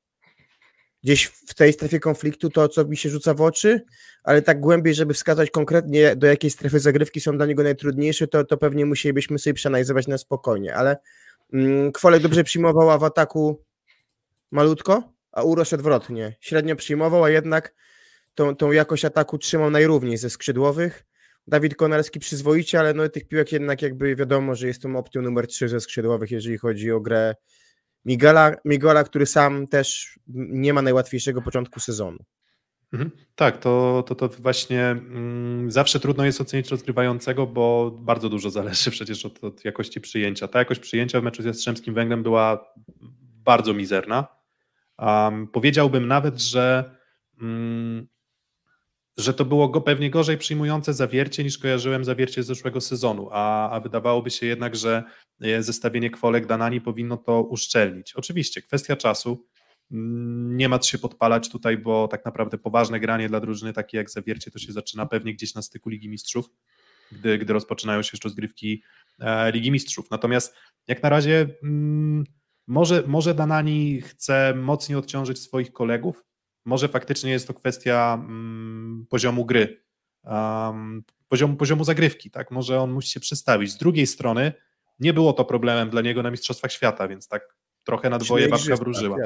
[1.03, 3.85] gdzieś w tej strefie konfliktu to, co mi się rzuca w oczy,
[4.25, 8.45] ale tak głębiej, żeby wskazać konkretnie, do jakiej strefy zagrywki są dla niego najtrudniejsze, to,
[8.45, 10.97] to pewnie musielibyśmy sobie przeanalizować na spokojnie, ale
[11.53, 13.65] mm, Kwolek dobrze przyjmowała w ataku
[14.51, 16.37] malutko, a Uroś odwrotnie.
[16.41, 17.75] Średnio przyjmował, a jednak
[18.35, 21.05] tą, tą jakość ataku trzymał najrówniej ze skrzydłowych.
[21.47, 25.47] Dawid Konarski przyzwoicie, ale no tych piłek jednak jakby wiadomo, że jest tą opcją numer
[25.47, 27.35] 3 ze skrzydłowych, jeżeli chodzi o grę
[28.09, 32.19] Miguela, Miguela, który sam też nie ma najłatwiejszego początku sezonu.
[32.93, 33.11] Mhm.
[33.35, 38.91] Tak, to, to, to właśnie mm, zawsze trudno jest ocenić rozgrywającego, bo bardzo dużo zależy
[38.97, 40.49] przecież od, od, jakości przyjęcia.
[40.49, 42.73] Ta jakość przyjęcia w meczu z Jastrzębskim Węglem była
[43.45, 44.27] bardzo mizerna.
[44.99, 46.95] Um, powiedziałbym nawet, że
[47.41, 48.09] mm,
[49.19, 53.71] że to było go pewnie gorzej przyjmujące zawiercie niż kojarzyłem zawiercie z zeszłego sezonu, a,
[53.71, 55.05] a wydawałoby się jednak, że
[55.41, 58.15] e, zestawienie kwolek Danani powinno to uszczelnić.
[58.15, 59.47] Oczywiście, kwestia czasu,
[59.93, 63.97] mm, nie ma co się podpalać tutaj, bo tak naprawdę poważne granie dla drużyny takie
[63.97, 66.51] jak zawiercie to się zaczyna pewnie gdzieś na styku Ligi Mistrzów,
[67.13, 68.83] gdy, gdy rozpoczynają się już rozgrywki
[69.21, 70.11] e, Ligi Mistrzów.
[70.11, 70.55] Natomiast
[70.89, 72.25] jak na razie mm,
[72.67, 76.28] może, może Danani chce mocniej odciążyć swoich kolegów,
[76.69, 79.83] może faktycznie jest to kwestia um, poziomu gry,
[80.25, 82.51] um, poziomu, poziomu zagrywki, tak?
[82.51, 83.73] Może on musi się przestawić.
[83.73, 84.53] Z drugiej strony
[85.01, 88.77] nie było to problemem dla niego na Mistrzostwach Świata, więc tak trochę na dwoje babka
[88.77, 89.17] wróżyła.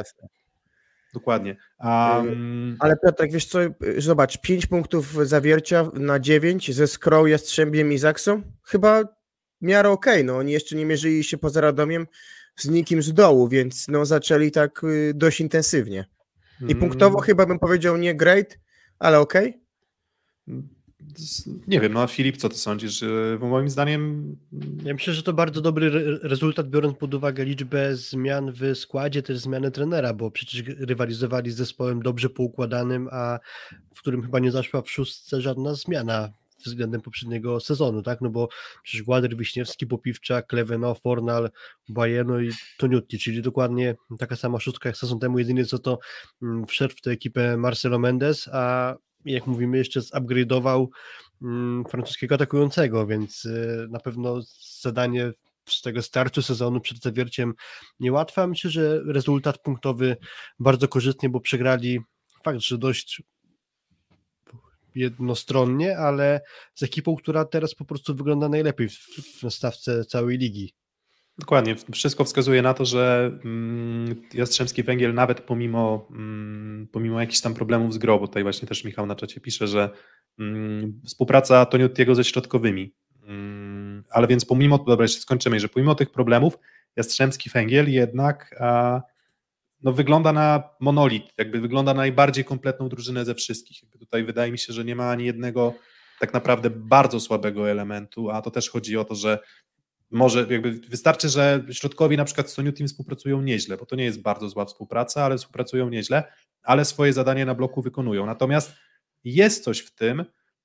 [1.14, 1.56] Dokładnie.
[1.78, 2.76] Um...
[2.80, 3.58] Ale Piotrek, wiesz co,
[3.98, 9.04] zobacz, 5 punktów zawiercia na 9 ze Skroł, Jastrzębiem i Zaksą, chyba
[9.60, 10.24] miarę okej, okay.
[10.24, 12.06] no oni jeszcze nie mierzyli się poza Radomiem
[12.56, 16.04] z nikim z dołu, więc no zaczęli tak y, dość intensywnie.
[16.68, 17.26] I punktowo hmm.
[17.26, 18.58] chyba bym powiedział nie great,
[18.98, 19.48] ale okej.
[19.48, 20.62] Okay.
[21.66, 23.04] Nie wiem, no a Filip, co ty sądzisz?
[23.40, 24.36] Bo moim zdaniem.
[24.84, 25.90] Ja myślę, że to bardzo dobry
[26.22, 31.56] rezultat, biorąc pod uwagę liczbę zmian w składzie, też zmiany trenera, bo przecież rywalizowali z
[31.56, 33.38] zespołem dobrze poukładanym, a
[33.94, 36.32] w którym chyba nie zaszła w szóstce żadna zmiana
[36.70, 38.20] względem poprzedniego sezonu, tak?
[38.20, 38.48] No bo
[38.82, 41.50] przecież Głader, Wiśniewski, Popiwczak, Leweno, Fornal,
[41.88, 45.98] Bajeno i Toniutti, czyli dokładnie taka sama szóstka jak sezon temu, jedynie co to
[46.42, 48.94] mm, wszedł w tę ekipę Marcelo Mendes, a
[49.24, 50.86] jak mówimy jeszcze zupgrade'ował
[51.42, 54.40] mm, francuskiego atakującego, więc y, na pewno
[54.80, 55.32] zadanie
[55.68, 57.54] z tego startu sezonu przed zawierciem
[58.00, 58.46] niełatwe.
[58.46, 60.16] Myślę, że rezultat punktowy
[60.58, 62.00] bardzo korzystnie, bo przegrali
[62.44, 63.22] fakt, że dość
[64.94, 66.40] jednostronnie, ale
[66.74, 68.98] z ekipą, która teraz po prostu wygląda najlepiej w,
[69.42, 70.74] w stawce całej ligi.
[71.38, 71.76] Dokładnie.
[71.92, 77.94] Wszystko wskazuje na to, że mm, Jastrzębski Węgiel nawet pomimo, mm, pomimo jakichś tam problemów
[77.94, 79.90] z grą, bo tutaj właśnie też Michał na czacie pisze, że
[80.38, 82.94] mm, współpraca Toniutiego ze środkowymi,
[84.10, 86.58] ale więc pomimo, dobra, jeszcze skończymy, że pomimo tych problemów
[86.96, 88.60] Jastrzębski Węgiel jednak
[89.82, 93.82] no, wygląda na monolit, jakby wygląda na najbardziej kompletną drużynę ze wszystkich.
[93.82, 95.74] Jakby tutaj wydaje mi się, że nie ma ani jednego
[96.20, 99.38] tak naprawdę bardzo słabego elementu, a to też chodzi o to, że
[100.10, 104.04] może jakby wystarczy, że środkowi na przykład z Soniu Team współpracują nieźle, bo to nie
[104.04, 106.32] jest bardzo zła współpraca, ale współpracują nieźle,
[106.62, 108.26] ale swoje zadanie na bloku wykonują.
[108.26, 108.72] Natomiast
[109.24, 110.24] jest coś w tym,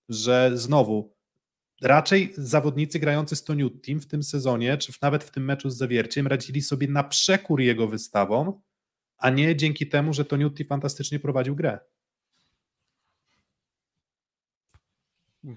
[0.10, 1.18] że znowu
[1.82, 5.78] raczej zawodnicy grający z Toniu Team w tym sezonie, czy nawet w tym meczu z
[5.78, 8.62] Zawierciem radzili sobie na przekór jego wystawom,
[9.18, 11.80] a nie dzięki temu, że to Newty fantastycznie prowadził grę.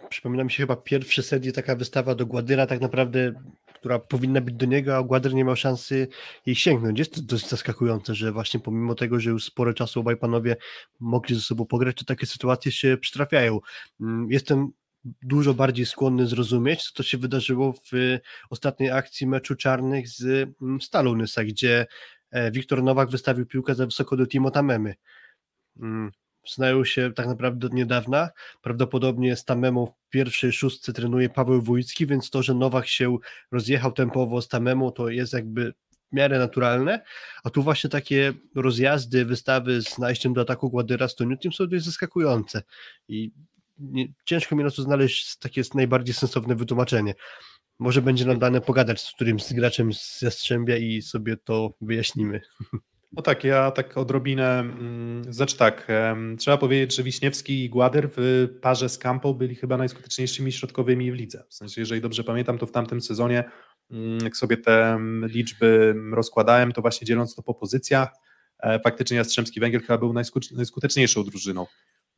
[0.08, 3.32] Przypomina mi się chyba pierwszy set taka wystawa do Gładyra, tak naprawdę,
[3.74, 6.08] która powinna być do niego, a Gładyr nie miał szansy
[6.46, 6.98] jej sięgnąć.
[6.98, 10.56] Jest to dość zaskakujące, że właśnie pomimo tego, że już sporo czasu obaj panowie
[11.00, 13.60] mogli ze sobą pograć, to takie sytuacje się przytrafiają.
[14.00, 14.72] Mm, jestem
[15.22, 18.18] dużo bardziej skłonny zrozumieć, co to się wydarzyło w
[18.50, 21.86] ostatniej akcji meczu czarnych z mm, Stalą Nysa, gdzie
[22.52, 24.94] Wiktor Nowak wystawił piłkę za wysoko do Timota Memy.
[25.80, 26.10] Mm,
[26.48, 28.30] znają się tak naprawdę od niedawna.
[28.62, 33.16] Prawdopodobnie z Tamemą w pierwszej szóstce trenuje Paweł Wójcki, więc to, że Nowak się
[33.52, 35.74] rozjechał tempowo z Tamemą, to jest jakby
[36.12, 37.04] w miarę naturalne,
[37.44, 41.84] a tu właśnie takie rozjazdy, wystawy z najściem do ataku Gładyra z Toniutim są dość
[41.84, 42.62] zaskakujące
[43.08, 43.32] i
[43.78, 47.14] nie, ciężko mi na to znaleźć takie najbardziej sensowne wytłumaczenie.
[47.80, 52.40] Może będzie nam dane pogadać z którymś z graczem z Jastrzębia i sobie to wyjaśnimy.
[53.12, 54.64] No tak, ja tak odrobinę,
[55.28, 55.88] znaczy tak,
[56.38, 61.14] trzeba powiedzieć, że Wiśniewski i Gładyr w parze z Campo byli chyba najskuteczniejszymi środkowymi w
[61.14, 61.44] lidze.
[61.48, 63.44] W sensie, jeżeli dobrze pamiętam, to w tamtym sezonie,
[63.90, 68.08] mm, jak sobie te liczby rozkładałem, to właśnie dzieląc to po pozycjach,
[68.58, 70.12] e, faktycznie Jastrzębski Węgiel chyba był
[70.56, 71.66] najskuteczniejszą drużyną.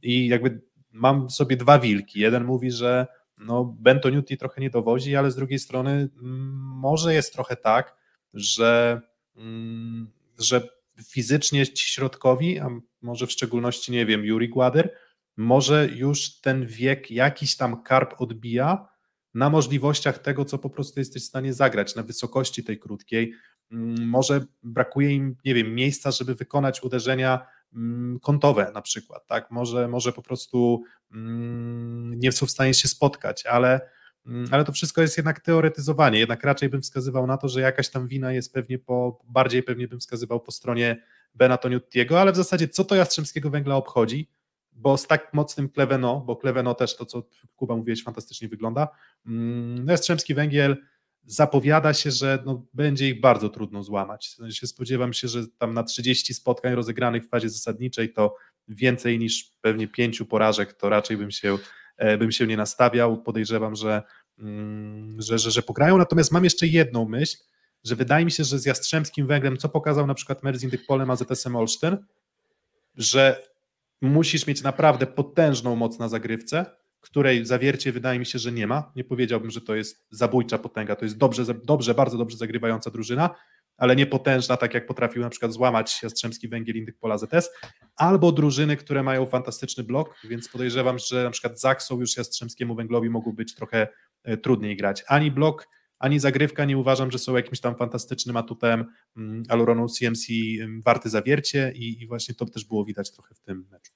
[0.02, 0.60] I jakby
[0.90, 2.20] mam sobie dwa wilki.
[2.20, 3.06] Jeden mówi, że
[3.38, 6.50] no Bentoniuti trochę nie dowozi, ale z drugiej strony mm,
[6.80, 7.96] może jest trochę tak,
[8.34, 9.00] że,
[9.36, 10.68] mm, że
[11.04, 12.68] fizycznie ci środkowi, a
[13.02, 14.90] może w szczególności, nie wiem, Juri Gładyr,
[15.36, 18.88] może już ten wiek jakiś tam karp odbija
[19.34, 23.32] na możliwościach tego, co po prostu jesteś w stanie zagrać, na wysokości tej krótkiej.
[23.70, 29.50] Mm, może brakuje im, nie wiem, miejsca, żeby wykonać uderzenia mm, kątowe na przykład, tak?
[29.50, 30.82] Może, może po prostu
[31.12, 33.80] mm, nie są w stanie się spotkać, ale,
[34.26, 37.90] mm, ale to wszystko jest jednak teoretyzowanie, jednak raczej bym wskazywał na to, że jakaś
[37.90, 41.02] tam wina jest pewnie po, bardziej pewnie bym wskazywał po stronie
[41.34, 44.28] Benatoniutiego, ale w zasadzie co to Jastrzębskiego Węgla obchodzi,
[44.72, 47.22] bo z tak mocnym Kleveno, bo Kleveno też to, co
[47.56, 48.88] Kuba mówiłeś, fantastycznie wygląda,
[49.24, 50.76] no Jastrzębski Węgiel
[51.26, 54.36] zapowiada się, że no, będzie ich bardzo trudno złamać.
[54.64, 58.36] Spodziewam się, że tam na 30 spotkań rozegranych w fazie zasadniczej to
[58.68, 61.58] więcej niż pewnie pięciu porażek, to raczej bym się,
[61.96, 63.22] e, bym się nie nastawiał.
[63.22, 64.02] Podejrzewam, że,
[64.38, 65.98] mm, że, że, że pograją.
[65.98, 67.36] Natomiast mam jeszcze jedną myśl,
[67.84, 71.56] że wydaje mi się, że z Jastrzębskim Węglem, co pokazał na przykład Merzin Polem AZS-em
[71.56, 71.96] Olsztyn,
[72.96, 73.42] że
[74.00, 78.92] musisz mieć naprawdę potężną moc na zagrywce, której zawiercie wydaje mi się, że nie ma.
[78.96, 83.30] Nie powiedziałbym, że to jest zabójcza potęga, to jest dobrze, dobrze bardzo dobrze zagrywająca drużyna,
[83.76, 87.50] ale nie potężna, tak jak potrafił na przykład złamać Jastrzębski Węgiel Indyk Pola ZS,
[87.96, 93.10] albo drużyny, które mają fantastyczny blok, więc podejrzewam, że na przykład Zaksą już Jastrzębskiemu Węglowi
[93.10, 93.88] mogą być trochę
[94.24, 95.04] e, trudniej grać.
[95.08, 95.68] Ani blok,
[95.98, 98.84] ani zagrywka nie uważam, że są jakimś tam fantastycznym atutem
[99.16, 100.26] mm, Aluronu CMC
[100.60, 103.92] mm, warty zawiercie i, i właśnie to też było widać trochę w tym meczu.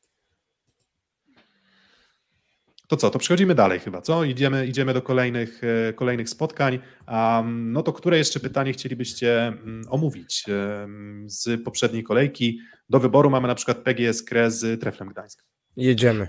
[2.89, 4.25] To co, to przechodzimy dalej chyba, co?
[4.25, 6.79] Idziemy, idziemy do kolejnych, e, kolejnych spotkań.
[7.09, 12.61] Um, no to które jeszcze pytanie chcielibyście um, omówić um, z poprzedniej kolejki?
[12.89, 15.45] Do wyboru mamy na przykład PGS Kre z Treflem Gdańsk.
[15.77, 16.29] Jedziemy.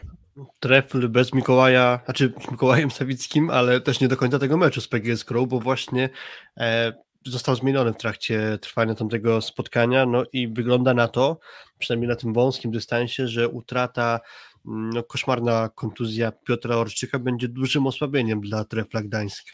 [0.59, 5.25] Trefl bez Mikołaja, znaczy Mikołajem Sawickim, ale też nie do końca tego meczu z PGS
[5.25, 6.09] Crow, bo właśnie
[6.57, 6.93] e,
[7.25, 11.39] został zmieniony w trakcie trwania tamtego spotkania, no i wygląda na to,
[11.79, 14.19] przynajmniej na tym wąskim dystansie, że utrata
[14.67, 19.45] no, koszmarna kontuzja Piotra Orczyka będzie dużym osłabieniem dla Trefla Gdańsk.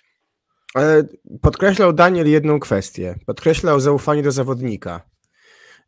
[1.42, 3.16] Podkreślał Daniel jedną kwestię.
[3.26, 5.02] Podkreślał zaufanie do zawodnika.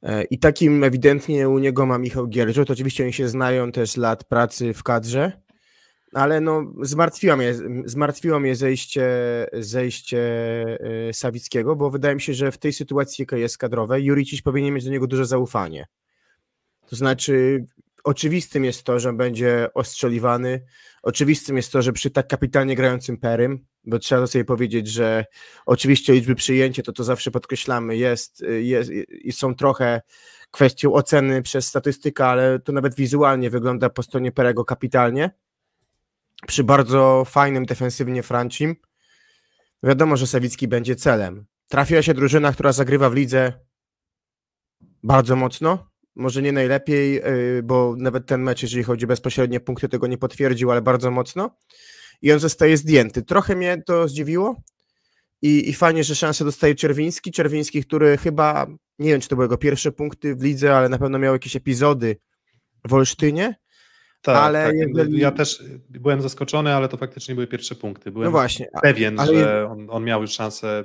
[0.03, 2.71] E, I takim ewidentnie u niego ma Michał Gierżut.
[2.71, 5.31] Oczywiście oni się znają też lat pracy w kadrze,
[6.13, 7.53] ale no, zmartwiło mnie,
[7.85, 9.07] zmartwiło mnie zejście,
[9.53, 10.19] zejście
[11.09, 14.73] e, Sawickiego, bo wydaje mi się, że w tej sytuacji, jaka jest kadrowej, Juriciś powinien
[14.73, 15.85] mieć do niego duże zaufanie.
[16.89, 17.65] To znaczy,
[18.05, 20.65] Oczywistym jest to, że będzie ostrzeliwany.
[21.03, 25.25] Oczywistym jest to, że przy tak kapitalnie grającym Perym, bo trzeba sobie powiedzieć, że
[25.65, 28.91] oczywiście liczby przyjęcia, to to zawsze podkreślamy, jest, jest,
[29.31, 30.01] są trochę
[30.51, 35.31] kwestią oceny przez statystykę, ale to nawet wizualnie wygląda po stronie Perego kapitalnie.
[36.47, 38.75] Przy bardzo fajnym defensywnie Francim.
[39.83, 41.45] Wiadomo, że Sawicki będzie celem.
[41.67, 43.53] Trafiła się drużyna, która zagrywa w lidze
[45.03, 47.21] bardzo mocno, może nie najlepiej,
[47.57, 51.11] y, bo nawet ten mecz, jeżeli chodzi o bezpośrednie punkty, tego nie potwierdził, ale bardzo
[51.11, 51.57] mocno.
[52.21, 53.23] I on zostaje zdjęty.
[53.23, 54.55] Trochę mnie to zdziwiło
[55.41, 57.31] i, i fajnie, że szansę dostaje Czerwiński.
[57.31, 58.67] Czerwiński, który chyba,
[58.99, 61.55] nie wiem, czy to były jego pierwsze punkty w lidze, ale na pewno miał jakieś
[61.55, 62.17] epizody
[62.87, 63.55] w Olsztynie
[64.25, 64.75] tak, ale tak.
[64.75, 65.19] Jeżeli...
[65.19, 68.11] ja też byłem zaskoczony, ale to faktycznie były pierwsze punkty.
[68.11, 69.33] Byłem no właśnie, pewien, ale...
[69.33, 70.83] że on, on, miał już szansę,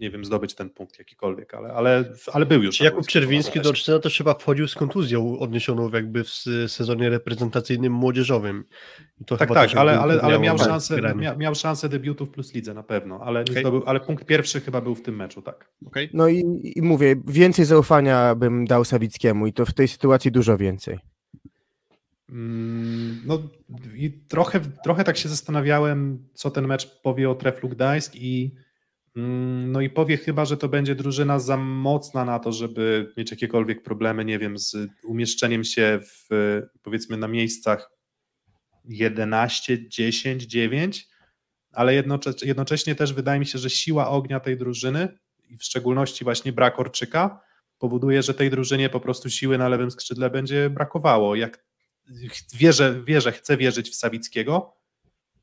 [0.00, 2.80] nie wiem, zdobyć ten punkt jakikolwiek, ale, ale, ale był już.
[2.80, 6.28] Jakub Czerwiński do Olsztyna też chyba wchodził z kontuzją odniesioną jakby w
[6.68, 8.64] sezonie reprezentacyjnym młodzieżowym.
[9.26, 13.20] tak, tak, ale, ale, ale miał, szansę, miał, miał szansę debiutów plus lidze na pewno,
[13.24, 13.60] ale, okay.
[13.60, 15.68] zdobył, ale punkt pierwszy chyba był w tym meczu, tak.
[15.86, 16.08] Okay.
[16.12, 20.56] No i, i mówię, więcej zaufania bym dał Sawickiemu i to w tej sytuacji dużo
[20.56, 21.11] więcej.
[22.32, 23.48] Mm, no
[23.94, 28.54] i trochę, trochę tak się zastanawiałem, co ten mecz powie o Treflu Gdańsk i
[29.16, 33.30] mm, no i powie chyba, że to będzie drużyna za mocna na to, żeby mieć
[33.30, 36.28] jakiekolwiek problemy, nie wiem, z umieszczeniem się w,
[36.82, 37.90] powiedzmy na miejscach
[38.84, 41.08] 11, 10, 9,
[41.72, 45.18] ale jednocześnie, jednocześnie też wydaje mi się, że siła ognia tej drużyny
[45.48, 47.40] i w szczególności właśnie brak Orczyka
[47.78, 51.34] powoduje, że tej drużynie po prostu siły na lewym skrzydle będzie brakowało.
[51.34, 51.71] Jak
[52.54, 54.76] wierzę, wierzę, chcę wierzyć w Sawickiego.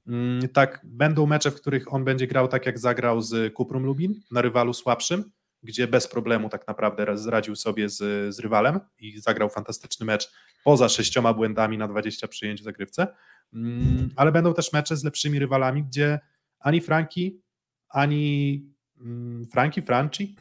[0.07, 4.21] Mm, tak, będą mecze, w których on będzie grał tak, jak zagrał z Kuprum Lubin
[4.31, 5.31] na rywalu słabszym,
[5.63, 7.97] gdzie bez problemu tak naprawdę zradził sobie z,
[8.35, 10.31] z rywalem i zagrał fantastyczny mecz
[10.63, 13.07] poza sześcioma błędami na 20 przyjęć w zagrywce.
[13.53, 16.19] Mm, ale będą też mecze z lepszymi rywalami, gdzie
[16.59, 17.41] ani Franki,
[17.89, 18.65] ani
[19.01, 20.35] mm, Franki, Franci.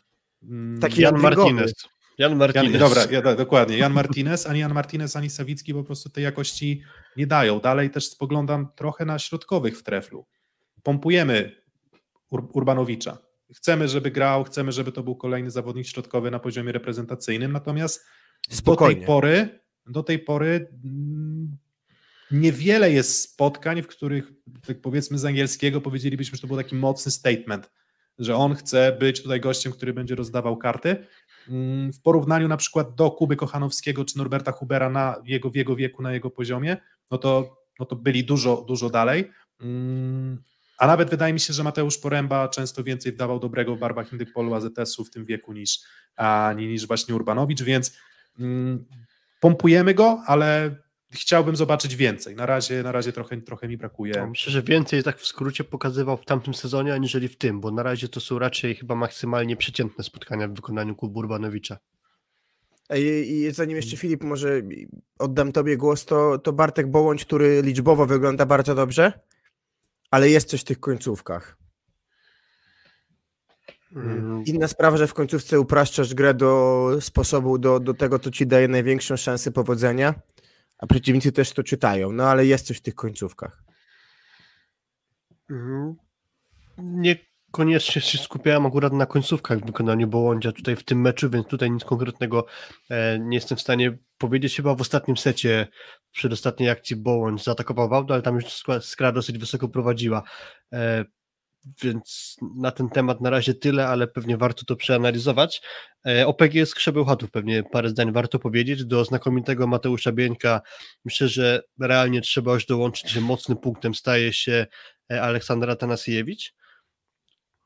[0.81, 1.73] Taki Jan Martinez.
[2.19, 2.73] Jan Martinez.
[2.73, 3.79] Jan, dobra, ja, dokładnie.
[3.79, 6.83] Jan Martinez, ani Jan Martinez, ani Sawicki po prostu tej jakości
[7.17, 7.61] nie dają.
[7.61, 10.27] Dalej też spoglądam trochę na środkowych w treflu.
[10.83, 11.63] Pompujemy
[12.31, 13.19] Ur Urbanowicza.
[13.55, 18.07] Chcemy, żeby grał, chcemy, żeby to był kolejny zawodnik środkowy na poziomie reprezentacyjnym, natomiast
[18.51, 18.95] Spokojnie.
[18.95, 21.57] do tej pory, do tej pory mm,
[22.31, 24.33] niewiele jest spotkań, w których
[24.67, 27.71] tak powiedzmy z angielskiego powiedzielibyśmy, że to był taki mocny statement,
[28.19, 31.07] że on chce być tutaj gościem, który będzie rozdawał karty.
[31.49, 35.77] Mm, w porównaniu na przykład do Kuby Kochanowskiego czy Norberta Hubera na jego, w jego
[35.77, 36.77] wieku, na jego poziomie,
[37.11, 39.31] no to, no to byli dużo, dużo dalej.
[39.61, 40.43] Mm,
[40.79, 44.55] a nawet wydaje mi się, że Mateusz Poręba często więcej wdawał dobrego w barwach Indykpolu
[44.55, 45.81] AZS-u w tym wieku niż,
[46.17, 47.97] a, niż właśnie Urbanowicz, więc
[48.39, 48.85] mm,
[49.41, 50.77] pompujemy go, ale
[51.11, 52.37] chciałbym zobaczyć więcej.
[52.37, 54.15] Na razie, na razie trochę, trochę mi brakuje.
[54.17, 57.71] No, myślę, że więcej tak w skrócie pokazywał w tamtym sezonie, aniżeli w tym, bo
[57.71, 61.79] na razie to są raczej chyba maksymalnie przeciętne spotkania w wykonaniu klubu Urbanowicza.
[62.97, 64.63] I, I zanim jeszcze Filip, może
[65.19, 69.21] oddam Tobie głos, to, to Bartek Bołądź, który liczbowo wygląda bardzo dobrze,
[70.11, 71.59] ale jest coś w tych końcówkach.
[73.97, 74.45] Mm.
[74.45, 78.69] Inna sprawa, że w końcówce upraszczasz grę do sposobu, do, do tego, co ci daje
[78.69, 80.15] największą szansę powodzenia,
[80.79, 83.63] a przeciwnicy też to czytają, no ale jest coś w tych końcówkach.
[85.51, 85.95] Mhm.
[86.79, 91.71] Niekoniecznie się skupiałem akurat na końcówkach w wykonaniu Bołądzia tutaj w tym meczu, więc tutaj
[91.71, 92.47] nic konkretnego
[92.91, 94.57] e, nie jestem w stanie powiedzieć.
[94.57, 95.69] Chyba w ostatnim secie,
[96.09, 98.45] w przedostatniej akcji Bołądź zaatakował Wałdę, ale tam już
[98.81, 100.23] Skra dosyć wysoko prowadziła.
[101.83, 105.63] Więc na ten temat na razie tyle, ale pewnie warto to przeanalizować.
[106.07, 108.85] E, o PGS Krzebełchatów pewnie parę zdań warto powiedzieć.
[108.85, 110.61] Do znakomitego Mateusza Bieńka
[111.05, 114.67] myślę, że realnie trzeba już dołączyć, że mocnym punktem staje się
[115.13, 116.55] e, Aleksandra Tanasiewicz.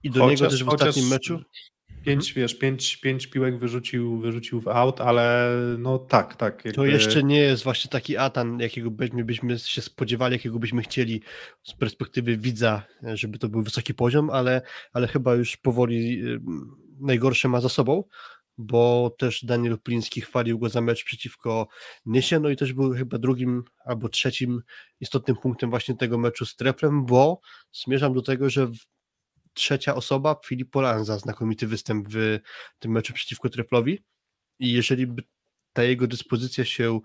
[0.02, 1.42] I do chociaż, niego też w ostatnim meczu
[2.04, 2.34] Pięć, mhm.
[2.34, 6.54] wiesz, pięć, pięć piłek wyrzucił, wyrzucił w aut, ale no tak, tak.
[6.64, 6.72] Jakby...
[6.72, 11.22] To jeszcze nie jest właśnie taki atan, jakiego byśmy, byśmy się spodziewali, jakiego byśmy chcieli
[11.62, 12.82] z perspektywy widza,
[13.14, 14.62] żeby to był wysoki poziom, ale,
[14.92, 16.22] ale chyba już powoli
[17.00, 18.04] najgorsze ma za sobą,
[18.58, 21.68] bo też Daniel Pliński chwalił go za mecz przeciwko
[22.06, 24.62] Nysie, no i też był chyba drugim albo trzecim
[25.00, 27.40] istotnym punktem właśnie tego meczu z Treplem, bo
[27.72, 28.70] zmierzam do tego, że
[29.54, 32.38] trzecia osoba, Filip Polanza, znakomity występ w
[32.78, 33.98] tym meczu przeciwko Treflowi
[34.58, 35.22] i jeżeli by
[35.72, 37.00] ta jego dyspozycja się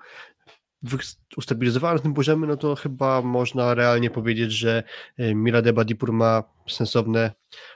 [1.38, 4.84] ustabilizowała na tym poziomie, no to chyba można realnie powiedzieć, że
[5.18, 7.32] e, Miradeba Dipur ma sensowne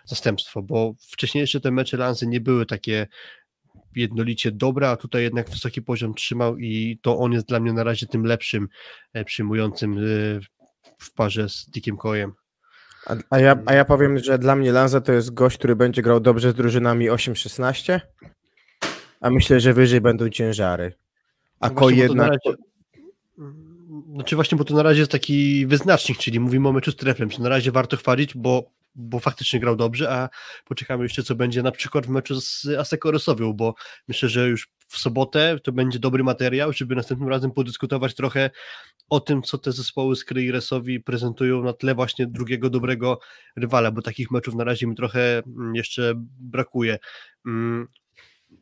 [0.05, 3.07] zastępstwo, bo wcześniejsze te mecze Lanzy nie były takie
[3.95, 7.83] jednolicie dobre, a tutaj jednak wysoki poziom trzymał i to on jest dla mnie na
[7.83, 8.67] razie tym lepszym
[9.13, 10.01] e, przyjmującym e,
[10.97, 12.40] w parze z Dickiem Kojem.
[13.05, 16.01] A, a, ja, a ja powiem, że dla mnie Lanza to jest gość, który będzie
[16.01, 17.99] grał dobrze z drużynami 8-16,
[19.21, 20.93] a myślę, że wyżej będą ciężary.
[21.59, 22.29] A no Ko jednak...
[22.29, 22.57] Razie...
[24.13, 27.29] Znaczy właśnie, bo to na razie jest taki wyznacznik, czyli mówimy o meczu z treflem,
[27.29, 30.29] czy na razie warto chwalić, bo bo faktycznie grał dobrze, a
[30.65, 33.75] poczekamy jeszcze, co będzie na przykład w meczu z Aseko Rosowią, bo
[34.07, 38.49] myślę, że już w sobotę to będzie dobry materiał, żeby następnym razem podyskutować trochę
[39.09, 43.19] o tym, co te zespoły z Kryi Resowi prezentują na tle właśnie drugiego dobrego
[43.55, 46.99] rywala, bo takich meczów na razie mi trochę mm, jeszcze brakuje.
[47.45, 47.87] Mm,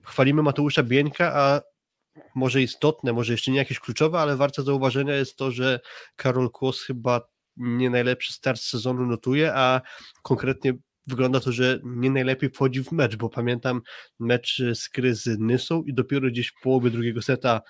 [0.03, 1.61] chwalimy Mateusza Bieńka, a
[2.35, 5.79] może istotne, może jeszcze nie jakieś kluczowe, ale warte zauważenia jest to, że
[6.15, 7.21] Karol Kłos chyba
[7.57, 9.81] nie najlepszy start sezonu notuje, a
[10.21, 10.73] konkretnie
[11.07, 13.81] wygląda to, że nie najlepiej wchodzi w mecz, bo pamiętam
[14.19, 17.61] mecz z Kryzy Nysą i dopiero gdzieś w połowie drugiego seta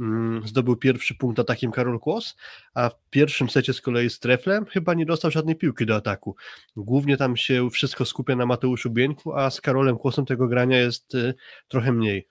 [0.00, 2.36] mm, zdobył pierwszy punkt atakiem Karol Kłos,
[2.74, 6.36] a w pierwszym secie z kolei z Treflem chyba nie dostał żadnej piłki do ataku.
[6.76, 11.14] Głównie tam się wszystko skupia na Mateuszu Bieńku, a z Karolem Kłosem tego grania jest
[11.14, 11.34] y,
[11.68, 12.28] trochę mniej.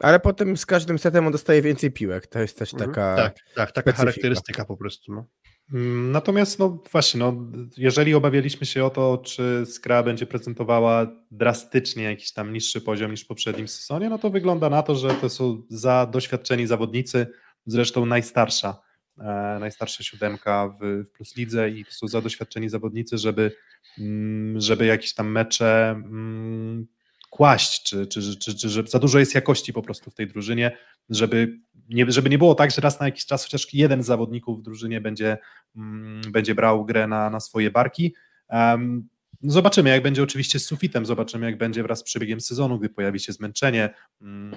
[0.00, 2.26] Ale potem z każdym setem on dostaje więcej piłek.
[2.26, 2.90] To jest też mhm.
[2.90, 3.16] taka.
[3.16, 5.12] tak, tak, taka charakterystyka po prostu.
[5.12, 5.26] No.
[5.72, 7.34] Mm, natomiast, no właśnie, no,
[7.76, 13.24] jeżeli obawialiśmy się o to, czy Skra będzie prezentowała drastycznie jakiś tam niższy poziom niż
[13.24, 17.26] w poprzednim sezonie, no to wygląda na to, że to są za doświadczeni zawodnicy,
[17.66, 18.82] zresztą najstarsza,
[19.18, 23.52] e, najstarsza siódemka w, w Plus Lidze i to są za doświadczeni zawodnicy, żeby,
[23.98, 26.86] mm, żeby jakieś tam mecze mm,
[27.32, 30.76] kłaść, czy, czy, czy, czy, że za dużo jest jakości po prostu w tej drużynie,
[31.10, 34.58] żeby nie, żeby nie było tak, że raz na jakiś czas chociaż jeden z zawodników
[34.58, 35.38] w drużynie będzie,
[35.76, 38.14] mm, będzie brał grę na, na swoje barki.
[38.48, 39.08] Um,
[39.42, 43.20] zobaczymy, jak będzie oczywiście z sufitem, zobaczymy, jak będzie wraz z przebiegiem sezonu, gdy pojawi
[43.20, 43.90] się zmęczenie.
[44.20, 44.54] Um,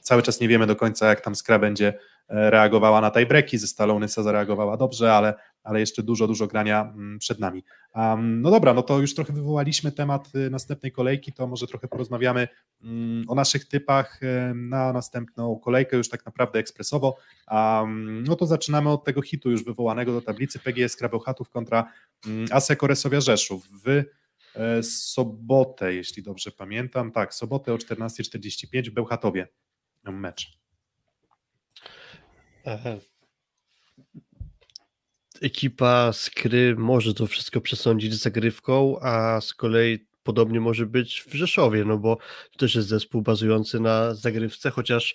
[0.00, 1.88] cały czas nie wiemy do końca, jak tam Skra będzie
[2.28, 5.34] e, reagowała na tiebreaki, ze Stalą Nysa zareagowała dobrze, ale,
[5.64, 7.64] ale jeszcze dużo, dużo grania mm, przed nami.
[7.94, 11.88] Um, no dobra, no to już trochę wywołaliśmy temat y, następnej kolejki, to może trochę
[11.88, 12.48] porozmawiamy
[12.82, 17.16] um, o naszych typach y, na następną kolejkę, już tak naprawdę ekspresowo.
[17.50, 21.92] Um, no to zaczynamy od tego hitu już wywołanego do tablicy PGS Krabełchatów kontra
[22.26, 23.88] um, Aseko Resowia Rzeszów w
[24.56, 29.48] e, sobotę, jeśli dobrze pamiętam, tak, sobotę o 14.45 w Bełchatowie
[30.04, 30.58] mecz.
[32.64, 33.13] Aha
[35.44, 36.30] ekipa z
[36.76, 42.16] może to wszystko przesądzić zagrywką, a z kolei podobnie może być w Rzeszowie, no bo
[42.52, 45.14] to też jest zespół bazujący na zagrywce, chociaż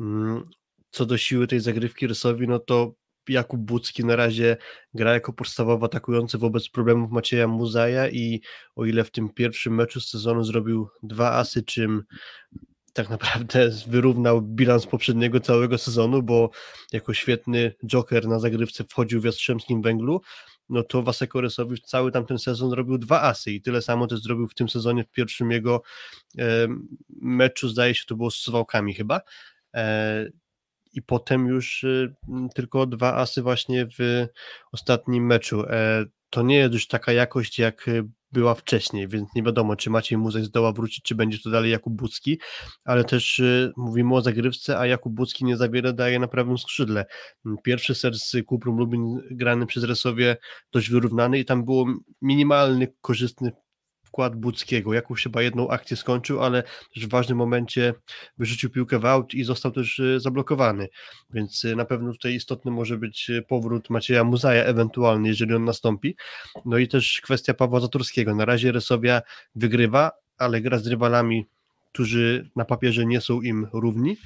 [0.00, 0.42] mm,
[0.90, 2.94] co do siły tej zagrywki Rysowi, no to
[3.28, 4.56] Jakub Bucki na razie
[4.94, 8.40] gra jako podstawowy atakujący wobec problemów Macieja Muzaja i
[8.76, 12.02] o ile w tym pierwszym meczu z sezonu zrobił dwa asy, czym
[12.96, 16.50] tak naprawdę wyrównał bilans poprzedniego całego sezonu, bo
[16.92, 20.20] jako świetny joker na zagrywce wchodził w Jastrzębskim Węglu,
[20.68, 24.48] no to Waseko Rysowi cały tamten sezon robił dwa asy i tyle samo też zrobił
[24.48, 25.82] w tym sezonie w pierwszym jego
[26.38, 26.68] e,
[27.08, 29.20] meczu, zdaje się to było z Suwałkami chyba,
[29.74, 30.26] e,
[30.92, 32.14] i potem już y,
[32.54, 34.26] tylko dwa asy właśnie w
[34.72, 35.64] ostatnim meczu.
[35.66, 39.90] E, to nie jest już taka jakość, jak y, była wcześniej, więc nie wiadomo, czy
[39.90, 42.38] Maciej Muzek zdoła wrócić, czy będzie to dalej Jakub Bucki,
[42.84, 46.58] ale też y, mówimy o zagrywce, a Jakub Bucki nie za wiele daje na prawym
[46.58, 47.06] skrzydle.
[47.64, 50.36] Pierwszy ser z Kuprum Lubin grany przez Resowie
[50.72, 51.86] dość wyrównany i tam było
[52.22, 53.52] minimalny, korzystny
[54.06, 54.94] wkład Buckiego.
[54.94, 56.62] Jakąś chyba jedną akcję skończył, ale
[56.96, 57.94] w ważnym momencie
[58.38, 60.88] wyrzucił piłkę w aut i został też e, zablokowany.
[61.30, 65.64] Więc e, na pewno tutaj istotny może być e, powrót Macieja Muzaja ewentualnie, jeżeli on
[65.64, 66.16] nastąpi.
[66.64, 68.34] No i też kwestia Pawła Zatorskiego.
[68.34, 69.22] Na razie Resowia
[69.54, 71.46] wygrywa, ale gra z rywalami,
[71.92, 74.16] którzy na papierze nie są im równi.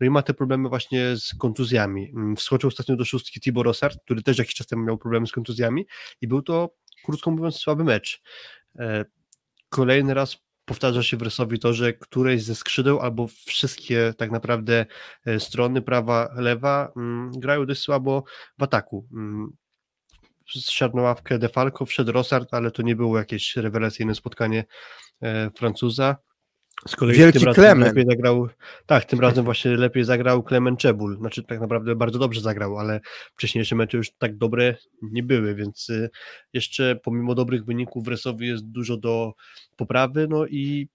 [0.00, 2.12] No i ma te problemy właśnie z kontuzjami.
[2.16, 5.32] Mm, wskoczył ostatnio do szóstki Tibor Rosart, który też jakiś czas temu miał problemy z
[5.32, 5.86] kontuzjami
[6.20, 6.74] i był to,
[7.04, 8.22] krótko mówiąc, słaby mecz
[9.74, 14.86] kolejny raz powtarza się w Rysowi to, że któreś ze skrzydeł albo wszystkie tak naprawdę
[15.26, 18.24] e, strony, prawa, lewa, mm, grają dość słabo
[18.58, 19.08] w ataku.
[19.12, 19.52] Mm,
[20.46, 24.64] Szedł na ławkę Defalco, wszedł Rosart, ale to nie było jakieś rewelacyjne spotkanie
[25.22, 26.16] e, Francuza.
[26.88, 28.48] Z kolei Wielki tym razem lepiej zagrał,
[28.86, 33.00] tak, tym razem właśnie lepiej zagrał Klemen Czebul, znaczy tak naprawdę bardzo dobrze zagrał, ale
[33.34, 36.10] wcześniejsze mecze już tak dobre nie były, więc y,
[36.52, 39.32] jeszcze pomimo dobrych wyników w Resowi jest dużo do
[39.76, 40.88] poprawy, no i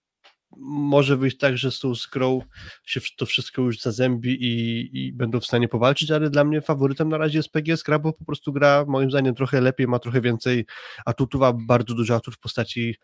[0.57, 2.41] może wyjść tak, że z tą skrą
[2.85, 7.09] się to wszystko już zazębi i, i będą w stanie powalczyć, ale dla mnie faworytem
[7.09, 10.21] na razie jest PGS gra, bo po prostu gra moim zdaniem trochę lepiej, ma trochę
[10.21, 10.65] więcej
[11.05, 12.95] atutów, a bardzo dużo atutów w postaci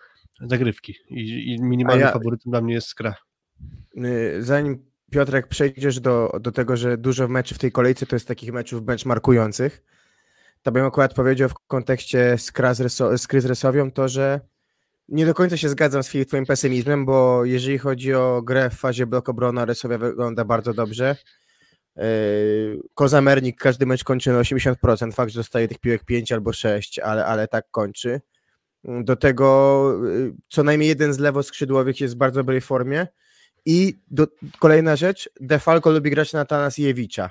[0.41, 3.15] zagrywki i, i minimalnym ja, faworytem dla mnie jest Skra.
[3.97, 8.27] Y, zanim Piotrek przejdziesz do, do tego, że dużo meczy w tej kolejce to jest
[8.27, 9.83] takich meczów benchmarkujących,
[10.61, 14.41] to bym akurat powiedział w kontekście Skra z, Reso, Skry z Resowią to, że
[15.09, 19.05] nie do końca się zgadzam z twoim pesymizmem, bo jeżeli chodzi o grę w fazie
[19.05, 21.15] blok obrona, Resowia wygląda bardzo dobrze.
[21.97, 26.99] Y, Kozamernik każdy mecz kończy na 80%, fakt, że dostaje tych piłek 5 albo 6,
[26.99, 28.21] ale, ale tak kończy.
[28.83, 33.07] Do tego y, co najmniej jeden z lewoskrzydłowych jest w bardzo dobrej formie.
[33.65, 34.27] I do,
[34.59, 37.29] kolejna rzecz, Defalco lubi grać na Tanasiewicza.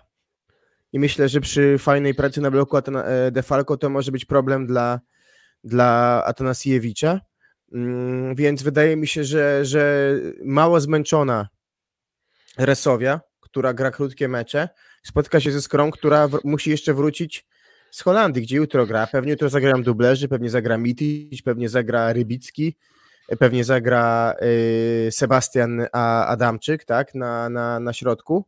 [0.93, 2.83] I myślę, że przy fajnej pracy na bloku e,
[3.31, 5.01] Defalco to może być problem dla,
[5.65, 7.21] dla Atanasiewicza.
[7.75, 10.15] Mm, więc wydaje mi się, że, że
[10.45, 11.49] mało zmęczona
[12.59, 14.69] Resowia, która gra krótkie mecze,
[15.03, 17.47] spotka się ze Skrą, która musi jeszcze wrócić
[17.91, 19.07] z Holandii, gdzie jutro gra.
[19.07, 22.77] Pewnie jutro zagrają dublerzy, pewnie zagra Mitic, pewnie zagra Rybicki,
[23.39, 25.87] pewnie zagra y, Sebastian
[26.27, 28.45] Adamczyk, tak, na, na, na środku.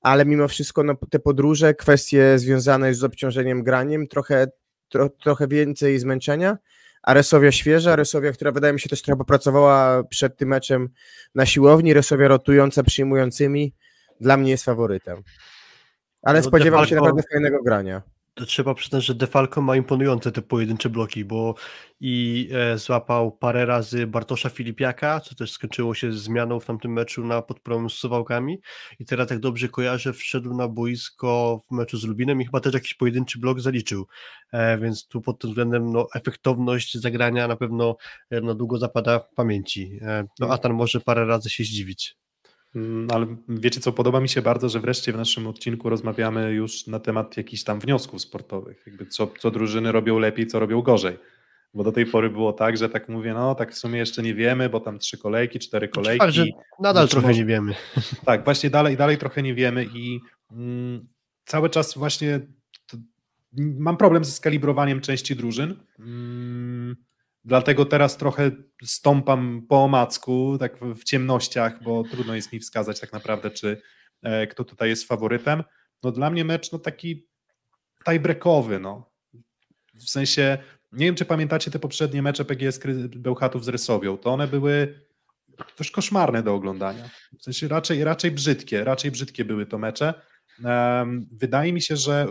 [0.00, 4.46] Ale mimo wszystko no, te podróże, kwestie związane z obciążeniem graniem, trochę,
[4.88, 6.58] tro, trochę więcej zmęczenia.
[7.02, 10.88] A Resowia świeża, Resowia, która wydaje mi się też trochę popracowała przed tym meczem
[11.34, 13.74] na siłowni, Resowia rotująca przyjmującymi,
[14.20, 15.22] dla mnie jest faworytem.
[16.22, 20.90] Ale no, spodziewam się naprawdę fajnego grania trzeba przyznać, że Defalco ma imponujące te pojedyncze
[20.90, 21.54] bloki, bo
[22.00, 27.26] i e, złapał parę razy Bartosza Filipiaka, co też skończyło się zmianą w tamtym meczu
[27.26, 28.60] na podpromie z Suwałkami
[28.98, 32.74] i teraz jak dobrze kojarzę, wszedł na boisko w meczu z Lubinem i chyba też
[32.74, 34.06] jakiś pojedynczy blok zaliczył,
[34.52, 37.96] e, więc tu pod tym względem no, efektowność zagrania na pewno
[38.30, 40.00] e, na długo zapada w pamięci.
[40.40, 42.21] No Atan może parę razy się zdziwić.
[42.76, 46.86] Mm, ale wiecie co, podoba mi się bardzo, że wreszcie w naszym odcinku rozmawiamy już
[46.86, 51.18] na temat jakichś tam wniosków sportowych, jakby co, co drużyny robią lepiej, co robią gorzej.
[51.74, 54.34] Bo do tej pory było tak, że tak mówię, no tak w sumie jeszcze nie
[54.34, 56.18] wiemy, bo tam trzy kolejki, cztery kolejki.
[56.18, 56.46] Tak, że
[56.80, 57.40] nadal trochę może...
[57.40, 57.74] nie wiemy.
[58.24, 60.20] Tak, właśnie dalej, dalej trochę nie wiemy i
[60.52, 61.08] mm,
[61.44, 62.40] cały czas właśnie
[63.56, 65.76] mam problem ze skalibrowaniem części drużyn.
[65.98, 66.81] Mm,
[67.44, 68.50] Dlatego teraz trochę
[68.82, 73.82] stąpam po omacku, tak w ciemnościach, bo trudno jest mi wskazać tak naprawdę, czy
[74.22, 75.64] e, kto tutaj jest faworytem.
[76.02, 77.26] No dla mnie mecz no taki
[78.04, 79.12] tiebreakowy, no.
[79.94, 80.58] W sensie,
[80.92, 82.80] nie wiem czy pamiętacie te poprzednie mecze PGS
[83.16, 85.00] Bełchatów z Rysowią, to one były
[85.76, 87.10] też koszmarne do oglądania.
[87.38, 90.14] W sensie raczej, raczej brzydkie, raczej brzydkie były to mecze.
[91.32, 92.26] Wydaje mi się, że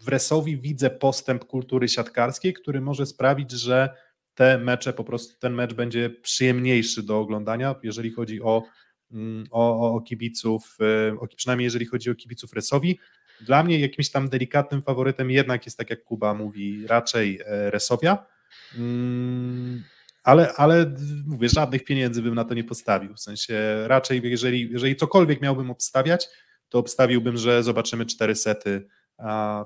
[0.00, 4.03] w Resowi widzę postęp kultury siatkarskiej, który może sprawić, że
[4.34, 8.62] te mecze po prostu, ten mecz będzie przyjemniejszy do oglądania, jeżeli chodzi o,
[9.12, 10.76] mm, o, o kibiców,
[11.12, 12.98] y, o, przynajmniej jeżeli chodzi o kibiców Resowi.
[13.40, 18.26] Dla mnie jakimś tam delikatnym faworytem jednak jest, tak jak Kuba mówi, raczej e, Resowia,
[18.78, 19.84] mm,
[20.22, 20.94] ale, ale
[21.26, 23.54] mówię, żadnych pieniędzy bym na to nie postawił, w sensie
[23.86, 26.28] raczej jeżeli, jeżeli cokolwiek miałbym obstawiać,
[26.68, 28.86] to obstawiłbym, że zobaczymy cztery sety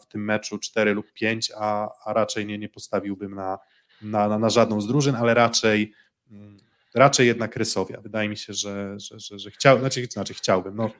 [0.02, 3.58] w tym meczu, cztery lub pięć, a, a raczej nie, nie postawiłbym na,
[4.02, 5.92] na, na, na żadną z drużyn, ale raczej
[6.30, 6.56] mm,
[6.94, 8.00] raczej jednak Rysowia.
[8.00, 10.76] Wydaje mi się, że, że, że, że chciał, znaczy, znaczy chciałbym.
[10.76, 10.90] No.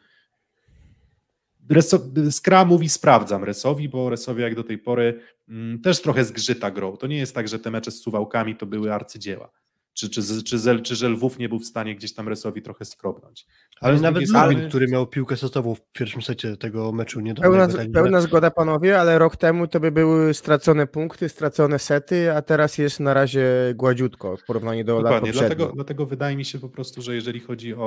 [2.31, 6.97] Skra mówi sprawdzam Resowi, bo Resowi jak do tej pory mm, też trochę zgrzyta grą.
[6.97, 9.51] To nie jest tak, że te mecze z Suwałkami to były arcydzieła
[9.99, 13.47] czy, czy, czy, Zel, czy Żelwów nie był w stanie gdzieś tam Resowi trochę skrobnąć.
[13.81, 17.93] Ale, nawet Lubin, który miał piłkę setową w pierwszym secie tego meczu, nie Pełna, tak,
[17.93, 22.79] pełna zgoda panowie, ale rok temu to by były stracone punkty, stracone sety, a teraz
[22.79, 23.45] jest na razie
[23.75, 27.41] gładziutko w porównaniu do Dokładnie, lat dlatego, dlatego wydaje mi się po prostu, że jeżeli
[27.41, 27.79] chodzi o,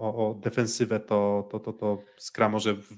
[0.00, 2.88] o, o defensywę, to, to, to, to Skra może w...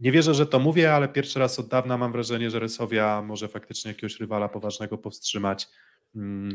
[0.00, 3.48] nie wierzę, że to mówię, ale pierwszy raz od dawna mam wrażenie, że Resowia może
[3.48, 5.68] faktycznie jakiegoś rywala poważnego powstrzymać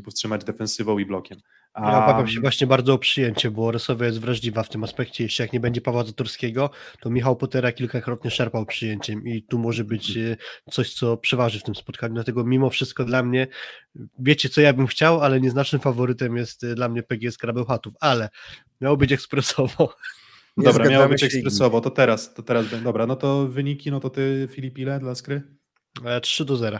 [0.06, 1.40] powstrzymać defensywą i blokiem.
[1.74, 1.92] A...
[1.92, 5.24] Ja obawiam się właśnie bardzo o przyjęcie, bo Rosowia jest wrażliwa w tym aspekcie.
[5.24, 6.70] Jeśli jak nie będzie Pawła Zatorskiego,
[7.00, 10.38] to Michał Potera kilkakrotnie szarpał przyjęciem i tu może być e,
[10.72, 12.14] coś, co przeważy w tym spotkaniu.
[12.14, 13.48] Dlatego mimo wszystko dla mnie,
[14.20, 18.30] wiecie co ja bym chciał, ale nieznacznym faworytem jest e, dla mnie PGS Krabełchatów, ale
[18.82, 19.96] miało być ekspresowo.
[20.58, 24.10] Nie dobra, miało być ekspresowo, to teraz, to teraz, dobra, no to wyniki, no to
[24.10, 25.42] ty Filip ile dla Skry?
[26.22, 26.80] 3 e, do 0.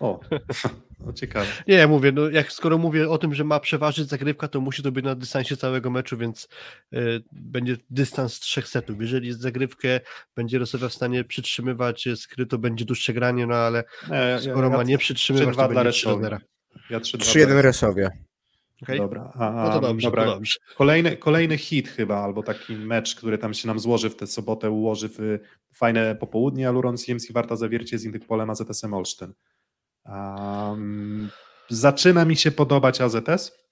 [0.00, 0.20] O,
[1.06, 1.46] no ciekawe.
[1.68, 4.82] Nie, ja mówię, no jak skoro mówię o tym, że ma przeważyć zagrywka, to musi
[4.82, 6.48] to być na dystansie całego meczu, więc
[6.92, 9.00] y, będzie dystans trzech setów.
[9.00, 10.00] Jeżeli zagrywkę
[10.36, 14.76] będzie Rosja w stanie przytrzymywać skryto, będzie dłuższe granie, no ale nie, skoro ja, ja,
[14.76, 16.08] ma nie przytrzymywać, to będzie 3
[16.90, 18.10] Ja 3-1 Resowia.
[18.82, 18.98] Okay?
[18.98, 20.24] Dobra, a, no to dobrze, dobra.
[20.24, 20.58] To dobrze.
[20.76, 24.70] Kolejny, kolejny hit chyba, albo taki mecz, który tam się nam złoży w tę sobotę,
[24.70, 25.38] ułoży w
[25.72, 29.32] fajne popołudnie, Aluron CMC Warta Zawiercie z Indykpolem AZS-em Olsztyn.
[30.06, 31.30] Um,
[31.68, 33.64] zaczyna mi się podobać AZS.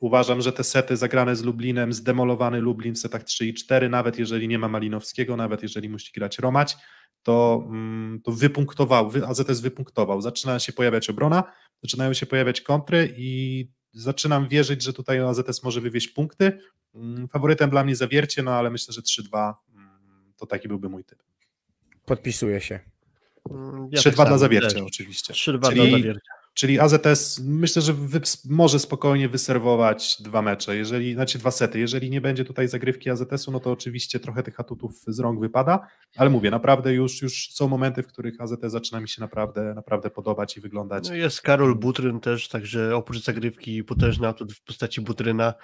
[0.00, 4.18] Uważam, że te sety zagrane z Lublinem, zdemolowany Lublin w setach 3 i 4, nawet
[4.18, 6.76] jeżeli nie ma Malinowskiego, nawet jeżeli musi grać Romać,
[7.22, 10.22] to, mm, to wypunktował, AZS wypunktował.
[10.22, 11.44] Zaczyna się pojawiać obrona,
[11.82, 16.58] zaczynają się pojawiać kontry i zaczynam wierzyć, że tutaj AZS może wywieźć punkty.
[16.94, 21.04] Mm, faworytem dla mnie zawiercie, no ale myślę, że 3-2 mm, to taki byłby mój
[21.04, 21.22] typ.
[22.04, 22.95] Podpisuję się.
[23.50, 25.32] Mm, ja 3-2 tak dla zawiercia oczywiście.
[25.32, 26.30] 3-2 dla zawiercia.
[26.56, 31.78] Czyli AZS myślę, że wy, może spokojnie wyserwować dwa mecze, jeżeli, znaczy dwa sety.
[31.78, 35.86] Jeżeli nie będzie tutaj zagrywki AZS-u, no to oczywiście trochę tych atutów z rąk wypada,
[36.16, 40.10] ale mówię, naprawdę już, już są momenty, w których AZS zaczyna mi się naprawdę, naprawdę
[40.10, 41.08] podobać i wyglądać.
[41.08, 45.54] No jest Karol Butryn też, także oprócz zagrywki potężny atut w postaci Butryna,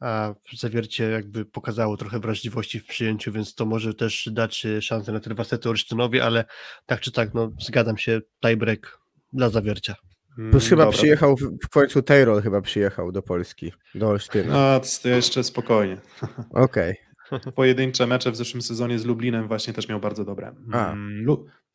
[0.00, 5.20] a zawiercie jakby pokazało trochę wrażliwości w przyjęciu, więc to może też dać szansę na
[5.20, 6.44] te dwa sety Olsztynowi, ale
[6.86, 8.98] tak czy tak, no zgadzam się, tiebreak
[9.32, 9.94] dla zawiercia.
[10.38, 10.98] Mm, Plus chyba Dobra.
[10.98, 14.52] przyjechał, w końcu Taylor chyba przyjechał do Polski, do Olsztyna.
[14.52, 15.96] No, to jeszcze spokojnie.
[16.50, 16.96] Okej.
[17.30, 17.52] Okay.
[17.52, 20.54] Pojedyncze mecze w zeszłym sezonie z Lublinem właśnie też miał bardzo dobre.
[20.72, 21.24] Mm,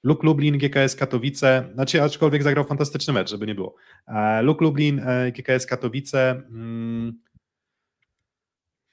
[0.04, 3.76] Luk Lublin, GKS Katowice, znaczy aczkolwiek zagrał fantastyczny mecz, żeby nie było.
[4.08, 7.20] E, Luk Lublin, e, GKS Katowice, mm,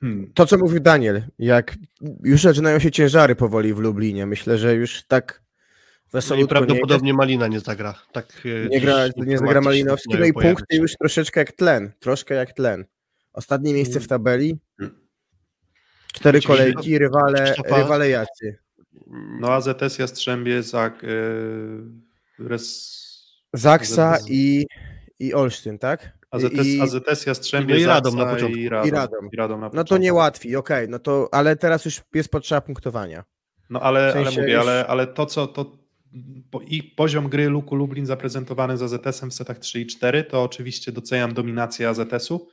[0.07, 0.33] Hmm.
[0.35, 1.77] To, co mówił Daniel, jak
[2.23, 5.43] już zaczynają się ciężary powoli w Lublinie, myślę, że już tak
[6.13, 6.41] wesoło.
[6.41, 7.95] No prawdopodobnie nie Malina nie zagra.
[8.13, 12.35] Tak, e, nie, gra, nie zagra Malinowski, no i punkty już troszeczkę jak tlen, troszkę
[12.35, 12.85] jak tlen.
[13.33, 14.59] Ostatnie miejsce w tabeli,
[16.15, 18.59] cztery kolejki, rywale, rywale jacy.
[19.41, 22.97] No AZS Jastrzębie, Zak, yy, res...
[23.53, 24.67] Zaksa i,
[25.19, 26.16] i Olsztyn, tak?
[26.37, 28.59] AZS, I, AZS Jastrzębie, no i Radom na początku.
[28.59, 28.89] I Radom.
[28.89, 29.29] I Radom.
[29.33, 32.61] I Radom na no to niełatwi, okej, okay, no to, ale teraz już jest potrzeba
[32.61, 33.25] punktowania.
[33.71, 34.63] No ale, w sensie ale mówię, już...
[34.63, 35.87] ale, ale to co, to
[36.67, 40.93] i poziom gry Luku Lublin zaprezentowany z AZS-em w setach 3 i 4, to oczywiście
[40.93, 42.49] doceniam dominację AZS-u,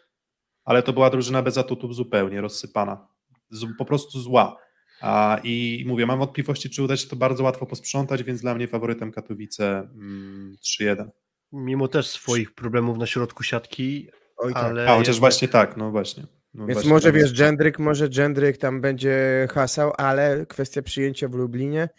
[0.66, 3.08] ale to była drużyna bez atutów zupełnie rozsypana.
[3.50, 4.58] Z, po prostu zła.
[5.02, 8.68] A, I mówię, mam wątpliwości, czy uda się to bardzo łatwo posprzątać, więc dla mnie
[8.68, 11.10] faworytem Katowice mm, 3-1
[11.54, 14.10] mimo też swoich problemów na środku siatki.
[14.38, 14.64] Oj, tak.
[14.64, 16.24] ale A chociaż właśnie tak, no właśnie.
[16.54, 21.34] No Więc może tak wiesz, Gendryk, może Gendryk tam będzie hasał, ale kwestia przyjęcia w
[21.34, 21.90] Lublinie.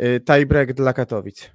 [0.00, 1.50] Y, tiebreak dla Katowic.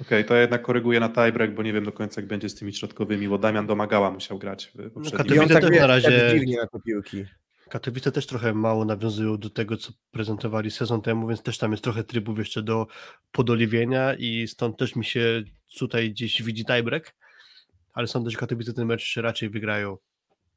[0.00, 2.48] Okej, okay, to ja jednak koryguję na tiebreak, bo nie wiem do końca jak będzie
[2.48, 5.02] z tymi środkowymi, bo Damian Domagała musiał grać w poprzednim.
[5.04, 6.20] No, Katowice tak też na razie...
[6.20, 7.24] Tak dziwnie na te piłki.
[7.70, 11.84] Katowice też trochę mało nawiązują do tego, co prezentowali sezon temu, więc też tam jest
[11.84, 12.86] trochę trybów jeszcze do
[13.32, 15.42] podoliwienia i stąd też mi się
[15.78, 17.14] tutaj gdzieś widzi tiebreak.
[17.94, 19.96] ale sądzę, że Katowice ten mecz raczej wygrają.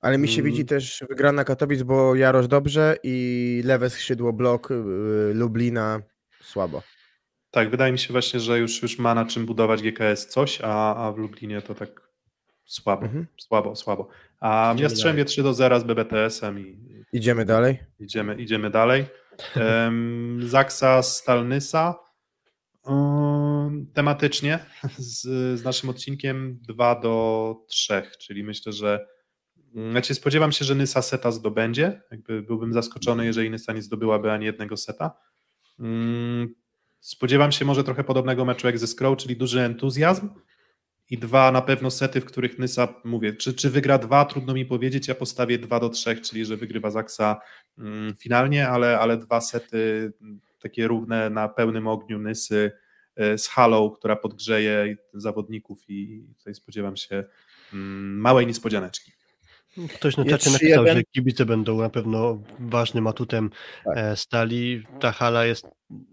[0.02, 0.52] Ale mi się Mm.
[0.52, 6.02] widzi też wygrana Katowic, bo Jarosz dobrze i lewe skrzydło blok yy, Lublina
[6.42, 6.84] słabo.
[7.52, 10.96] Tak, wydaje mi się właśnie, że już, już ma na czym budować GKS coś, a,
[10.96, 12.02] a w Lublinie to tak
[12.66, 13.26] słabo, Mhm.
[13.38, 14.10] słabo, słabo.
[14.40, 17.80] A Idziemy Jastrzębie 3 do 0 z BBTS-em i Idziemy dalej.
[18.00, 19.06] idziemy, idziemy dalej.
[19.56, 22.00] Um, Zaksa Stalnysa.
[22.84, 24.60] Um, tematycznie
[24.98, 25.22] z,
[25.60, 29.08] z naszym odcinkiem 2 do 3, czyli myślę, że
[29.92, 32.02] znaczy spodziewam się, że Nysa seta zdobędzie.
[32.12, 35.12] Jakby byłbym zaskoczony, jeżeli Nysa nie zdobyłaby ani jednego seta.
[35.80, 36.56] Mm,
[37.00, 40.30] Spodziewam się może trochę podobnego meczu jak ze Scroll, czyli duży entuzjazm
[41.10, 44.66] i dwa na pewno sety, w których Nysa, mówię, czy, czy wygra dwa, trudno mi
[44.66, 47.42] powiedzieć, ja postawię dwa do trzech, czyli że wygrywa Zaksa
[47.78, 52.72] mm, finalnie, ale, ale dwa sety mm, takie równe na pełnym ogniu Nysy
[53.16, 57.24] e, z halą, która podgrzeje zawodników i tutaj spodziewam się
[57.74, 59.19] mm, małej niespodzianeczki.
[59.88, 60.94] Ktoś na czacie napisał, 3-1.
[60.94, 63.50] że kibice będą na pewno ważnym atutem
[63.86, 63.98] Tak.
[63.98, 64.84] e, stali.
[65.00, 65.68] Ta hala jest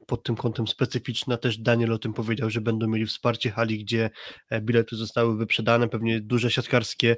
[0.07, 1.37] pod tym kątem specyficzna.
[1.37, 4.11] Też Daniel o tym powiedział, że będą mieli wsparcie hali, gdzie
[4.51, 7.17] e, bilety zostały wyprzedane, pewnie duże siatkarskie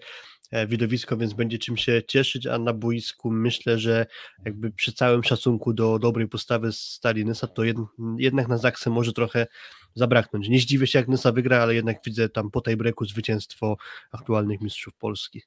[0.51, 4.07] e, widowisko, więc będzie czym się cieszyć, a na boisku myślę, że
[4.45, 7.77] jakby przy całym szacunku do dobrej postawy stali Nysa, to jed,
[8.19, 9.47] jednak na Zaksę może trochę
[9.95, 10.49] zabraknąć.
[10.49, 13.77] Nie zdziwię się jak Nysa wygra, ale jednak widzę tam po tej breaku zwycięstwo
[14.13, 15.43] aktualnych mistrzów Polski.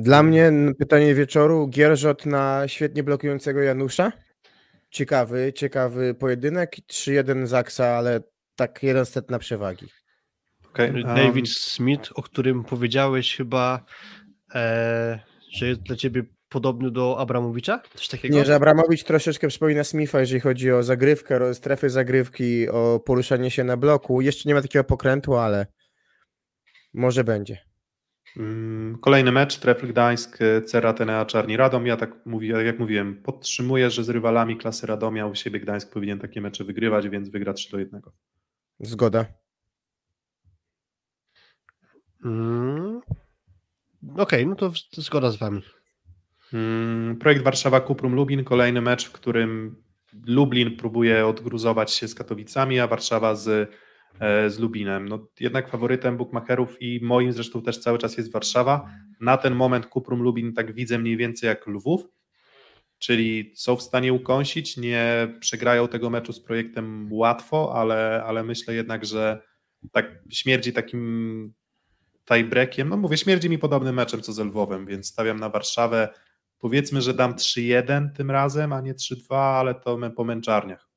[0.00, 4.12] Dla mnie pytanie wieczoru, Gierżot na świetnie blokującego Janusza.
[4.90, 6.76] Ciekawy, ciekawy pojedynek.
[6.90, 8.20] 3-1 Zaksa, ale
[8.56, 9.86] tak jeden set na przewagi.
[10.70, 13.84] Okay, um, David Smith, o którym powiedziałeś chyba,
[14.54, 15.20] e,
[15.52, 17.82] że jest dla ciebie podobny do Abramowicza?
[17.94, 18.34] Coś takiego?
[18.34, 23.50] Nie, że Abramowicz troszeczkę przypomina Smitha, jeżeli chodzi o zagrywkę, o strefy zagrywki, o poruszanie
[23.50, 24.20] się na bloku.
[24.20, 25.66] Jeszcze nie ma takiego pokrętu, ale
[26.94, 27.58] może będzie.
[28.36, 31.86] Mm, Kolejny mecz, Trefl Gdańsk, Cera Atenea Czarni Radom.
[31.86, 36.18] Ja tak mówię, jak mówiłem, podtrzymuję, że z rywalami klasy Radomia u siebie Gdańsk powinien
[36.18, 38.02] takie mecze wygrywać, więc wygra 3 do 1.
[38.80, 39.26] Zgoda.
[42.24, 43.00] Mm.
[44.16, 45.62] Okej, no to zgoda z wami.
[46.52, 49.82] Mm, Projekt Warszawa Kuprum Lublin, kolejny mecz, w którym
[50.26, 53.70] Lublin próbuje odgruzować się z Katowicami, a Warszawa z,
[54.48, 55.08] z Lublinem.
[55.08, 58.90] No, jednak faworytem bookmacherów i moim zresztą też cały czas jest Warszawa.
[59.20, 62.08] Na ten moment Kuprum Lublin tak widzę mniej więcej jak Lwów,
[62.98, 68.74] czyli są w stanie ukąsić, nie przegrają tego meczu z projektem łatwo, ale, ale myślę
[68.74, 69.42] jednak, że
[69.92, 71.52] tak śmierdzi takim
[72.24, 72.88] tiebreakiem.
[72.88, 76.08] No mówię, śmierdzi mi podobnym meczem co z Lwowem, więc stawiam na Warszawę.
[76.58, 80.88] Powiedzmy, że dam 3-1 tym razem, a nie 3-2, ale to po męczarniach.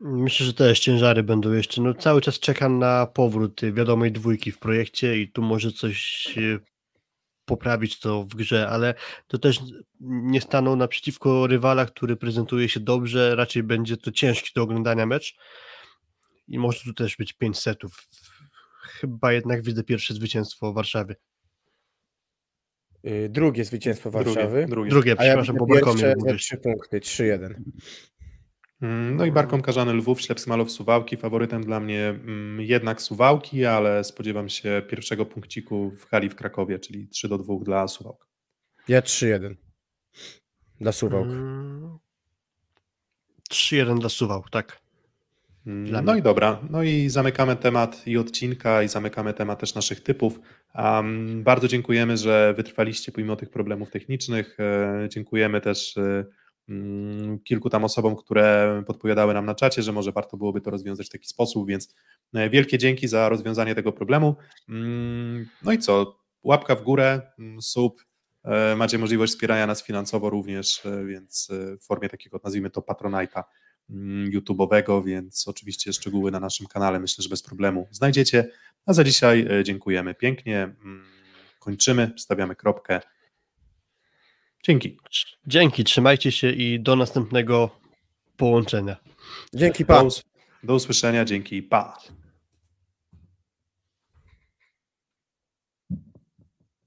[0.00, 1.82] Myślę, że też ciężary będą jeszcze.
[1.82, 6.28] No, cały czas czekam na powrót wiadomej dwójki w projekcie i tu może coś
[7.44, 8.94] poprawić to w grze, ale
[9.26, 9.60] to też
[10.00, 13.36] nie staną naprzeciwko rywala, który prezentuje się dobrze.
[13.36, 15.36] Raczej będzie to ciężki do oglądania mecz
[16.48, 18.08] i może tu też być 5 setów.
[18.82, 21.14] Chyba jednak widzę pierwsze zwycięstwo w Warszawie.
[23.02, 24.66] Yy, Drugie zwycięstwo Warszawy.
[24.66, 24.90] Drugie, drugie.
[24.90, 26.42] Drugie, ja przepraszam, Barkomie za mówisz.
[26.42, 27.54] trzy punkty, 3-1.
[28.82, 31.16] Mm, No i Barkom Karzany Lwów, Ślep Smalow Suwałki.
[31.16, 36.78] Faworytem dla mnie mm, jednak Suwałki, ale spodziewam się pierwszego punkciku w hali w Krakowie,
[36.78, 38.26] czyli 3 do 2 dla Suwałk.
[38.88, 39.54] Ja 3-1.
[40.80, 41.26] Dla Suwałk.
[41.26, 41.98] Mm,
[43.50, 44.80] 3-1 dla Suwał, tak.
[45.66, 46.20] Mm, Dla No mnie.
[46.20, 50.40] i dobra, no i zamykamy temat i odcinka i zamykamy temat też naszych typów.
[50.74, 54.56] Um, bardzo dziękujemy, że wytrwaliście pomimo tych problemów technicznych.
[54.60, 56.24] E, dziękujemy też e,
[57.44, 61.10] kilku tam osobom, które podpowiadały nam na czacie, że może warto byłoby to rozwiązać w
[61.10, 61.94] taki sposób, więc
[62.34, 64.36] e, wielkie dzięki za rozwiązanie tego problemu.
[64.68, 66.18] Mm, no i co?
[66.42, 68.04] Łapka w górę, mm, sub.
[68.44, 71.48] E, Macie możliwość wspierania nas finansowo również, e, więc
[71.80, 73.44] w formie takiego, nazwijmy to, patronajta
[73.90, 78.50] mm, YouTube'owego, więc oczywiście szczegóły na naszym kanale myślę, że bez problemu znajdziecie.
[78.86, 80.62] A za dzisiaj dziękujemy pięknie.
[80.62, 81.04] Mm,
[81.58, 83.00] Kończymy, stawiamy kropkę.
[84.62, 84.96] Dzięki.
[85.46, 87.70] Dzięki, trzymajcie się i do następnego
[88.36, 88.96] połączenia.
[89.54, 90.02] Dzięki, Do, pa.
[90.02, 90.22] us-
[90.62, 91.24] do usłyszenia.
[91.24, 91.62] Dzięki.
[91.62, 91.98] Pa.